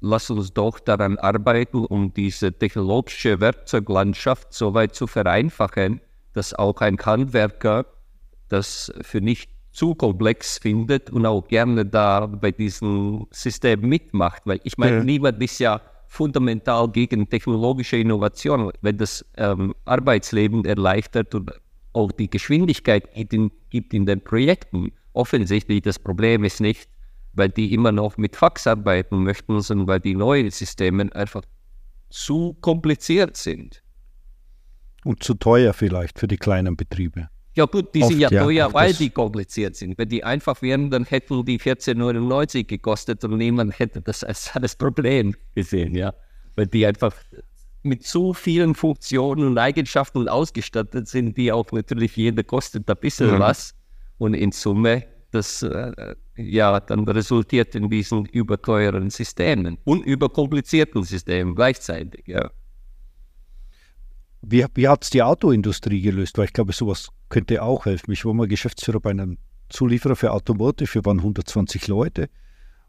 lass 0.00 0.28
uns 0.30 0.52
doch 0.52 0.80
daran 0.80 1.18
arbeiten, 1.18 1.84
um 1.84 2.12
diese 2.12 2.52
technologische 2.52 3.38
Werkzeuglandschaft 3.40 4.52
so 4.52 4.74
weit 4.74 4.96
zu 4.96 5.06
vereinfachen, 5.06 6.00
dass 6.36 6.52
auch 6.52 6.80
ein 6.82 6.98
Handwerker 6.98 7.86
das 8.48 8.92
für 9.00 9.20
nicht 9.20 9.50
zu 9.72 9.94
komplex 9.94 10.58
findet 10.58 11.10
und 11.10 11.26
auch 11.26 11.48
gerne 11.48 11.84
da 11.84 12.26
bei 12.26 12.50
diesem 12.50 13.26
System 13.30 13.80
mitmacht. 13.80 14.42
Weil 14.44 14.60
ich 14.64 14.78
meine, 14.78 14.98
ja. 14.98 15.04
niemand 15.04 15.42
ist 15.42 15.58
ja 15.58 15.80
fundamental 16.08 16.88
gegen 16.88 17.28
technologische 17.28 17.96
Innovation, 17.96 18.70
wenn 18.80 18.98
das 18.98 19.24
ähm, 19.36 19.74
Arbeitsleben 19.84 20.64
erleichtert 20.64 21.34
und 21.34 21.52
auch 21.92 22.12
die 22.12 22.28
Geschwindigkeit 22.28 23.12
gibt 23.14 23.32
in, 23.32 23.50
gibt 23.70 23.94
in 23.94 24.06
den 24.06 24.22
Projekten. 24.22 24.92
Offensichtlich 25.14 25.82
das 25.82 25.98
Problem 25.98 26.44
ist 26.44 26.60
nicht, 26.60 26.88
weil 27.32 27.48
die 27.48 27.72
immer 27.72 27.92
noch 27.92 28.18
mit 28.18 28.36
Fax 28.36 28.66
arbeiten 28.66 29.24
möchten, 29.24 29.60
sondern 29.60 29.88
weil 29.88 30.00
die 30.00 30.14
neuen 30.14 30.50
Systeme 30.50 31.14
einfach 31.14 31.42
zu 32.10 32.54
kompliziert 32.60 33.36
sind. 33.36 33.82
Und 35.06 35.22
zu 35.22 35.34
teuer 35.34 35.72
vielleicht 35.72 36.18
für 36.18 36.26
die 36.26 36.36
kleinen 36.36 36.76
Betriebe. 36.76 37.28
Ja 37.54 37.64
gut, 37.66 37.94
die 37.94 38.02
Oft, 38.02 38.10
sind 38.10 38.18
ja 38.18 38.28
teuer, 38.28 38.74
weil 38.74 38.92
die 38.92 39.08
kompliziert 39.08 39.76
sind. 39.76 39.96
Wenn 39.96 40.08
die 40.08 40.24
einfach 40.24 40.60
wären, 40.62 40.90
dann 40.90 41.04
hätten 41.04 41.44
die 41.44 41.60
14,99 41.60 42.64
gekostet 42.64 43.22
und 43.22 43.36
niemand 43.36 43.78
hätte 43.78 44.02
das 44.02 44.24
als 44.24 44.50
das 44.60 44.74
Problem 44.74 45.36
gesehen, 45.54 45.94
ja. 45.94 46.12
Weil 46.56 46.66
die 46.66 46.84
einfach 46.84 47.14
mit 47.84 48.04
so 48.04 48.34
vielen 48.34 48.74
Funktionen 48.74 49.46
und 49.46 49.58
Eigenschaften 49.58 50.28
ausgestattet 50.28 51.06
sind, 51.06 51.36
die 51.36 51.52
auch 51.52 51.70
natürlich 51.70 52.16
jeder 52.16 52.42
kostet 52.42 52.90
ein 52.90 52.96
bisschen 53.00 53.36
mhm. 53.36 53.38
was. 53.38 53.76
Und 54.18 54.34
in 54.34 54.50
Summe, 54.50 55.04
das 55.30 55.62
äh, 55.62 56.16
ja 56.36 56.80
dann 56.80 57.04
resultiert 57.08 57.76
in 57.76 57.88
diesen 57.88 58.26
überteuren 58.26 59.08
Systemen 59.10 59.78
und 59.84 60.04
überkomplizierten 60.04 61.04
Systemen 61.04 61.54
gleichzeitig, 61.54 62.26
ja. 62.26 62.50
Wie, 64.48 64.64
wie 64.74 64.86
hat 64.86 65.02
es 65.02 65.10
die 65.10 65.24
Autoindustrie 65.24 66.00
gelöst? 66.00 66.38
Weil 66.38 66.44
ich 66.44 66.52
glaube, 66.52 66.72
sowas 66.72 67.08
könnte 67.30 67.62
auch 67.62 67.84
helfen. 67.84 68.12
Ich 68.12 68.24
war 68.24 68.32
mal 68.32 68.46
Geschäftsführer 68.46 69.00
bei 69.00 69.10
einem 69.10 69.38
Zulieferer 69.70 70.14
für 70.14 70.30
Automotive, 70.30 70.94
wir 70.94 71.04
waren 71.04 71.18
120 71.18 71.88
Leute. 71.88 72.28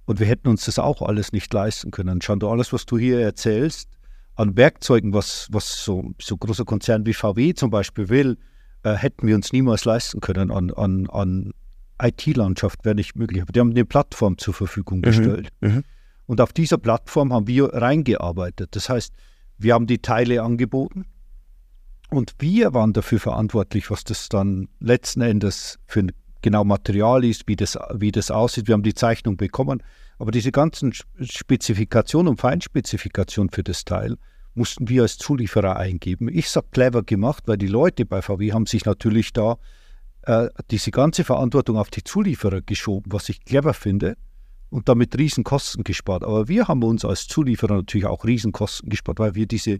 Und 0.05 0.19
wir 0.19 0.27
hätten 0.27 0.49
uns 0.49 0.65
das 0.65 0.77
auch 0.77 1.01
alles 1.01 1.31
nicht 1.31 1.51
leisten 1.51 1.89
können. 1.89 2.21
Schau, 2.21 2.35
alles, 2.47 2.71
was 2.73 2.85
du 2.85 2.99
hier 2.99 3.19
erzählst, 3.19 3.89
an 4.35 4.55
Werkzeugen, 4.55 5.13
was, 5.13 5.47
was 5.51 5.83
so, 5.83 6.11
so 6.21 6.37
große 6.37 6.63
Konzerne 6.63 7.07
wie 7.07 7.13
VW 7.15 7.55
zum 7.55 7.71
Beispiel 7.71 8.07
will, 8.07 8.37
äh, 8.83 8.93
hätten 8.93 9.25
wir 9.25 9.33
uns 9.33 9.51
niemals 9.51 9.83
leisten 9.83 10.19
können 10.19 10.51
an, 10.51 10.69
an, 10.71 11.09
an 11.09 11.53
IT-Landschaft, 11.99 12.85
wäre 12.85 12.93
nicht 12.93 13.15
möglich. 13.15 13.41
Aber 13.41 13.51
die 13.51 13.59
haben 13.59 13.71
eine 13.71 13.83
Plattform 13.83 14.37
zur 14.37 14.53
Verfügung 14.53 14.99
mhm, 14.99 15.01
gestellt. 15.01 15.49
Mhm, 15.61 15.83
und 16.27 16.39
auf 16.39 16.53
dieser 16.53 16.77
Plattform 16.77 17.33
haben 17.33 17.47
wir 17.47 17.73
reingearbeitet. 17.73 18.75
Das 18.75 18.89
heißt, 18.89 19.11
wir 19.57 19.73
haben 19.73 19.87
die 19.87 20.03
Teile 20.03 20.43
angeboten 20.43 21.05
und 22.09 22.35
wir 22.39 22.73
waren 22.73 22.93
dafür 22.93 23.19
verantwortlich, 23.19 23.91
was 23.91 24.03
das 24.03 24.29
dann 24.29 24.69
letzten 24.79 25.21
Endes 25.21 25.79
für 25.87 26.01
ein 26.01 26.11
genau 26.41 26.63
Material 26.63 27.25
ist, 27.25 27.47
wie 27.47 27.55
das, 27.55 27.77
wie 27.95 28.11
das 28.11 28.31
aussieht. 28.31 28.67
Wir 28.67 28.73
haben 28.73 28.83
die 28.83 28.93
Zeichnung 28.93 29.37
bekommen, 29.37 29.83
aber 30.19 30.31
diese 30.31 30.51
ganzen 30.51 30.93
Spezifikationen 31.19 32.29
und 32.29 32.39
Feinspezifikationen 32.39 33.49
für 33.51 33.63
das 33.63 33.85
Teil 33.85 34.17
mussten 34.55 34.89
wir 34.89 35.03
als 35.03 35.17
Zulieferer 35.17 35.75
eingeben. 35.75 36.29
Ich 36.29 36.49
sage 36.49 36.67
clever 36.71 37.03
gemacht, 37.03 37.43
weil 37.47 37.57
die 37.57 37.67
Leute 37.67 38.05
bei 38.05 38.21
VW 38.21 38.53
haben 38.53 38.65
sich 38.65 38.85
natürlich 38.85 39.33
da 39.33 39.57
äh, 40.23 40.49
diese 40.71 40.91
ganze 40.91 41.23
Verantwortung 41.23 41.77
auf 41.77 41.89
die 41.89 42.03
Zulieferer 42.03 42.61
geschoben, 42.61 43.11
was 43.11 43.29
ich 43.29 43.43
clever 43.45 43.73
finde 43.73 44.17
und 44.69 44.89
damit 44.89 45.17
Riesenkosten 45.17 45.83
gespart. 45.83 46.23
Aber 46.23 46.47
wir 46.47 46.67
haben 46.67 46.83
uns 46.83 47.05
als 47.05 47.27
Zulieferer 47.27 47.75
natürlich 47.75 48.07
auch 48.07 48.25
Riesenkosten 48.25 48.89
gespart, 48.89 49.19
weil 49.19 49.35
wir 49.35 49.45
diese 49.45 49.79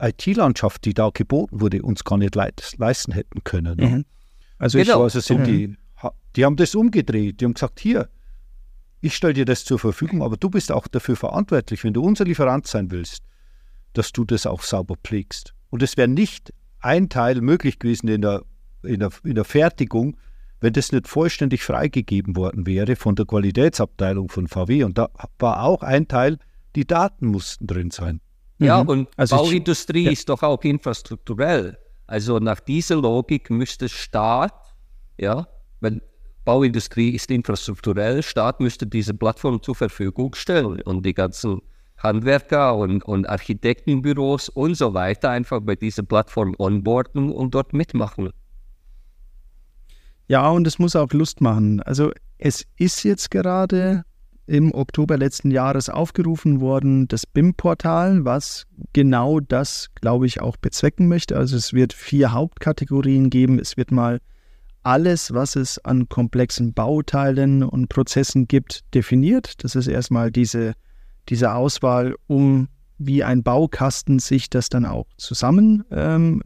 IT-Landschaft, 0.00 0.84
die 0.84 0.94
da 0.94 1.10
geboten 1.12 1.60
wurde, 1.60 1.82
uns 1.82 2.04
gar 2.04 2.18
nicht 2.18 2.34
leisten 2.34 3.12
hätten 3.12 3.44
können. 3.44 3.76
Ne? 3.76 3.86
Mhm. 3.86 4.04
Also, 4.58 4.78
genau. 4.78 4.98
ich, 4.98 5.02
also 5.02 5.20
sind 5.20 5.40
mhm. 5.40 5.44
die, 5.44 5.76
die 6.36 6.44
haben 6.44 6.56
das 6.56 6.74
umgedreht. 6.74 7.40
Die 7.40 7.44
haben 7.44 7.54
gesagt, 7.54 7.80
hier, 7.80 8.08
ich 9.00 9.16
stelle 9.16 9.34
dir 9.34 9.44
das 9.44 9.64
zur 9.64 9.78
Verfügung, 9.78 10.22
aber 10.22 10.36
du 10.36 10.50
bist 10.50 10.70
auch 10.72 10.86
dafür 10.86 11.16
verantwortlich, 11.16 11.84
wenn 11.84 11.94
du 11.94 12.02
unser 12.02 12.24
Lieferant 12.24 12.66
sein 12.66 12.90
willst, 12.90 13.22
dass 13.94 14.12
du 14.12 14.24
das 14.24 14.46
auch 14.46 14.62
sauber 14.62 14.96
pflegst. 15.02 15.54
Und 15.70 15.82
es 15.82 15.96
wäre 15.96 16.08
nicht 16.08 16.52
ein 16.80 17.08
Teil 17.08 17.40
möglich 17.40 17.78
gewesen 17.78 18.08
in 18.08 18.22
der, 18.22 18.42
in, 18.82 19.00
der, 19.00 19.10
in 19.24 19.34
der 19.34 19.44
Fertigung, 19.44 20.16
wenn 20.60 20.72
das 20.74 20.92
nicht 20.92 21.08
vollständig 21.08 21.62
freigegeben 21.62 22.36
worden 22.36 22.66
wäre 22.66 22.96
von 22.96 23.14
der 23.14 23.24
Qualitätsabteilung 23.24 24.28
von 24.28 24.46
VW. 24.46 24.84
Und 24.84 24.98
da 24.98 25.08
war 25.38 25.62
auch 25.62 25.82
ein 25.82 26.06
Teil, 26.06 26.38
die 26.76 26.86
Daten 26.86 27.26
mussten 27.26 27.66
drin 27.66 27.90
sein. 27.90 28.20
Ja, 28.60 28.82
mhm. 28.82 28.88
und 28.88 29.08
also 29.16 29.36
Bauindustrie 29.36 30.00
ich, 30.00 30.06
ja. 30.06 30.12
ist 30.12 30.28
doch 30.28 30.42
auch 30.42 30.62
infrastrukturell. 30.62 31.78
Also 32.06 32.38
nach 32.38 32.60
dieser 32.60 32.96
Logik 32.96 33.50
müsste 33.50 33.88
Staat, 33.88 34.74
ja, 35.18 35.48
wenn 35.80 36.02
Bauindustrie 36.44 37.10
ist 37.10 37.30
infrastrukturell, 37.30 38.22
Staat 38.22 38.60
müsste 38.60 38.86
diese 38.86 39.14
Plattform 39.14 39.62
zur 39.62 39.74
Verfügung 39.74 40.34
stellen 40.34 40.82
und 40.82 41.06
die 41.06 41.14
ganzen 41.14 41.62
Handwerker 41.96 42.76
und, 42.76 43.02
und 43.04 43.28
Architektenbüros 43.28 44.48
und 44.50 44.74
so 44.74 44.92
weiter 44.94 45.30
einfach 45.30 45.60
bei 45.60 45.76
dieser 45.76 46.02
Plattform 46.02 46.54
onboarden 46.58 47.30
und 47.30 47.54
dort 47.54 47.72
mitmachen. 47.72 48.30
Ja, 50.28 50.48
und 50.50 50.66
es 50.66 50.78
muss 50.78 50.96
auch 50.96 51.12
Lust 51.12 51.40
machen. 51.40 51.80
Also 51.82 52.12
es 52.38 52.66
ist 52.76 53.04
jetzt 53.04 53.30
gerade 53.30 54.04
im 54.50 54.74
Oktober 54.74 55.16
letzten 55.16 55.52
Jahres 55.52 55.88
aufgerufen 55.88 56.60
worden, 56.60 57.06
das 57.06 57.24
BIM-Portal, 57.24 58.24
was 58.24 58.66
genau 58.92 59.38
das, 59.38 59.90
glaube 59.94 60.26
ich, 60.26 60.40
auch 60.40 60.56
bezwecken 60.56 61.06
möchte. 61.06 61.36
Also 61.36 61.56
es 61.56 61.72
wird 61.72 61.92
vier 61.92 62.32
Hauptkategorien 62.32 63.30
geben. 63.30 63.60
Es 63.60 63.76
wird 63.76 63.92
mal 63.92 64.20
alles, 64.82 65.32
was 65.32 65.54
es 65.54 65.78
an 65.84 66.08
komplexen 66.08 66.74
Bauteilen 66.74 67.62
und 67.62 67.88
Prozessen 67.90 68.48
gibt, 68.48 68.80
definiert. 68.92 69.62
Das 69.62 69.76
ist 69.76 69.86
erstmal 69.86 70.32
diese, 70.32 70.72
diese 71.28 71.54
Auswahl, 71.54 72.16
um 72.26 72.66
wie 72.98 73.22
ein 73.22 73.44
Baukasten 73.44 74.18
sich 74.18 74.50
das 74.50 74.68
dann 74.68 74.84
auch 74.84 75.06
zusammengeben 75.16 76.42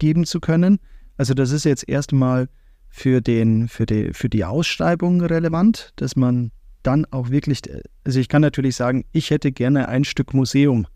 ähm, 0.00 0.24
zu 0.24 0.38
können. 0.38 0.78
Also 1.16 1.34
das 1.34 1.50
ist 1.50 1.64
jetzt 1.64 1.88
erstmal 1.88 2.48
für, 2.88 3.20
den, 3.20 3.66
für, 3.66 3.86
die, 3.86 4.12
für 4.12 4.28
die 4.28 4.44
Ausschreibung 4.44 5.20
relevant, 5.20 5.90
dass 5.96 6.14
man 6.14 6.52
dann 6.82 7.06
auch 7.10 7.30
wirklich, 7.30 7.62
also 8.04 8.20
ich 8.20 8.28
kann 8.28 8.42
natürlich 8.42 8.76
sagen, 8.76 9.04
ich 9.12 9.30
hätte 9.30 9.52
gerne 9.52 9.88
ein 9.88 10.04
Stück 10.04 10.34
Museum. 10.34 10.86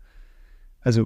Also 0.81 1.05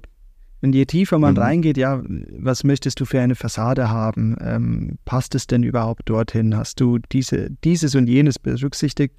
wenn 0.60 0.72
je 0.72 0.84
tiefer 0.84 1.18
man 1.18 1.34
mhm. 1.34 1.40
reingeht, 1.40 1.76
ja, 1.76 2.02
was 2.04 2.64
möchtest 2.64 3.00
du 3.00 3.04
für 3.04 3.20
eine 3.20 3.34
Fassade 3.34 3.88
haben? 3.88 4.36
Ähm, 4.40 4.98
passt 5.04 5.34
es 5.34 5.46
denn 5.46 5.62
überhaupt 5.62 6.02
dorthin? 6.08 6.56
Hast 6.56 6.80
du 6.80 6.98
diese, 6.98 7.50
dieses 7.64 7.94
und 7.94 8.06
jenes 8.06 8.38
berücksichtigt? 8.38 9.14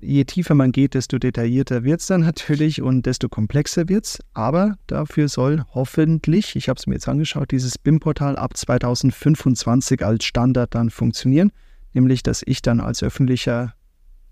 je 0.00 0.24
tiefer 0.24 0.54
man 0.54 0.72
geht, 0.72 0.94
desto 0.94 1.18
detaillierter 1.18 1.84
wird 1.84 2.00
es 2.00 2.06
dann 2.06 2.22
natürlich 2.22 2.82
und 2.82 3.06
desto 3.06 3.28
komplexer 3.28 3.88
wird 3.88 4.06
es. 4.06 4.18
Aber 4.34 4.76
dafür 4.86 5.28
soll 5.28 5.62
hoffentlich, 5.74 6.56
ich 6.56 6.68
habe 6.68 6.78
es 6.78 6.86
mir 6.86 6.94
jetzt 6.94 7.08
angeschaut, 7.08 7.50
dieses 7.50 7.78
BIM-Portal 7.78 8.36
ab 8.36 8.56
2025 8.56 10.04
als 10.04 10.24
Standard 10.24 10.74
dann 10.74 10.90
funktionieren. 10.90 11.52
Nämlich, 11.92 12.22
dass 12.22 12.42
ich 12.46 12.62
dann 12.62 12.80
als 12.80 13.02
öffentlicher, 13.02 13.74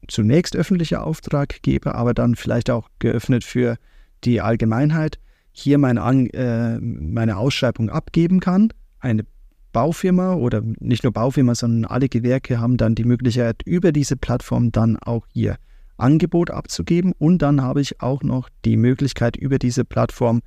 zunächst 0.07 0.57
öffentlicher 0.57 1.05
Auftraggeber, 1.05 1.95
aber 1.95 2.15
dann 2.15 2.37
vielleicht 2.37 2.71
auch 2.71 2.89
geöffnet 2.99 3.45
für 3.45 3.77
die 4.25 4.41
Allgemeinheit, 4.41 5.19
hier 5.53 5.79
meine, 5.79 6.01
äh, 6.33 6.79
meine 6.81 7.37
Ausschreibung 7.37 7.91
abgeben 7.91 8.41
kann. 8.41 8.73
Eine 9.01 9.25
Baufirma 9.73 10.35
oder 10.35 10.63
nicht 10.81 11.05
nur 11.05 11.13
Baufirma, 11.13 11.55
sondern 11.55 11.91
alle 11.91 12.09
Gewerke 12.09 12.61
haben 12.61 12.77
dann 12.77 12.95
die 12.95 13.05
Möglichkeit, 13.05 13.63
über 13.65 13.93
diese 13.93 14.17
Plattform 14.17 14.73
dann 14.73 14.97
auch 14.97 15.27
ihr 15.35 15.57
Angebot 15.97 16.51
abzugeben. 16.51 17.13
Und 17.19 17.43
dann 17.43 17.63
habe 17.63 17.81
ich 17.81 18.01
auch 18.01 18.23
noch 18.23 18.49
die 18.65 18.77
Möglichkeit, 18.77 19.37
über 19.37 19.59
diese 19.59 19.85
Plattform 19.85 20.43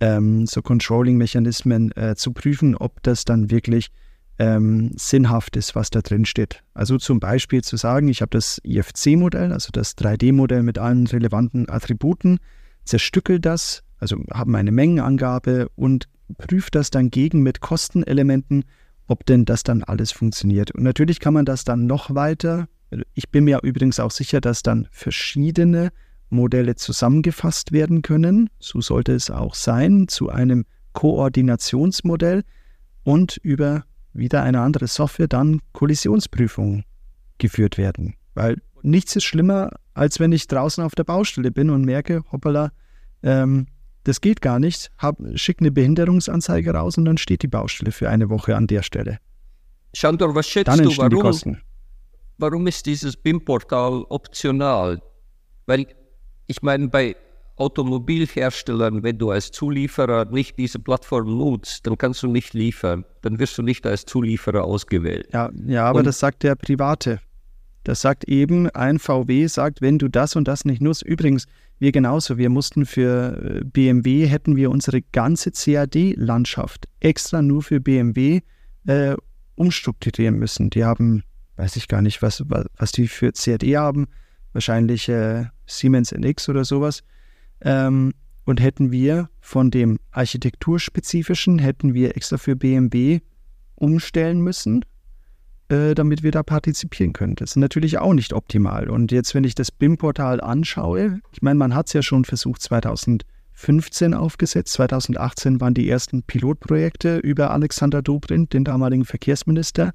ähm, 0.00 0.46
so 0.46 0.62
Controlling-Mechanismen 0.62 1.92
äh, 1.92 2.14
zu 2.16 2.32
prüfen, 2.32 2.74
ob 2.74 3.02
das 3.02 3.24
dann 3.24 3.50
wirklich 3.50 3.90
ähm, 4.38 4.90
sinnhaft 4.96 5.56
ist, 5.56 5.74
was 5.74 5.90
da 5.90 6.00
drin 6.00 6.24
steht. 6.24 6.62
Also 6.74 6.98
zum 6.98 7.20
Beispiel 7.20 7.62
zu 7.62 7.76
sagen, 7.76 8.08
ich 8.08 8.20
habe 8.20 8.30
das 8.30 8.60
IFC-Modell, 8.64 9.52
also 9.52 9.70
das 9.72 9.96
3D-Modell 9.96 10.62
mit 10.62 10.78
allen 10.78 11.06
relevanten 11.06 11.68
Attributen, 11.68 12.38
zerstückel 12.84 13.38
das, 13.40 13.82
also 13.98 14.16
habe 14.32 14.50
meine 14.50 14.72
Mengenangabe 14.72 15.68
und 15.76 16.08
prüfe 16.38 16.70
das 16.70 16.90
dann 16.90 17.10
gegen 17.10 17.42
mit 17.42 17.60
Kostenelementen, 17.60 18.64
ob 19.06 19.24
denn 19.26 19.44
das 19.44 19.62
dann 19.62 19.82
alles 19.82 20.12
funktioniert. 20.12 20.72
Und 20.72 20.82
natürlich 20.82 21.20
kann 21.20 21.34
man 21.34 21.44
das 21.44 21.64
dann 21.64 21.86
noch 21.86 22.14
weiter. 22.14 22.68
Ich 23.14 23.30
bin 23.30 23.44
mir 23.44 23.60
übrigens 23.62 24.00
auch 24.00 24.10
sicher, 24.10 24.40
dass 24.40 24.62
dann 24.62 24.88
verschiedene 24.90 25.90
Modelle 26.30 26.74
zusammengefasst 26.74 27.72
werden 27.72 28.02
können. 28.02 28.50
So 28.58 28.80
sollte 28.80 29.12
es 29.12 29.30
auch 29.30 29.54
sein, 29.54 30.08
zu 30.08 30.30
einem 30.30 30.64
Koordinationsmodell 30.92 32.44
und 33.04 33.36
über 33.38 33.84
wieder 34.14 34.42
eine 34.42 34.60
andere 34.60 34.86
Software 34.86 35.28
dann 35.28 35.60
Kollisionsprüfungen 35.72 36.84
geführt 37.38 37.78
werden. 37.78 38.14
Weil 38.34 38.60
nichts 38.82 39.16
ist 39.16 39.24
schlimmer, 39.24 39.70
als 39.92 40.20
wenn 40.20 40.32
ich 40.32 40.46
draußen 40.46 40.82
auf 40.82 40.94
der 40.94 41.04
Baustelle 41.04 41.50
bin 41.50 41.70
und 41.70 41.84
merke, 41.84 42.22
hoppala, 42.32 42.72
ähm, 43.22 43.66
das 44.04 44.20
geht 44.20 44.40
gar 44.40 44.58
nicht. 44.58 44.90
Hab, 44.98 45.18
schick 45.34 45.60
eine 45.60 45.70
Behinderungsanzeige 45.70 46.72
raus 46.72 46.98
und 46.98 47.06
dann 47.06 47.18
steht 47.18 47.42
die 47.42 47.48
Baustelle 47.48 47.90
für 47.90 48.10
eine 48.10 48.28
Woche 48.28 48.56
an 48.56 48.66
der 48.66 48.82
Stelle. 48.82 49.18
Chandor, 49.94 50.34
was 50.34 50.46
schätzt 50.46 50.78
du, 50.78 50.96
warum, 50.96 51.56
warum 52.38 52.66
ist 52.66 52.84
dieses 52.86 53.16
BIM-Portal 53.16 54.04
optional? 54.08 55.00
Weil 55.66 55.86
ich 56.46 56.60
meine, 56.62 56.88
bei 56.88 57.16
Automobilherstellern, 57.56 59.02
wenn 59.02 59.18
du 59.18 59.30
als 59.30 59.50
Zulieferer 59.52 60.24
nicht 60.26 60.58
diese 60.58 60.78
Plattform 60.78 61.38
nutzt, 61.38 61.86
dann 61.86 61.96
kannst 61.96 62.22
du 62.22 62.26
nicht 62.26 62.52
liefern. 62.52 63.04
Dann 63.22 63.38
wirst 63.38 63.56
du 63.56 63.62
nicht 63.62 63.86
als 63.86 64.04
Zulieferer 64.06 64.64
ausgewählt. 64.64 65.28
Ja, 65.32 65.50
ja 65.66 65.86
aber 65.86 66.00
und, 66.00 66.06
das 66.06 66.18
sagt 66.18 66.42
der 66.42 66.56
Private. 66.56 67.20
Das 67.84 68.00
sagt 68.00 68.24
eben, 68.24 68.70
ein 68.70 68.98
VW 68.98 69.46
sagt, 69.46 69.82
wenn 69.82 69.98
du 69.98 70.08
das 70.08 70.36
und 70.36 70.48
das 70.48 70.64
nicht 70.64 70.82
nutzt. 70.82 71.02
Übrigens, 71.02 71.46
wir 71.78 71.92
genauso. 71.92 72.38
Wir 72.38 72.50
mussten 72.50 72.86
für 72.86 73.60
äh, 73.60 73.64
BMW, 73.64 74.26
hätten 74.26 74.56
wir 74.56 74.70
unsere 74.70 75.02
ganze 75.02 75.52
CAD-Landschaft 75.52 76.88
extra 77.00 77.42
nur 77.42 77.62
für 77.62 77.80
BMW 77.80 78.40
äh, 78.86 79.14
umstrukturieren 79.56 80.38
müssen. 80.38 80.70
Die 80.70 80.84
haben, 80.84 81.22
weiß 81.56 81.76
ich 81.76 81.86
gar 81.86 82.02
nicht, 82.02 82.22
was, 82.22 82.42
was, 82.48 82.64
was 82.78 82.92
die 82.92 83.06
für 83.06 83.32
CAD 83.32 83.62
haben. 83.76 84.06
Wahrscheinlich 84.52 85.08
äh, 85.08 85.44
Siemens 85.66 86.10
NX 86.10 86.48
oder 86.48 86.64
sowas. 86.64 87.02
Ähm, 87.64 88.12
und 88.44 88.60
hätten 88.60 88.92
wir 88.92 89.30
von 89.40 89.70
dem 89.70 89.98
architekturspezifischen, 90.10 91.58
hätten 91.58 91.94
wir 91.94 92.16
extra 92.16 92.36
für 92.36 92.56
BMW 92.56 93.20
umstellen 93.74 94.40
müssen 94.40 94.84
äh, 95.68 95.94
damit 95.94 96.22
wir 96.22 96.30
da 96.30 96.42
partizipieren 96.42 97.12
können. 97.12 97.36
Das 97.36 97.52
ist 97.52 97.56
natürlich 97.56 97.98
auch 97.98 98.12
nicht 98.12 98.32
optimal. 98.32 98.90
Und 98.90 99.12
jetzt, 99.12 99.34
wenn 99.34 99.44
ich 99.44 99.54
das 99.54 99.70
BIM-Portal 99.70 100.40
anschaue, 100.40 101.20
ich 101.32 101.42
meine, 101.42 101.58
man 101.58 101.74
hat 101.74 101.86
es 101.86 101.94
ja 101.94 102.02
schon 102.02 102.24
versucht 102.24 102.60
2015 102.62 104.14
aufgesetzt. 104.14 104.74
2018 104.74 105.60
waren 105.60 105.74
die 105.74 105.88
ersten 105.88 106.22
Pilotprojekte 106.22 107.18
über 107.18 107.50
Alexander 107.50 108.02
Dobrindt, 108.02 108.52
den 108.52 108.64
damaligen 108.64 109.04
Verkehrsminister. 109.04 109.92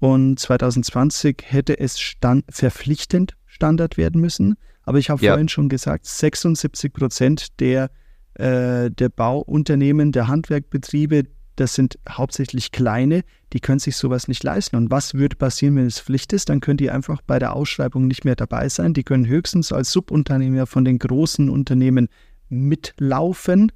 Und 0.00 0.38
2020 0.38 1.44
hätte 1.44 1.78
es 1.78 2.00
stand, 2.00 2.44
verpflichtend 2.48 3.36
Standard 3.46 3.96
werden 3.96 4.20
müssen. 4.20 4.56
Aber 4.88 4.98
ich 4.98 5.10
habe 5.10 5.22
ja. 5.22 5.32
vorhin 5.32 5.50
schon 5.50 5.68
gesagt, 5.68 6.06
76 6.06 6.94
Prozent 6.94 7.60
der, 7.60 7.90
äh, 8.36 8.90
der 8.90 9.10
Bauunternehmen, 9.10 10.12
der 10.12 10.28
Handwerkbetriebe, 10.28 11.24
das 11.56 11.74
sind 11.74 11.98
hauptsächlich 12.08 12.72
kleine, 12.72 13.22
die 13.52 13.60
können 13.60 13.80
sich 13.80 13.98
sowas 13.98 14.28
nicht 14.28 14.42
leisten. 14.42 14.76
Und 14.76 14.90
was 14.90 15.12
würde 15.12 15.36
passieren, 15.36 15.76
wenn 15.76 15.84
es 15.84 16.00
Pflicht 16.00 16.32
ist? 16.32 16.48
Dann 16.48 16.60
können 16.60 16.78
die 16.78 16.90
einfach 16.90 17.20
bei 17.20 17.38
der 17.38 17.54
Ausschreibung 17.54 18.06
nicht 18.06 18.24
mehr 18.24 18.34
dabei 18.34 18.70
sein. 18.70 18.94
Die 18.94 19.04
können 19.04 19.26
höchstens 19.26 19.72
als 19.72 19.92
Subunternehmer 19.92 20.64
von 20.66 20.86
den 20.86 20.98
großen 20.98 21.50
Unternehmen 21.50 22.08
mitlaufen. 22.48 23.70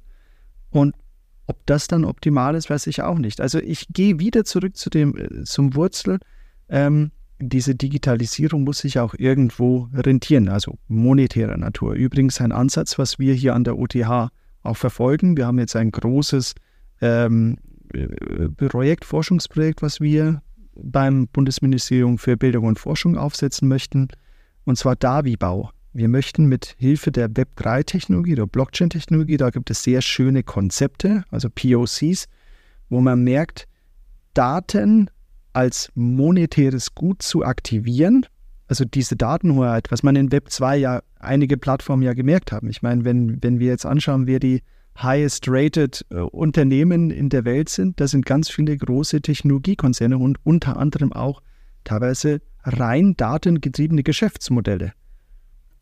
Und 0.71 0.95
ob 1.45 1.63
das 1.67 1.87
dann 1.87 2.05
optimal 2.05 2.55
ist, 2.55 2.71
weiß 2.71 2.87
ich 2.87 3.03
auch 3.03 3.19
nicht. 3.19 3.39
Also 3.39 3.59
ich 3.59 3.85
gehe 3.89 4.17
wieder 4.17 4.45
zurück 4.45 4.77
zu 4.77 4.89
dem, 4.89 5.15
äh, 5.15 5.43
zum 5.43 5.75
Wurzel. 5.75 6.17
Ähm, 6.69 7.11
diese 7.39 7.75
Digitalisierung 7.75 8.63
muss 8.63 8.79
sich 8.79 8.99
auch 8.99 9.15
irgendwo 9.17 9.89
rentieren, 9.93 10.49
also 10.49 10.77
monetärer 10.87 11.57
Natur. 11.57 11.93
Übrigens 11.93 12.39
ein 12.39 12.51
Ansatz, 12.51 12.97
was 12.97 13.19
wir 13.19 13.33
hier 13.33 13.55
an 13.55 13.63
der 13.63 13.77
OTH 13.77 14.29
auch 14.63 14.77
verfolgen. 14.77 15.35
Wir 15.35 15.47
haben 15.47 15.59
jetzt 15.59 15.75
ein 15.75 15.91
großes 15.91 16.55
ähm, 17.01 17.57
äh, 17.93 18.07
Projekt, 18.49 19.05
Forschungsprojekt, 19.05 19.81
was 19.81 19.99
wir 19.99 20.41
beim 20.75 21.27
Bundesministerium 21.27 22.17
für 22.17 22.37
Bildung 22.37 22.65
und 22.65 22.79
Forschung 22.79 23.17
aufsetzen 23.17 23.67
möchten, 23.67 24.07
und 24.65 24.77
zwar 24.77 24.95
Davi-Bau. 24.95 25.71
Wir 25.95 26.07
möchten 26.07 26.45
mit 26.47 26.75
Hilfe 26.79 27.11
der 27.11 27.29
Web3-Technologie 27.29 28.33
oder 28.33 28.47
Blockchain-Technologie, 28.47 29.37
da 29.37 29.51
gibt 29.51 29.69
es 29.69 29.83
sehr 29.83 30.01
schöne 30.01 30.41
Konzepte, 30.41 31.23
also 31.29 31.49
POCs, 31.49 32.27
wo 32.89 33.01
man 33.01 33.23
merkt, 33.23 33.67
Daten 34.33 35.09
als 35.53 35.91
monetäres 35.95 36.95
Gut 36.95 37.21
zu 37.21 37.43
aktivieren. 37.43 38.25
Also 38.67 38.85
diese 38.85 39.15
Datenhoheit, 39.15 39.91
was 39.91 40.03
man 40.03 40.15
in 40.15 40.31
Web 40.31 40.49
2 40.49 40.77
ja 40.77 41.01
einige 41.19 41.57
Plattformen 41.57 42.03
ja 42.03 42.13
gemerkt 42.13 42.51
haben. 42.51 42.69
Ich 42.69 42.81
meine, 42.81 43.05
wenn, 43.05 43.41
wenn 43.43 43.59
wir 43.59 43.67
jetzt 43.67 43.85
anschauen, 43.85 44.27
wer 44.27 44.39
die 44.39 44.61
highest 45.01 45.45
rated 45.47 46.05
äh, 46.09 46.17
Unternehmen 46.17 47.11
in 47.11 47.29
der 47.29 47.45
Welt 47.45 47.69
sind, 47.69 47.99
das 47.99 48.11
sind 48.11 48.25
ganz 48.25 48.49
viele 48.49 48.77
große 48.77 49.21
Technologiekonzerne 49.21 50.17
und 50.17 50.37
unter 50.43 50.77
anderem 50.77 51.13
auch 51.13 51.41
teilweise 51.83 52.41
rein 52.63 53.15
datengetriebene 53.17 54.03
Geschäftsmodelle. 54.03 54.93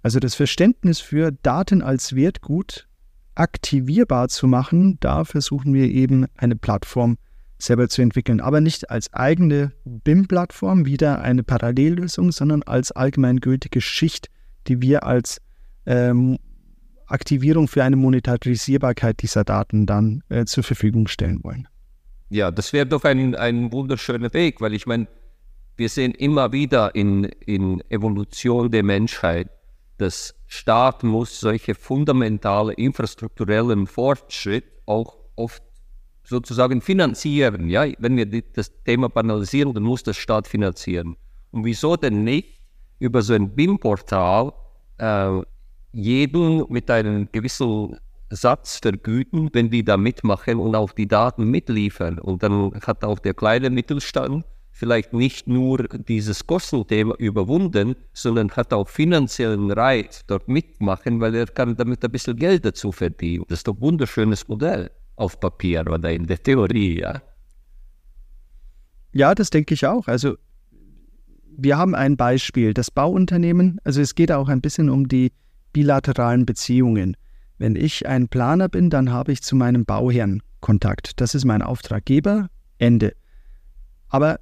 Also 0.04 0.20
das 0.20 0.36
Verständnis 0.36 1.00
für 1.00 1.32
Daten 1.32 1.82
als 1.82 2.16
Wertgut 2.16 2.88
aktivierbar 3.36 4.30
zu 4.30 4.48
machen, 4.48 4.98
da 5.00 5.24
versuchen 5.24 5.74
wir 5.74 5.86
eben 5.86 6.26
eine 6.36 6.56
Plattform 6.56 7.18
selber 7.62 7.90
zu 7.90 8.02
entwickeln, 8.02 8.40
aber 8.40 8.62
nicht 8.62 8.90
als 8.90 9.14
eigene 9.14 9.72
BIM-Plattform, 9.86 10.86
wieder 10.86 11.22
eine 11.22 11.44
Parallellösung, 11.44 12.32
sondern 12.32 12.64
als 12.64 12.92
allgemeingültige 12.92 13.82
Schicht, 13.82 14.28
die 14.68 14.82
wir 14.82 15.04
als 15.04 15.42
ähm, 15.86 16.38
Aktivierung 17.08 17.68
für 17.68 17.84
eine 17.84 17.96
Monetarisierbarkeit 17.96 19.22
dieser 19.22 19.44
Daten 19.44 19.86
dann 19.86 20.24
äh, 20.30 20.46
zur 20.46 20.64
Verfügung 20.64 21.08
stellen 21.08 21.44
wollen. 21.44 21.68
Ja, 22.30 22.50
das 22.52 22.72
wäre 22.72 22.86
doch 22.86 23.04
ein, 23.04 23.36
ein 23.36 23.72
wunderschöner 23.72 24.34
Weg, 24.34 24.62
weil 24.62 24.74
ich 24.74 24.88
meine, 24.88 25.08
wir 25.76 25.90
sehen 25.90 26.14
immer 26.14 26.52
wieder 26.52 26.96
in, 26.96 27.26
in 27.26 27.82
Evolution 27.90 28.72
der 28.72 28.84
Menschheit, 28.84 29.50
dass 29.98 30.34
Staat 30.48 31.04
muss 31.04 31.40
solche 31.40 31.76
fundamentale 31.76 32.74
infrastrukturellen 32.74 33.88
Fortschritt 33.88 34.64
auch 34.86 35.18
oft 35.36 35.64
sozusagen 36.32 36.82
finanzieren. 36.82 37.70
Ja? 37.70 37.86
Wenn 38.00 38.18
wir 38.18 38.26
das 38.54 38.72
Thema 38.84 39.10
banalisieren, 39.10 39.74
dann 39.74 39.84
muss 39.84 40.02
der 40.02 40.14
Staat 40.14 40.48
finanzieren. 40.48 41.16
Und 41.52 41.66
wieso 41.66 41.96
denn 41.96 42.24
nicht 42.24 42.60
über 42.98 43.22
so 43.22 43.34
ein 43.34 43.50
BIM-Portal 43.54 44.54
äh, 44.98 45.42
jeden 45.92 46.66
mit 46.70 46.90
einem 46.90 47.30
gewissen 47.32 47.98
Satz 48.30 48.80
vergüten, 48.82 49.50
wenn 49.52 49.70
die 49.70 49.84
da 49.84 49.98
mitmachen 49.98 50.58
und 50.58 50.74
auch 50.74 50.94
die 50.94 51.08
Daten 51.08 51.44
mitliefern. 51.52 52.18
Und 52.18 52.44
dann 52.44 52.72
hat 52.88 53.04
auch 53.04 53.20
der 53.20 53.34
kleine 53.34 53.70
Mittelstand 53.70 54.46
vielleicht 54.72 55.12
nicht 55.12 55.48
nur 55.48 55.84
dieses 55.90 56.48
Kostenthema 56.48 57.14
überwunden, 57.16 57.96
sondern 58.14 58.50
hat 58.52 58.72
auch 58.72 58.88
finanziellen 58.88 59.70
Reiz 59.70 60.24
dort 60.28 60.48
mitmachen, 60.48 61.20
weil 61.20 61.36
er 61.36 61.48
kann 61.48 61.76
damit 61.76 62.06
ein 62.06 62.12
bisschen 62.12 62.38
Geld 62.38 62.64
dazu 62.64 62.94
verdienen. 62.94 63.44
Das 63.50 63.60
ist 63.60 63.68
doch 63.68 63.76
ein 63.76 63.82
wunderschönes 63.82 64.48
Modell 64.48 64.90
auf 65.16 65.40
Papier 65.40 65.82
oder 65.82 66.12
in 66.12 66.28
der 66.28 66.42
Theorie, 66.42 67.00
ja. 67.00 67.22
Ja, 69.14 69.36
das 69.36 69.50
denke 69.50 69.74
ich 69.74 69.86
auch. 69.86 70.08
Also 70.08 70.38
wir 71.58 71.78
haben 71.78 71.96
ein 71.96 72.18
Beispiel, 72.18 72.74
das 72.74 72.90
Bauunternehmen, 72.90 73.80
also 73.84 74.02
es 74.02 74.16
geht 74.16 74.32
auch 74.32 74.48
ein 74.48 74.62
bisschen 74.62 74.90
um 74.90 75.08
die 75.08 75.32
bilateralen 75.74 76.46
Beziehungen. 76.46 77.18
Wenn 77.58 77.76
ich 77.76 78.08
ein 78.08 78.28
Planer 78.28 78.70
bin, 78.70 78.90
dann 78.90 79.12
habe 79.12 79.32
ich 79.32 79.44
zu 79.44 79.56
meinem 79.56 79.86
Bauherrn 79.86 80.42
Kontakt. 80.62 81.20
Das 81.20 81.36
ist 81.36 81.46
mein 81.46 81.62
Auftraggeber. 81.62 82.50
Ende. 82.78 83.14
Aber 84.10 84.40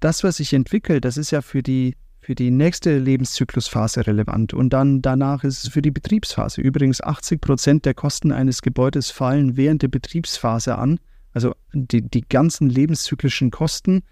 das, 0.00 0.24
was 0.24 0.38
sich 0.38 0.52
entwickelt, 0.52 1.04
das 1.04 1.16
ist 1.16 1.30
ja 1.30 1.42
für 1.42 1.62
die, 1.62 1.96
für 2.22 2.36
die 2.36 2.52
nächste 2.52 2.98
Lebenszyklusphase 2.98 4.06
relevant. 4.06 4.54
Und 4.54 4.72
dann 4.72 5.02
danach 5.02 5.42
ist 5.42 5.64
es 5.64 5.72
für 5.72 5.82
die 5.82 5.90
Betriebsphase. 5.90 6.60
Übrigens 6.60 7.02
80 7.02 7.40
Prozent 7.40 7.84
der 7.84 7.94
Kosten 7.94 8.30
eines 8.30 8.62
Gebäudes 8.62 9.10
fallen 9.10 9.56
während 9.56 9.82
der 9.82 9.88
Betriebsphase 9.88 10.78
an. 10.78 11.00
Also 11.32 11.54
die, 11.72 12.08
die 12.08 12.22
ganzen 12.22 12.70
lebenszyklischen 12.70 13.50
Kosten. 13.50 14.04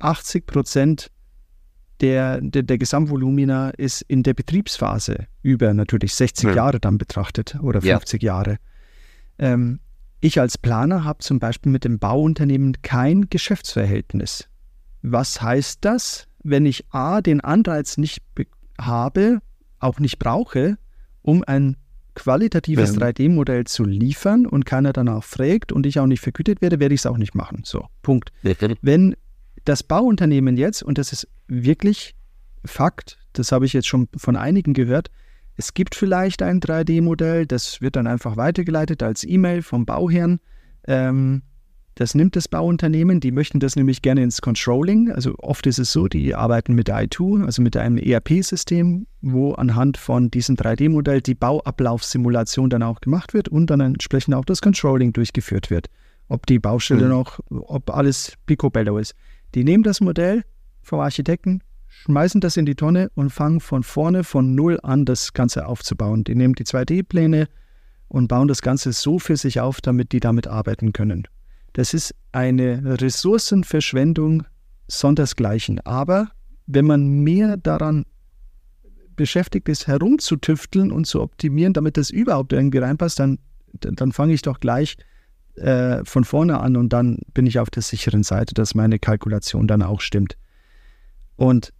80 0.00 0.46
Prozent 0.46 1.10
der, 2.00 2.40
der, 2.40 2.64
der 2.64 2.76
Gesamtvolumina 2.76 3.70
ist 3.70 4.02
in 4.02 4.24
der 4.24 4.34
Betriebsphase 4.34 5.28
über 5.42 5.72
natürlich 5.74 6.12
60 6.14 6.48
ja. 6.48 6.56
Jahre 6.56 6.80
dann 6.80 6.98
betrachtet 6.98 7.56
oder 7.62 7.80
50 7.80 8.20
ja. 8.20 8.34
Jahre. 8.34 8.56
Ähm, 9.38 9.78
ich 10.20 10.40
als 10.40 10.58
Planer 10.58 11.04
habe 11.04 11.20
zum 11.20 11.38
Beispiel 11.38 11.70
mit 11.70 11.84
dem 11.84 12.00
Bauunternehmen 12.00 12.82
kein 12.82 13.30
Geschäftsverhältnis. 13.30 14.48
Was 15.02 15.40
heißt 15.40 15.78
das? 15.82 16.26
Wenn 16.44 16.66
ich 16.66 16.84
A, 16.90 17.20
den 17.20 17.40
Anreiz 17.40 17.96
nicht 17.96 18.22
habe, 18.78 19.40
auch 19.80 19.98
nicht 19.98 20.18
brauche, 20.18 20.78
um 21.22 21.42
ein 21.44 21.76
qualitatives 22.14 22.94
ja. 22.94 23.02
3D-Modell 23.02 23.64
zu 23.64 23.84
liefern 23.84 24.46
und 24.46 24.64
keiner 24.64 24.92
danach 24.92 25.24
fragt 25.24 25.72
und 25.72 25.84
ich 25.86 25.98
auch 25.98 26.06
nicht 26.06 26.20
vergütet 26.20 26.62
werde, 26.62 26.78
werde 26.78 26.94
ich 26.94 27.00
es 27.00 27.06
auch 27.06 27.16
nicht 27.16 27.34
machen. 27.34 27.62
So, 27.64 27.88
Punkt. 28.02 28.30
Wenn 28.82 29.16
das 29.64 29.82
Bauunternehmen 29.82 30.56
jetzt, 30.56 30.82
und 30.82 30.98
das 30.98 31.12
ist 31.12 31.28
wirklich 31.48 32.14
Fakt, 32.64 33.18
das 33.32 33.52
habe 33.52 33.66
ich 33.66 33.72
jetzt 33.72 33.88
schon 33.88 34.08
von 34.16 34.36
einigen 34.36 34.74
gehört, 34.74 35.10
es 35.56 35.74
gibt 35.74 35.94
vielleicht 35.94 36.42
ein 36.42 36.60
3D-Modell, 36.60 37.46
das 37.46 37.80
wird 37.80 37.96
dann 37.96 38.06
einfach 38.06 38.36
weitergeleitet 38.36 39.02
als 39.02 39.24
E-Mail 39.24 39.62
vom 39.62 39.86
Bauherrn. 39.86 40.40
Ähm, 40.86 41.42
das 41.96 42.14
nimmt 42.14 42.34
das 42.34 42.48
Bauunternehmen, 42.48 43.20
die 43.20 43.30
möchten 43.30 43.60
das 43.60 43.76
nämlich 43.76 44.02
gerne 44.02 44.22
ins 44.22 44.42
Controlling. 44.42 45.12
Also 45.12 45.34
oft 45.38 45.66
ist 45.66 45.78
es 45.78 45.92
so, 45.92 46.08
die 46.08 46.34
arbeiten 46.34 46.74
mit 46.74 46.90
i2, 46.90 47.44
also 47.44 47.62
mit 47.62 47.76
einem 47.76 47.98
ERP-System, 47.98 49.06
wo 49.22 49.52
anhand 49.52 49.96
von 49.96 50.30
diesem 50.30 50.56
3D-Modell 50.56 51.20
die 51.20 51.34
Bauablaufsimulation 51.34 52.68
dann 52.68 52.82
auch 52.82 53.00
gemacht 53.00 53.32
wird 53.32 53.48
und 53.48 53.70
dann 53.70 53.80
entsprechend 53.80 54.34
auch 54.34 54.44
das 54.44 54.60
Controlling 54.60 55.12
durchgeführt 55.12 55.70
wird. 55.70 55.88
Ob 56.28 56.46
die 56.46 56.58
Baustelle 56.58 57.04
mhm. 57.04 57.10
noch, 57.10 57.40
ob 57.50 57.90
alles 57.90 58.32
picobello 58.46 58.98
ist. 58.98 59.14
Die 59.54 59.62
nehmen 59.62 59.84
das 59.84 60.00
Modell 60.00 60.42
vom 60.82 60.98
Architekten, 60.98 61.60
schmeißen 61.86 62.40
das 62.40 62.56
in 62.56 62.66
die 62.66 62.74
Tonne 62.74 63.10
und 63.14 63.30
fangen 63.30 63.60
von 63.60 63.84
vorne, 63.84 64.24
von 64.24 64.56
Null 64.56 64.80
an, 64.82 65.04
das 65.04 65.32
Ganze 65.32 65.66
aufzubauen. 65.66 66.24
Die 66.24 66.34
nehmen 66.34 66.54
die 66.54 66.64
2D-Pläne 66.64 67.46
und 68.08 68.26
bauen 68.26 68.48
das 68.48 68.62
Ganze 68.62 68.92
so 68.92 69.20
für 69.20 69.36
sich 69.36 69.60
auf, 69.60 69.80
damit 69.80 70.10
die 70.10 70.20
damit 70.20 70.48
arbeiten 70.48 70.92
können. 70.92 71.28
Das 71.74 71.92
ist 71.92 72.14
eine 72.32 73.00
Ressourcenverschwendung 73.00 74.44
sondersgleichen. 74.88 75.80
Aber 75.80 76.30
wenn 76.66 76.86
man 76.86 77.20
mehr 77.20 77.56
daran 77.56 78.06
beschäftigt 79.16 79.68
ist, 79.68 79.86
herumzutüfteln 79.86 80.90
und 80.90 81.06
zu 81.06 81.20
optimieren, 81.20 81.72
damit 81.72 81.96
das 81.96 82.10
überhaupt 82.10 82.52
irgendwie 82.52 82.78
reinpasst, 82.78 83.18
dann, 83.18 83.38
dann 83.72 84.12
fange 84.12 84.34
ich 84.34 84.42
doch 84.42 84.60
gleich 84.60 84.96
äh, 85.56 86.04
von 86.04 86.24
vorne 86.24 86.60
an 86.60 86.76
und 86.76 86.92
dann 86.92 87.18
bin 87.32 87.46
ich 87.46 87.58
auf 87.58 87.70
der 87.70 87.82
sicheren 87.82 88.22
Seite, 88.22 88.54
dass 88.54 88.74
meine 88.74 88.98
Kalkulation 88.98 89.66
dann 89.68 89.82
auch 89.82 90.00
stimmt. 90.00 90.36
Und 91.36 91.72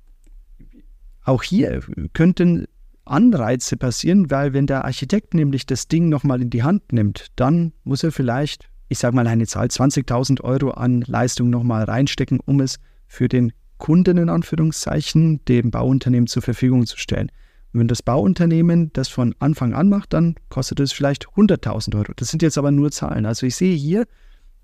auch 1.25 1.43
hier 1.43 1.81
könnten 2.13 2.67
Anreize 3.05 3.77
passieren, 3.77 4.31
weil 4.31 4.53
wenn 4.53 4.67
der 4.67 4.85
Architekt 4.85 5.35
nämlich 5.35 5.67
das 5.67 5.89
Ding 5.89 6.09
nochmal 6.09 6.43
in 6.43 6.51
die 6.51 6.63
Hand 6.63 6.93
nimmt, 6.93 7.29
dann 7.37 7.73
muss 7.85 8.03
er 8.03 8.13
vielleicht, 8.13 8.69
ich 8.89 8.99
sage 8.99 9.15
mal 9.17 9.27
eine 9.27 9.47
Zahl, 9.47 9.67
20.000 9.67 10.43
Euro 10.43 10.71
an 10.71 11.03
Leistung 11.07 11.51
nochmal 11.51 11.85
reinstecken, 11.85 12.41
um 12.45 12.61
es 12.61 12.77
für 13.07 13.29
den 13.29 13.53
Kunden 13.79 14.19
in 14.19 14.29
Anführungszeichen, 14.29 15.43
dem 15.47 15.71
Bauunternehmen 15.71 16.27
zur 16.27 16.43
Verfügung 16.43 16.85
zu 16.87 16.99
stellen. 16.99 17.31
Und 17.73 17.81
wenn 17.81 17.89
das 17.89 18.03
Bauunternehmen 18.03 18.93
das 18.93 19.09
von 19.09 19.35
Anfang 19.41 19.73
an 19.75 19.89
macht, 19.89 20.13
dann 20.13 20.37
kostet 20.49 20.79
es 20.81 20.93
vielleicht 20.93 21.29
100.000 21.29 21.97
Euro. 21.97 22.13
Das 22.17 22.29
sind 22.29 22.43
jetzt 22.43 22.59
aber 22.59 22.71
nur 22.71 22.93
Zahlen. 22.93 23.27
Also 23.27 23.47
ich 23.47 23.57
sehe 23.57 23.75
hier 23.75 24.07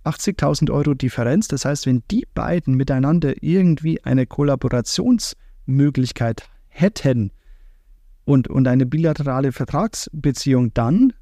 80.000 0.05 0.71
Euro 0.71 0.95
Differenz. 0.95 1.49
Das 1.49 1.65
heißt, 1.65 1.87
wenn 1.87 2.05
die 2.11 2.27
beiden 2.35 2.75
miteinander 2.75 3.43
irgendwie 3.43 4.05
eine 4.05 4.27
Kollaborationsmöglichkeit 4.27 6.49
hätten, 6.69 7.33
und, 8.31 8.49
und 8.49 8.69
eine 8.69 8.87
bilaterale 8.87 9.53
Vertragsbeziehung, 9.53 10.73
dann 10.73 11.13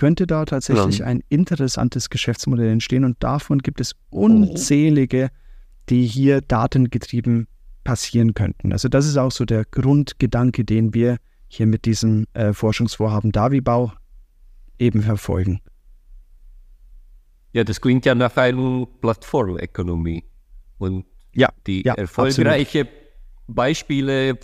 könnte 0.00 0.26
da 0.26 0.46
tatsächlich 0.46 1.00
ja. 1.00 1.04
ein 1.04 1.22
interessantes 1.28 2.08
Geschäftsmodell 2.08 2.70
entstehen 2.70 3.04
und 3.04 3.22
davon 3.22 3.58
gibt 3.58 3.82
es 3.82 3.96
unzählige, 4.08 5.28
die 5.90 6.06
hier 6.06 6.40
datengetrieben 6.40 7.48
passieren 7.84 8.32
könnten. 8.32 8.72
Also 8.72 8.88
das 8.88 9.06
ist 9.06 9.18
auch 9.18 9.30
so 9.30 9.44
der 9.44 9.66
Grundgedanke, 9.66 10.64
den 10.64 10.94
wir 10.94 11.18
hier 11.48 11.66
mit 11.66 11.84
diesem 11.84 12.24
äh, 12.32 12.54
Forschungsvorhaben 12.54 13.30
Davibau 13.30 13.92
eben 14.78 15.02
verfolgen. 15.02 15.60
Ja, 17.52 17.62
das 17.62 17.78
klingt 17.78 18.06
ja 18.06 18.14
nach 18.14 18.34
einer 18.38 18.86
Plattformökonomie. 19.02 20.24
Und 20.78 21.04
ja, 21.34 21.50
die 21.66 21.82
ja, 21.84 21.92
erfolgreichen 21.92 22.88
Beispiele 23.48 24.38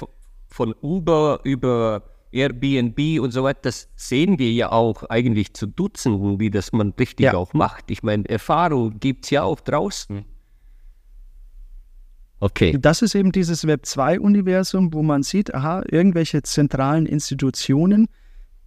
von 0.49 0.75
Uber 0.83 1.41
über 1.45 2.03
Airbnb 2.33 3.20
und 3.20 3.31
so 3.31 3.45
weiter, 3.45 3.61
das 3.62 3.89
sehen 3.97 4.39
wir 4.39 4.53
ja 4.53 4.72
auch 4.72 5.05
eigentlich 5.05 5.55
zu 5.55 5.66
Dutzenden, 5.66 6.39
wie 6.41 6.51
das 6.51 6.72
man 6.72 6.93
richtig 6.99 7.24
ja. 7.24 7.35
auch 7.35 7.53
macht. 7.55 7.91
Ich 7.91 8.03
meine, 8.03 8.29
Erfahrung 8.29 8.99
gibt 9.01 9.24
es 9.24 9.31
ja 9.31 9.43
auch 9.43 9.61
draußen. 9.61 10.24
Okay. 12.39 12.77
Das 12.79 13.01
ist 13.01 13.14
eben 13.14 13.33
dieses 13.33 13.66
Web 13.66 13.85
2-Universum, 13.85 14.93
wo 14.93 15.03
man 15.03 15.22
sieht, 15.22 15.55
aha, 15.55 15.83
irgendwelche 15.91 16.43
zentralen 16.43 17.07
Institutionen, 17.07 18.09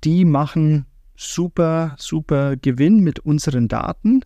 die 0.03 0.25
machen 0.25 0.85
super, 1.15 1.95
super 1.99 2.55
Gewinn 2.55 3.01
mit 3.01 3.19
unseren 3.19 3.67
Daten. 3.67 4.21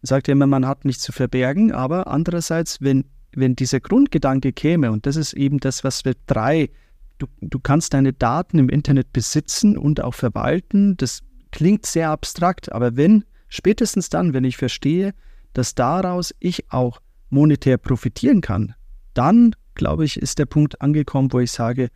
Man 0.00 0.06
sagt 0.06 0.28
ja 0.28 0.32
immer, 0.32 0.46
man 0.46 0.66
hat 0.66 0.84
nichts 0.84 1.02
zu 1.02 1.12
verbergen, 1.12 1.72
aber 1.72 2.08
andererseits, 2.08 2.80
wenn, 2.80 3.04
wenn 3.32 3.54
dieser 3.54 3.78
Grundgedanke 3.78 4.52
käme, 4.52 4.90
und 4.90 5.06
das 5.06 5.16
ist 5.16 5.34
eben 5.34 5.58
das, 5.58 5.84
was 5.84 6.04
Web 6.04 6.18
3 6.26 6.70
du, 7.18 7.26
du 7.40 7.58
kannst 7.58 7.94
deine 7.94 8.12
Daten 8.12 8.58
im 8.58 8.68
Internet 8.68 9.12
besitzen 9.12 9.76
und 9.76 10.02
auch 10.02 10.14
verwalten. 10.14 10.96
Das 10.96 11.22
klingt 11.50 11.86
sehr 11.86 12.10
abstrakt, 12.10 12.72
aber 12.72 12.96
wenn, 12.96 13.24
spätestens 13.48 14.08
dann, 14.08 14.32
wenn 14.32 14.44
ich 14.44 14.56
verstehe, 14.56 15.14
dass 15.52 15.74
daraus 15.74 16.34
ich 16.40 16.70
auch 16.70 17.00
monetär 17.30 17.78
profitieren 17.78 18.40
kann, 18.40 18.74
dann, 19.14 19.54
glaube 19.74 20.04
ich, 20.04 20.16
ist 20.16 20.38
der 20.38 20.46
Punkt 20.46 20.80
angekommen, 20.80 21.32
wo 21.32 21.40
ich 21.40 21.50
sage, 21.50 21.88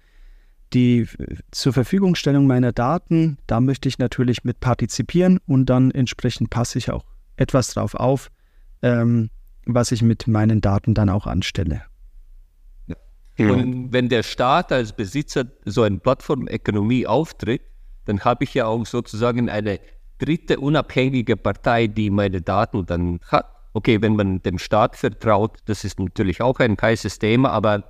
die 0.72 1.06
zur 1.50 1.72
Verfügungstellung 1.72 2.46
meiner 2.46 2.72
Daten, 2.72 3.38
da 3.46 3.60
möchte 3.60 3.88
ich 3.88 3.98
natürlich 3.98 4.44
mit 4.44 4.60
partizipieren 4.60 5.38
und 5.46 5.66
dann 5.66 5.90
entsprechend 5.90 6.50
passe 6.50 6.78
ich 6.78 6.90
auch 6.90 7.04
etwas 7.36 7.74
drauf 7.74 7.94
auf, 7.94 8.30
ähm, 8.80 9.30
was 9.66 9.92
ich 9.92 10.02
mit 10.02 10.26
meinen 10.26 10.60
Daten 10.60 10.94
dann 10.94 11.10
auch 11.10 11.26
anstelle. 11.26 11.82
Ja. 13.38 13.50
Und 13.50 13.92
wenn 13.92 14.08
der 14.08 14.22
Staat 14.22 14.72
als 14.72 14.92
Besitzer 14.92 15.44
so 15.64 15.82
eine 15.82 15.98
Plattformökonomie 15.98 17.06
auftritt, 17.06 17.62
dann 18.04 18.20
habe 18.20 18.44
ich 18.44 18.54
ja 18.54 18.66
auch 18.66 18.84
sozusagen 18.84 19.48
eine 19.48 19.80
dritte 20.18 20.60
unabhängige 20.60 21.36
Partei, 21.36 21.86
die 21.86 22.10
meine 22.10 22.40
Daten 22.42 22.84
dann 22.86 23.20
hat. 23.26 23.48
Okay, 23.72 24.02
wenn 24.02 24.16
man 24.16 24.42
dem 24.42 24.58
Staat 24.58 24.96
vertraut, 24.96 25.58
das 25.64 25.84
ist 25.84 25.98
natürlich 25.98 26.42
auch 26.42 26.58
ein 26.58 26.76
heißes 26.80 27.18
Thema, 27.18 27.50
aber 27.50 27.84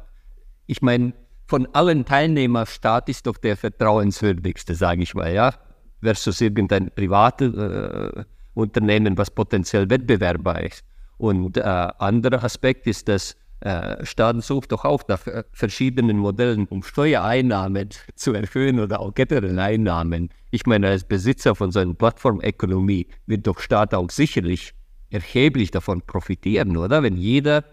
ich 0.66 0.80
meine, 0.80 1.12
von 1.46 1.66
allen 1.74 2.04
Teilnehmern, 2.04 2.66
Staat 2.66 3.08
ist 3.08 3.26
doch 3.26 3.36
der 3.36 3.56
vertrauenswürdigste, 3.56 4.74
sage 4.74 5.02
ich 5.02 5.14
mal, 5.14 5.34
ja, 5.34 5.52
versus 6.00 6.40
irgendein 6.40 6.90
privates 6.90 7.54
äh, 7.54 8.24
Unternehmen, 8.54 9.18
was 9.18 9.30
potenziell 9.30 9.90
wettbewerbbar 9.90 10.62
ist. 10.62 10.84
Und 11.18 11.56
äh, 11.56 11.60
anderer 11.62 12.42
Aspekt 12.42 12.86
ist, 12.86 13.08
dass 13.08 13.36
äh, 13.62 14.04
Staaten 14.04 14.40
sucht 14.40 14.72
doch 14.72 14.84
auch 14.84 15.06
nach 15.06 15.24
äh, 15.28 15.44
verschiedenen 15.52 16.18
Modellen, 16.18 16.66
um 16.66 16.82
Steuereinnahmen 16.82 17.90
zu 18.16 18.32
erhöhen 18.32 18.80
oder 18.80 18.98
auch 18.98 19.14
generell 19.14 19.56
Einnahmen. 19.56 20.30
Ich 20.50 20.66
meine, 20.66 20.88
als 20.88 21.04
Besitzer 21.04 21.54
von 21.54 21.70
so 21.70 21.78
einer 21.78 21.94
Plattformökonomie 21.94 23.06
wird 23.26 23.46
doch 23.46 23.60
Staat 23.60 23.94
auch 23.94 24.10
sicherlich 24.10 24.74
erheblich 25.10 25.70
davon 25.70 26.02
profitieren, 26.02 26.76
oder? 26.76 27.04
Wenn 27.04 27.16
jeder, 27.16 27.64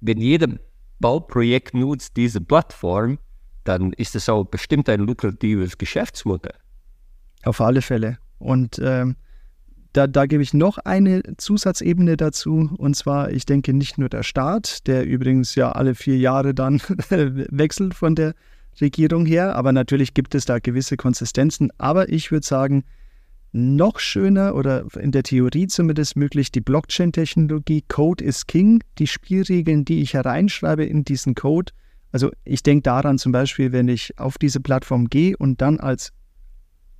wenn 0.00 0.18
jeder 0.18 0.48
Bauprojekt 0.98 1.74
nutzt 1.74 2.16
diese 2.16 2.40
Plattform, 2.40 3.18
dann 3.62 3.92
ist 3.92 4.16
es 4.16 4.28
auch 4.28 4.44
bestimmt 4.44 4.88
ein 4.88 5.00
lukratives 5.00 5.78
Geschäftsmodell. 5.78 6.58
Auf 7.44 7.60
alle 7.60 7.82
Fälle. 7.82 8.18
Und 8.38 8.80
ähm, 8.82 9.14
da, 9.94 10.08
da 10.08 10.26
gebe 10.26 10.42
ich 10.42 10.52
noch 10.52 10.78
eine 10.78 11.22
Zusatzebene 11.38 12.16
dazu. 12.16 12.68
Und 12.76 12.94
zwar, 12.96 13.30
ich 13.30 13.46
denke, 13.46 13.72
nicht 13.72 13.96
nur 13.96 14.08
der 14.08 14.24
Staat, 14.24 14.86
der 14.86 15.06
übrigens 15.06 15.54
ja 15.54 15.72
alle 15.72 15.94
vier 15.94 16.18
Jahre 16.18 16.52
dann 16.52 16.80
wechselt 17.08 17.94
von 17.94 18.14
der 18.14 18.34
Regierung 18.80 19.24
her, 19.24 19.54
aber 19.54 19.72
natürlich 19.72 20.12
gibt 20.12 20.34
es 20.34 20.44
da 20.46 20.58
gewisse 20.58 20.96
Konsistenzen. 20.96 21.70
Aber 21.78 22.08
ich 22.08 22.32
würde 22.32 22.44
sagen, 22.44 22.84
noch 23.52 24.00
schöner 24.00 24.56
oder 24.56 24.84
in 24.98 25.12
der 25.12 25.22
Theorie 25.22 25.68
zumindest 25.68 26.16
möglich 26.16 26.50
die 26.50 26.60
Blockchain-Technologie. 26.60 27.84
Code 27.86 28.24
is 28.24 28.48
King. 28.48 28.82
Die 28.98 29.06
Spielregeln, 29.06 29.84
die 29.84 30.02
ich 30.02 30.14
hereinschreibe 30.14 30.84
in 30.84 31.04
diesen 31.04 31.36
Code. 31.36 31.72
Also 32.10 32.32
ich 32.44 32.64
denke 32.64 32.82
daran 32.82 33.16
zum 33.16 33.30
Beispiel, 33.30 33.70
wenn 33.70 33.86
ich 33.86 34.18
auf 34.18 34.38
diese 34.38 34.58
Plattform 34.58 35.08
gehe 35.08 35.36
und 35.36 35.60
dann 35.60 35.78
als 35.78 36.12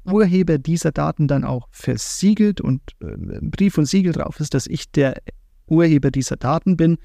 Urheber 0.05 0.59
dieser 0.59 0.93
Daten 0.93 1.29
dann 1.29 1.45
auch 1.45 1.69
versiegelt 1.71 2.61
und 2.61 2.81
äh, 3.01 3.17
Brief 3.41 3.79
und 3.79 3.87
Siegel 3.87 4.13
drauf 4.13 4.41
ist, 4.41 4.55
dass 4.55 4.67
ich 4.67 4.91
der 4.91 5.21
Urheber 5.67 6.11
dieser 6.11 6.37
Daten 6.37 6.77
bin. 6.77 6.99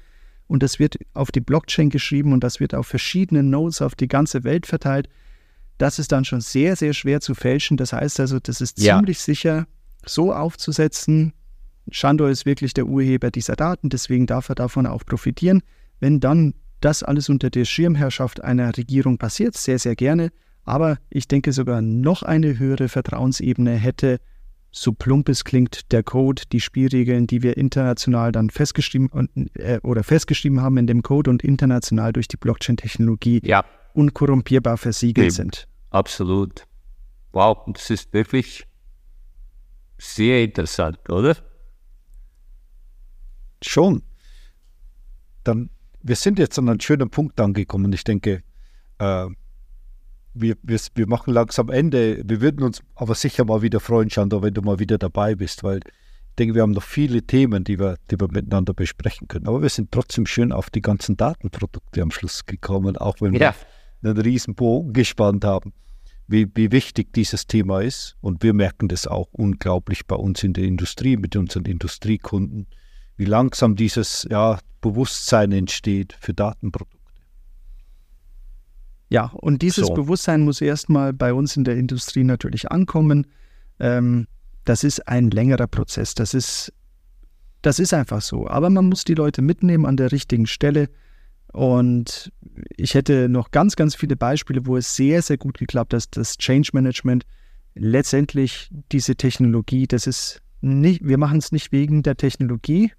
Und 0.46 0.62
das 0.62 0.78
wird 0.78 0.96
auf 1.14 1.30
die 1.30 1.40
Blockchain 1.40 1.90
geschrieben 1.90 2.32
und 2.32 2.42
das 2.42 2.58
wird 2.58 2.74
auf 2.74 2.86
verschiedenen 2.86 3.50
Nodes 3.50 3.82
auf 3.82 3.94
die 3.94 4.08
ganze 4.08 4.42
Welt 4.44 4.66
verteilt. 4.66 5.08
Das 5.78 5.98
ist 5.98 6.12
dann 6.12 6.24
schon 6.24 6.40
sehr, 6.40 6.76
sehr 6.76 6.92
schwer 6.92 7.20
zu 7.20 7.34
fälschen. 7.34 7.76
Das 7.76 7.92
heißt 7.92 8.20
also, 8.20 8.38
das 8.40 8.60
ist 8.60 8.80
ja. 8.80 8.96
ziemlich 8.96 9.20
sicher 9.20 9.66
so 10.04 10.32
aufzusetzen. 10.32 11.32
Shandor 11.90 12.28
ist 12.30 12.46
wirklich 12.46 12.74
der 12.74 12.86
Urheber 12.86 13.30
dieser 13.30 13.56
Daten, 13.56 13.88
deswegen 13.88 14.26
darf 14.26 14.48
er 14.48 14.54
davon 14.54 14.86
auch 14.86 15.04
profitieren. 15.04 15.62
Wenn 15.98 16.20
dann 16.20 16.54
das 16.80 17.02
alles 17.02 17.28
unter 17.28 17.50
der 17.50 17.64
Schirmherrschaft 17.64 18.42
einer 18.42 18.76
Regierung 18.76 19.18
passiert, 19.18 19.56
sehr, 19.56 19.78
sehr 19.78 19.96
gerne, 19.96 20.30
aber 20.64 20.98
ich 21.08 21.28
denke 21.28 21.52
sogar 21.52 21.82
noch 21.82 22.22
eine 22.22 22.58
höhere 22.58 22.88
Vertrauensebene 22.88 23.72
hätte, 23.72 24.20
so 24.72 24.92
plump 24.92 25.28
es 25.28 25.44
klingt, 25.44 25.90
der 25.92 26.02
Code, 26.02 26.42
die 26.52 26.60
Spielregeln, 26.60 27.26
die 27.26 27.42
wir 27.42 27.56
international 27.56 28.30
dann 28.30 28.50
festgeschrieben 28.50 29.28
äh, 29.54 29.80
oder 29.82 30.04
festgeschrieben 30.04 30.60
haben 30.60 30.76
in 30.76 30.86
dem 30.86 31.02
Code 31.02 31.30
und 31.30 31.42
international 31.42 32.12
durch 32.12 32.28
die 32.28 32.36
Blockchain-Technologie 32.36 33.40
ja. 33.44 33.64
unkorrumpierbar 33.94 34.76
versiegelt 34.76 35.26
Eben. 35.26 35.34
sind. 35.34 35.68
Absolut. 35.90 36.66
Wow, 37.32 37.58
das 37.72 37.90
ist 37.90 38.12
wirklich 38.12 38.66
sehr 39.98 40.42
interessant, 40.44 40.98
oder? 41.08 41.36
Schon. 43.62 44.02
Dann, 45.44 45.70
wir 46.02 46.16
sind 46.16 46.38
jetzt 46.38 46.58
an 46.58 46.68
einen 46.68 46.80
schönen 46.80 47.10
Punkt 47.10 47.40
angekommen. 47.40 47.92
Ich 47.92 48.04
denke, 48.04 48.42
äh, 48.98 49.26
wir, 50.34 50.56
wir, 50.62 50.80
wir 50.94 51.06
machen 51.06 51.34
langsam 51.34 51.70
Ende. 51.70 52.22
Wir 52.24 52.40
würden 52.40 52.62
uns 52.62 52.82
aber 52.94 53.14
sicher 53.14 53.44
mal 53.44 53.62
wieder 53.62 53.80
freuen, 53.80 54.08
Chandra, 54.08 54.42
wenn 54.42 54.54
du 54.54 54.62
mal 54.62 54.78
wieder 54.78 54.98
dabei 54.98 55.34
bist, 55.34 55.64
weil 55.64 55.78
ich 55.78 56.36
denke, 56.36 56.54
wir 56.54 56.62
haben 56.62 56.72
noch 56.72 56.82
viele 56.82 57.22
Themen, 57.22 57.64
die 57.64 57.78
wir, 57.78 57.96
die 58.10 58.20
wir 58.20 58.28
miteinander 58.30 58.72
besprechen 58.72 59.28
können. 59.28 59.46
Aber 59.46 59.62
wir 59.62 59.68
sind 59.68 59.90
trotzdem 59.92 60.26
schön 60.26 60.52
auf 60.52 60.70
die 60.70 60.80
ganzen 60.80 61.16
Datenprodukte 61.16 62.00
am 62.02 62.10
Schluss 62.10 62.46
gekommen, 62.46 62.96
auch 62.96 63.20
wenn 63.20 63.34
ja. 63.34 63.54
wir 64.00 64.10
einen 64.10 64.20
riesen 64.20 64.54
Bogen 64.54 64.92
gespannt 64.92 65.44
haben, 65.44 65.72
wie, 66.28 66.46
wie 66.54 66.72
wichtig 66.72 67.12
dieses 67.12 67.46
Thema 67.46 67.80
ist. 67.80 68.16
Und 68.20 68.42
wir 68.42 68.54
merken 68.54 68.88
das 68.88 69.06
auch 69.06 69.28
unglaublich 69.32 70.06
bei 70.06 70.16
uns 70.16 70.42
in 70.42 70.52
der 70.52 70.64
Industrie, 70.64 71.16
mit 71.16 71.36
unseren 71.36 71.64
Industriekunden, 71.64 72.66
wie 73.16 73.26
langsam 73.26 73.76
dieses 73.76 74.26
ja, 74.30 74.58
Bewusstsein 74.80 75.52
entsteht 75.52 76.16
für 76.20 76.32
Datenprodukte. 76.32 76.99
Ja, 79.10 79.24
und 79.34 79.60
dieses 79.60 79.88
so. 79.88 79.94
Bewusstsein 79.94 80.42
muss 80.42 80.60
erstmal 80.60 81.12
bei 81.12 81.34
uns 81.34 81.56
in 81.56 81.64
der 81.64 81.76
Industrie 81.76 82.22
natürlich 82.22 82.70
ankommen. 82.70 83.26
Ähm, 83.80 84.28
das 84.64 84.84
ist 84.84 85.06
ein 85.08 85.30
längerer 85.30 85.66
Prozess. 85.66 86.14
Das 86.14 86.32
ist, 86.32 86.72
das 87.60 87.80
ist 87.80 87.92
einfach 87.92 88.22
so. 88.22 88.48
Aber 88.48 88.70
man 88.70 88.88
muss 88.88 89.04
die 89.04 89.14
Leute 89.14 89.42
mitnehmen 89.42 89.84
an 89.84 89.96
der 89.96 90.12
richtigen 90.12 90.46
Stelle. 90.46 90.88
Und 91.52 92.32
ich 92.76 92.94
hätte 92.94 93.28
noch 93.28 93.50
ganz, 93.50 93.74
ganz 93.74 93.96
viele 93.96 94.14
Beispiele, 94.14 94.64
wo 94.64 94.76
es 94.76 94.94
sehr, 94.94 95.22
sehr 95.22 95.38
gut 95.38 95.58
geklappt 95.58 95.92
hat. 95.92 96.16
Das 96.16 96.38
Change 96.38 96.70
Management, 96.72 97.24
letztendlich 97.74 98.70
diese 98.92 99.16
Technologie, 99.16 99.88
das 99.88 100.06
ist 100.06 100.40
nicht, 100.60 101.04
wir 101.04 101.18
machen 101.18 101.38
es 101.38 101.50
nicht 101.50 101.72
wegen 101.72 102.04
der 102.04 102.16
Technologie. 102.16 102.92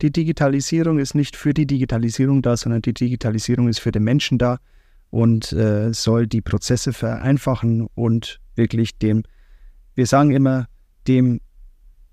Die 0.00 0.12
Digitalisierung 0.12 1.00
ist 1.00 1.16
nicht 1.16 1.34
für 1.34 1.54
die 1.54 1.66
Digitalisierung 1.66 2.42
da, 2.42 2.56
sondern 2.56 2.82
die 2.82 2.94
Digitalisierung 2.94 3.66
ist 3.66 3.80
für 3.80 3.90
den 3.90 4.04
Menschen 4.04 4.38
da 4.38 4.60
und 5.10 5.52
äh, 5.52 5.92
soll 5.92 6.26
die 6.26 6.40
Prozesse 6.40 6.92
vereinfachen 6.92 7.86
und 7.94 8.40
wirklich 8.54 8.98
dem, 8.98 9.22
wir 9.94 10.06
sagen 10.06 10.30
immer, 10.30 10.66
dem, 11.06 11.40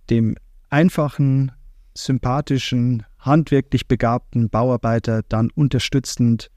dem 0.10 0.36
einfachen, 0.70 1.52
sympathischen, 1.96 3.04
handwerklich 3.20 3.88
begabten 3.88 4.50
Bauarbeiter 4.50 5.22
dann 5.28 5.50
unterstützend 5.52 6.50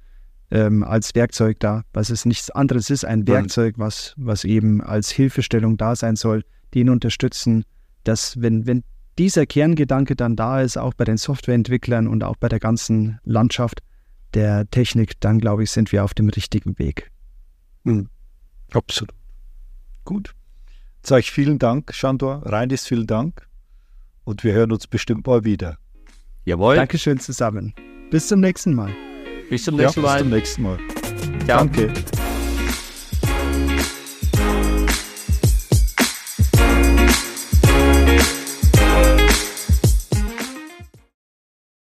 ähm, 0.50 0.84
als 0.84 1.14
Werkzeug 1.14 1.60
da, 1.60 1.82
was 1.92 2.10
es 2.10 2.24
nichts 2.24 2.50
anderes 2.50 2.90
ist, 2.90 3.04
ein 3.04 3.26
Werkzeug, 3.26 3.74
was, 3.78 4.14
was 4.16 4.44
eben 4.44 4.80
als 4.82 5.10
Hilfestellung 5.10 5.76
da 5.76 5.96
sein 5.96 6.16
soll, 6.16 6.44
den 6.74 6.88
unterstützen, 6.88 7.64
dass 8.04 8.40
wenn, 8.40 8.66
wenn 8.66 8.84
dieser 9.18 9.46
Kerngedanke 9.46 10.14
dann 10.14 10.36
da 10.36 10.60
ist, 10.60 10.76
auch 10.76 10.94
bei 10.94 11.04
den 11.04 11.16
Softwareentwicklern 11.16 12.06
und 12.06 12.22
auch 12.22 12.36
bei 12.36 12.48
der 12.48 12.60
ganzen 12.60 13.18
Landschaft 13.24 13.80
der 14.34 14.68
Technik, 14.70 15.20
dann 15.20 15.38
glaube 15.38 15.62
ich, 15.64 15.70
sind 15.70 15.92
wir 15.92 16.04
auf 16.04 16.14
dem 16.14 16.28
richtigen 16.28 16.78
Weg. 16.78 17.10
Mhm. 17.84 18.08
Absolut. 18.72 19.14
Gut. 20.04 20.34
Sage 21.04 21.20
ich 21.20 21.30
vielen 21.30 21.58
Dank, 21.58 21.94
Shandor. 21.94 22.42
Reinis, 22.44 22.86
vielen 22.86 23.06
Dank. 23.06 23.48
Und 24.24 24.42
wir 24.42 24.52
hören 24.52 24.72
uns 24.72 24.86
bestimmt 24.86 25.26
mal 25.26 25.44
wieder. 25.44 25.78
Jawohl. 26.44 26.76
Dankeschön 26.76 27.20
zusammen. 27.20 27.74
Bis 28.10 28.28
zum 28.28 28.40
nächsten 28.40 28.74
Mal. 28.74 28.90
Bis 29.48 29.64
zum 29.64 29.76
nächsten 29.76 30.00
ja, 30.00 30.06
Mal. 30.06 30.14
Bis 30.18 30.22
zum 30.22 30.30
nächsten 30.30 30.62
Mal. 30.62 30.78
Ciao. 31.44 31.58
Danke. 31.58 31.92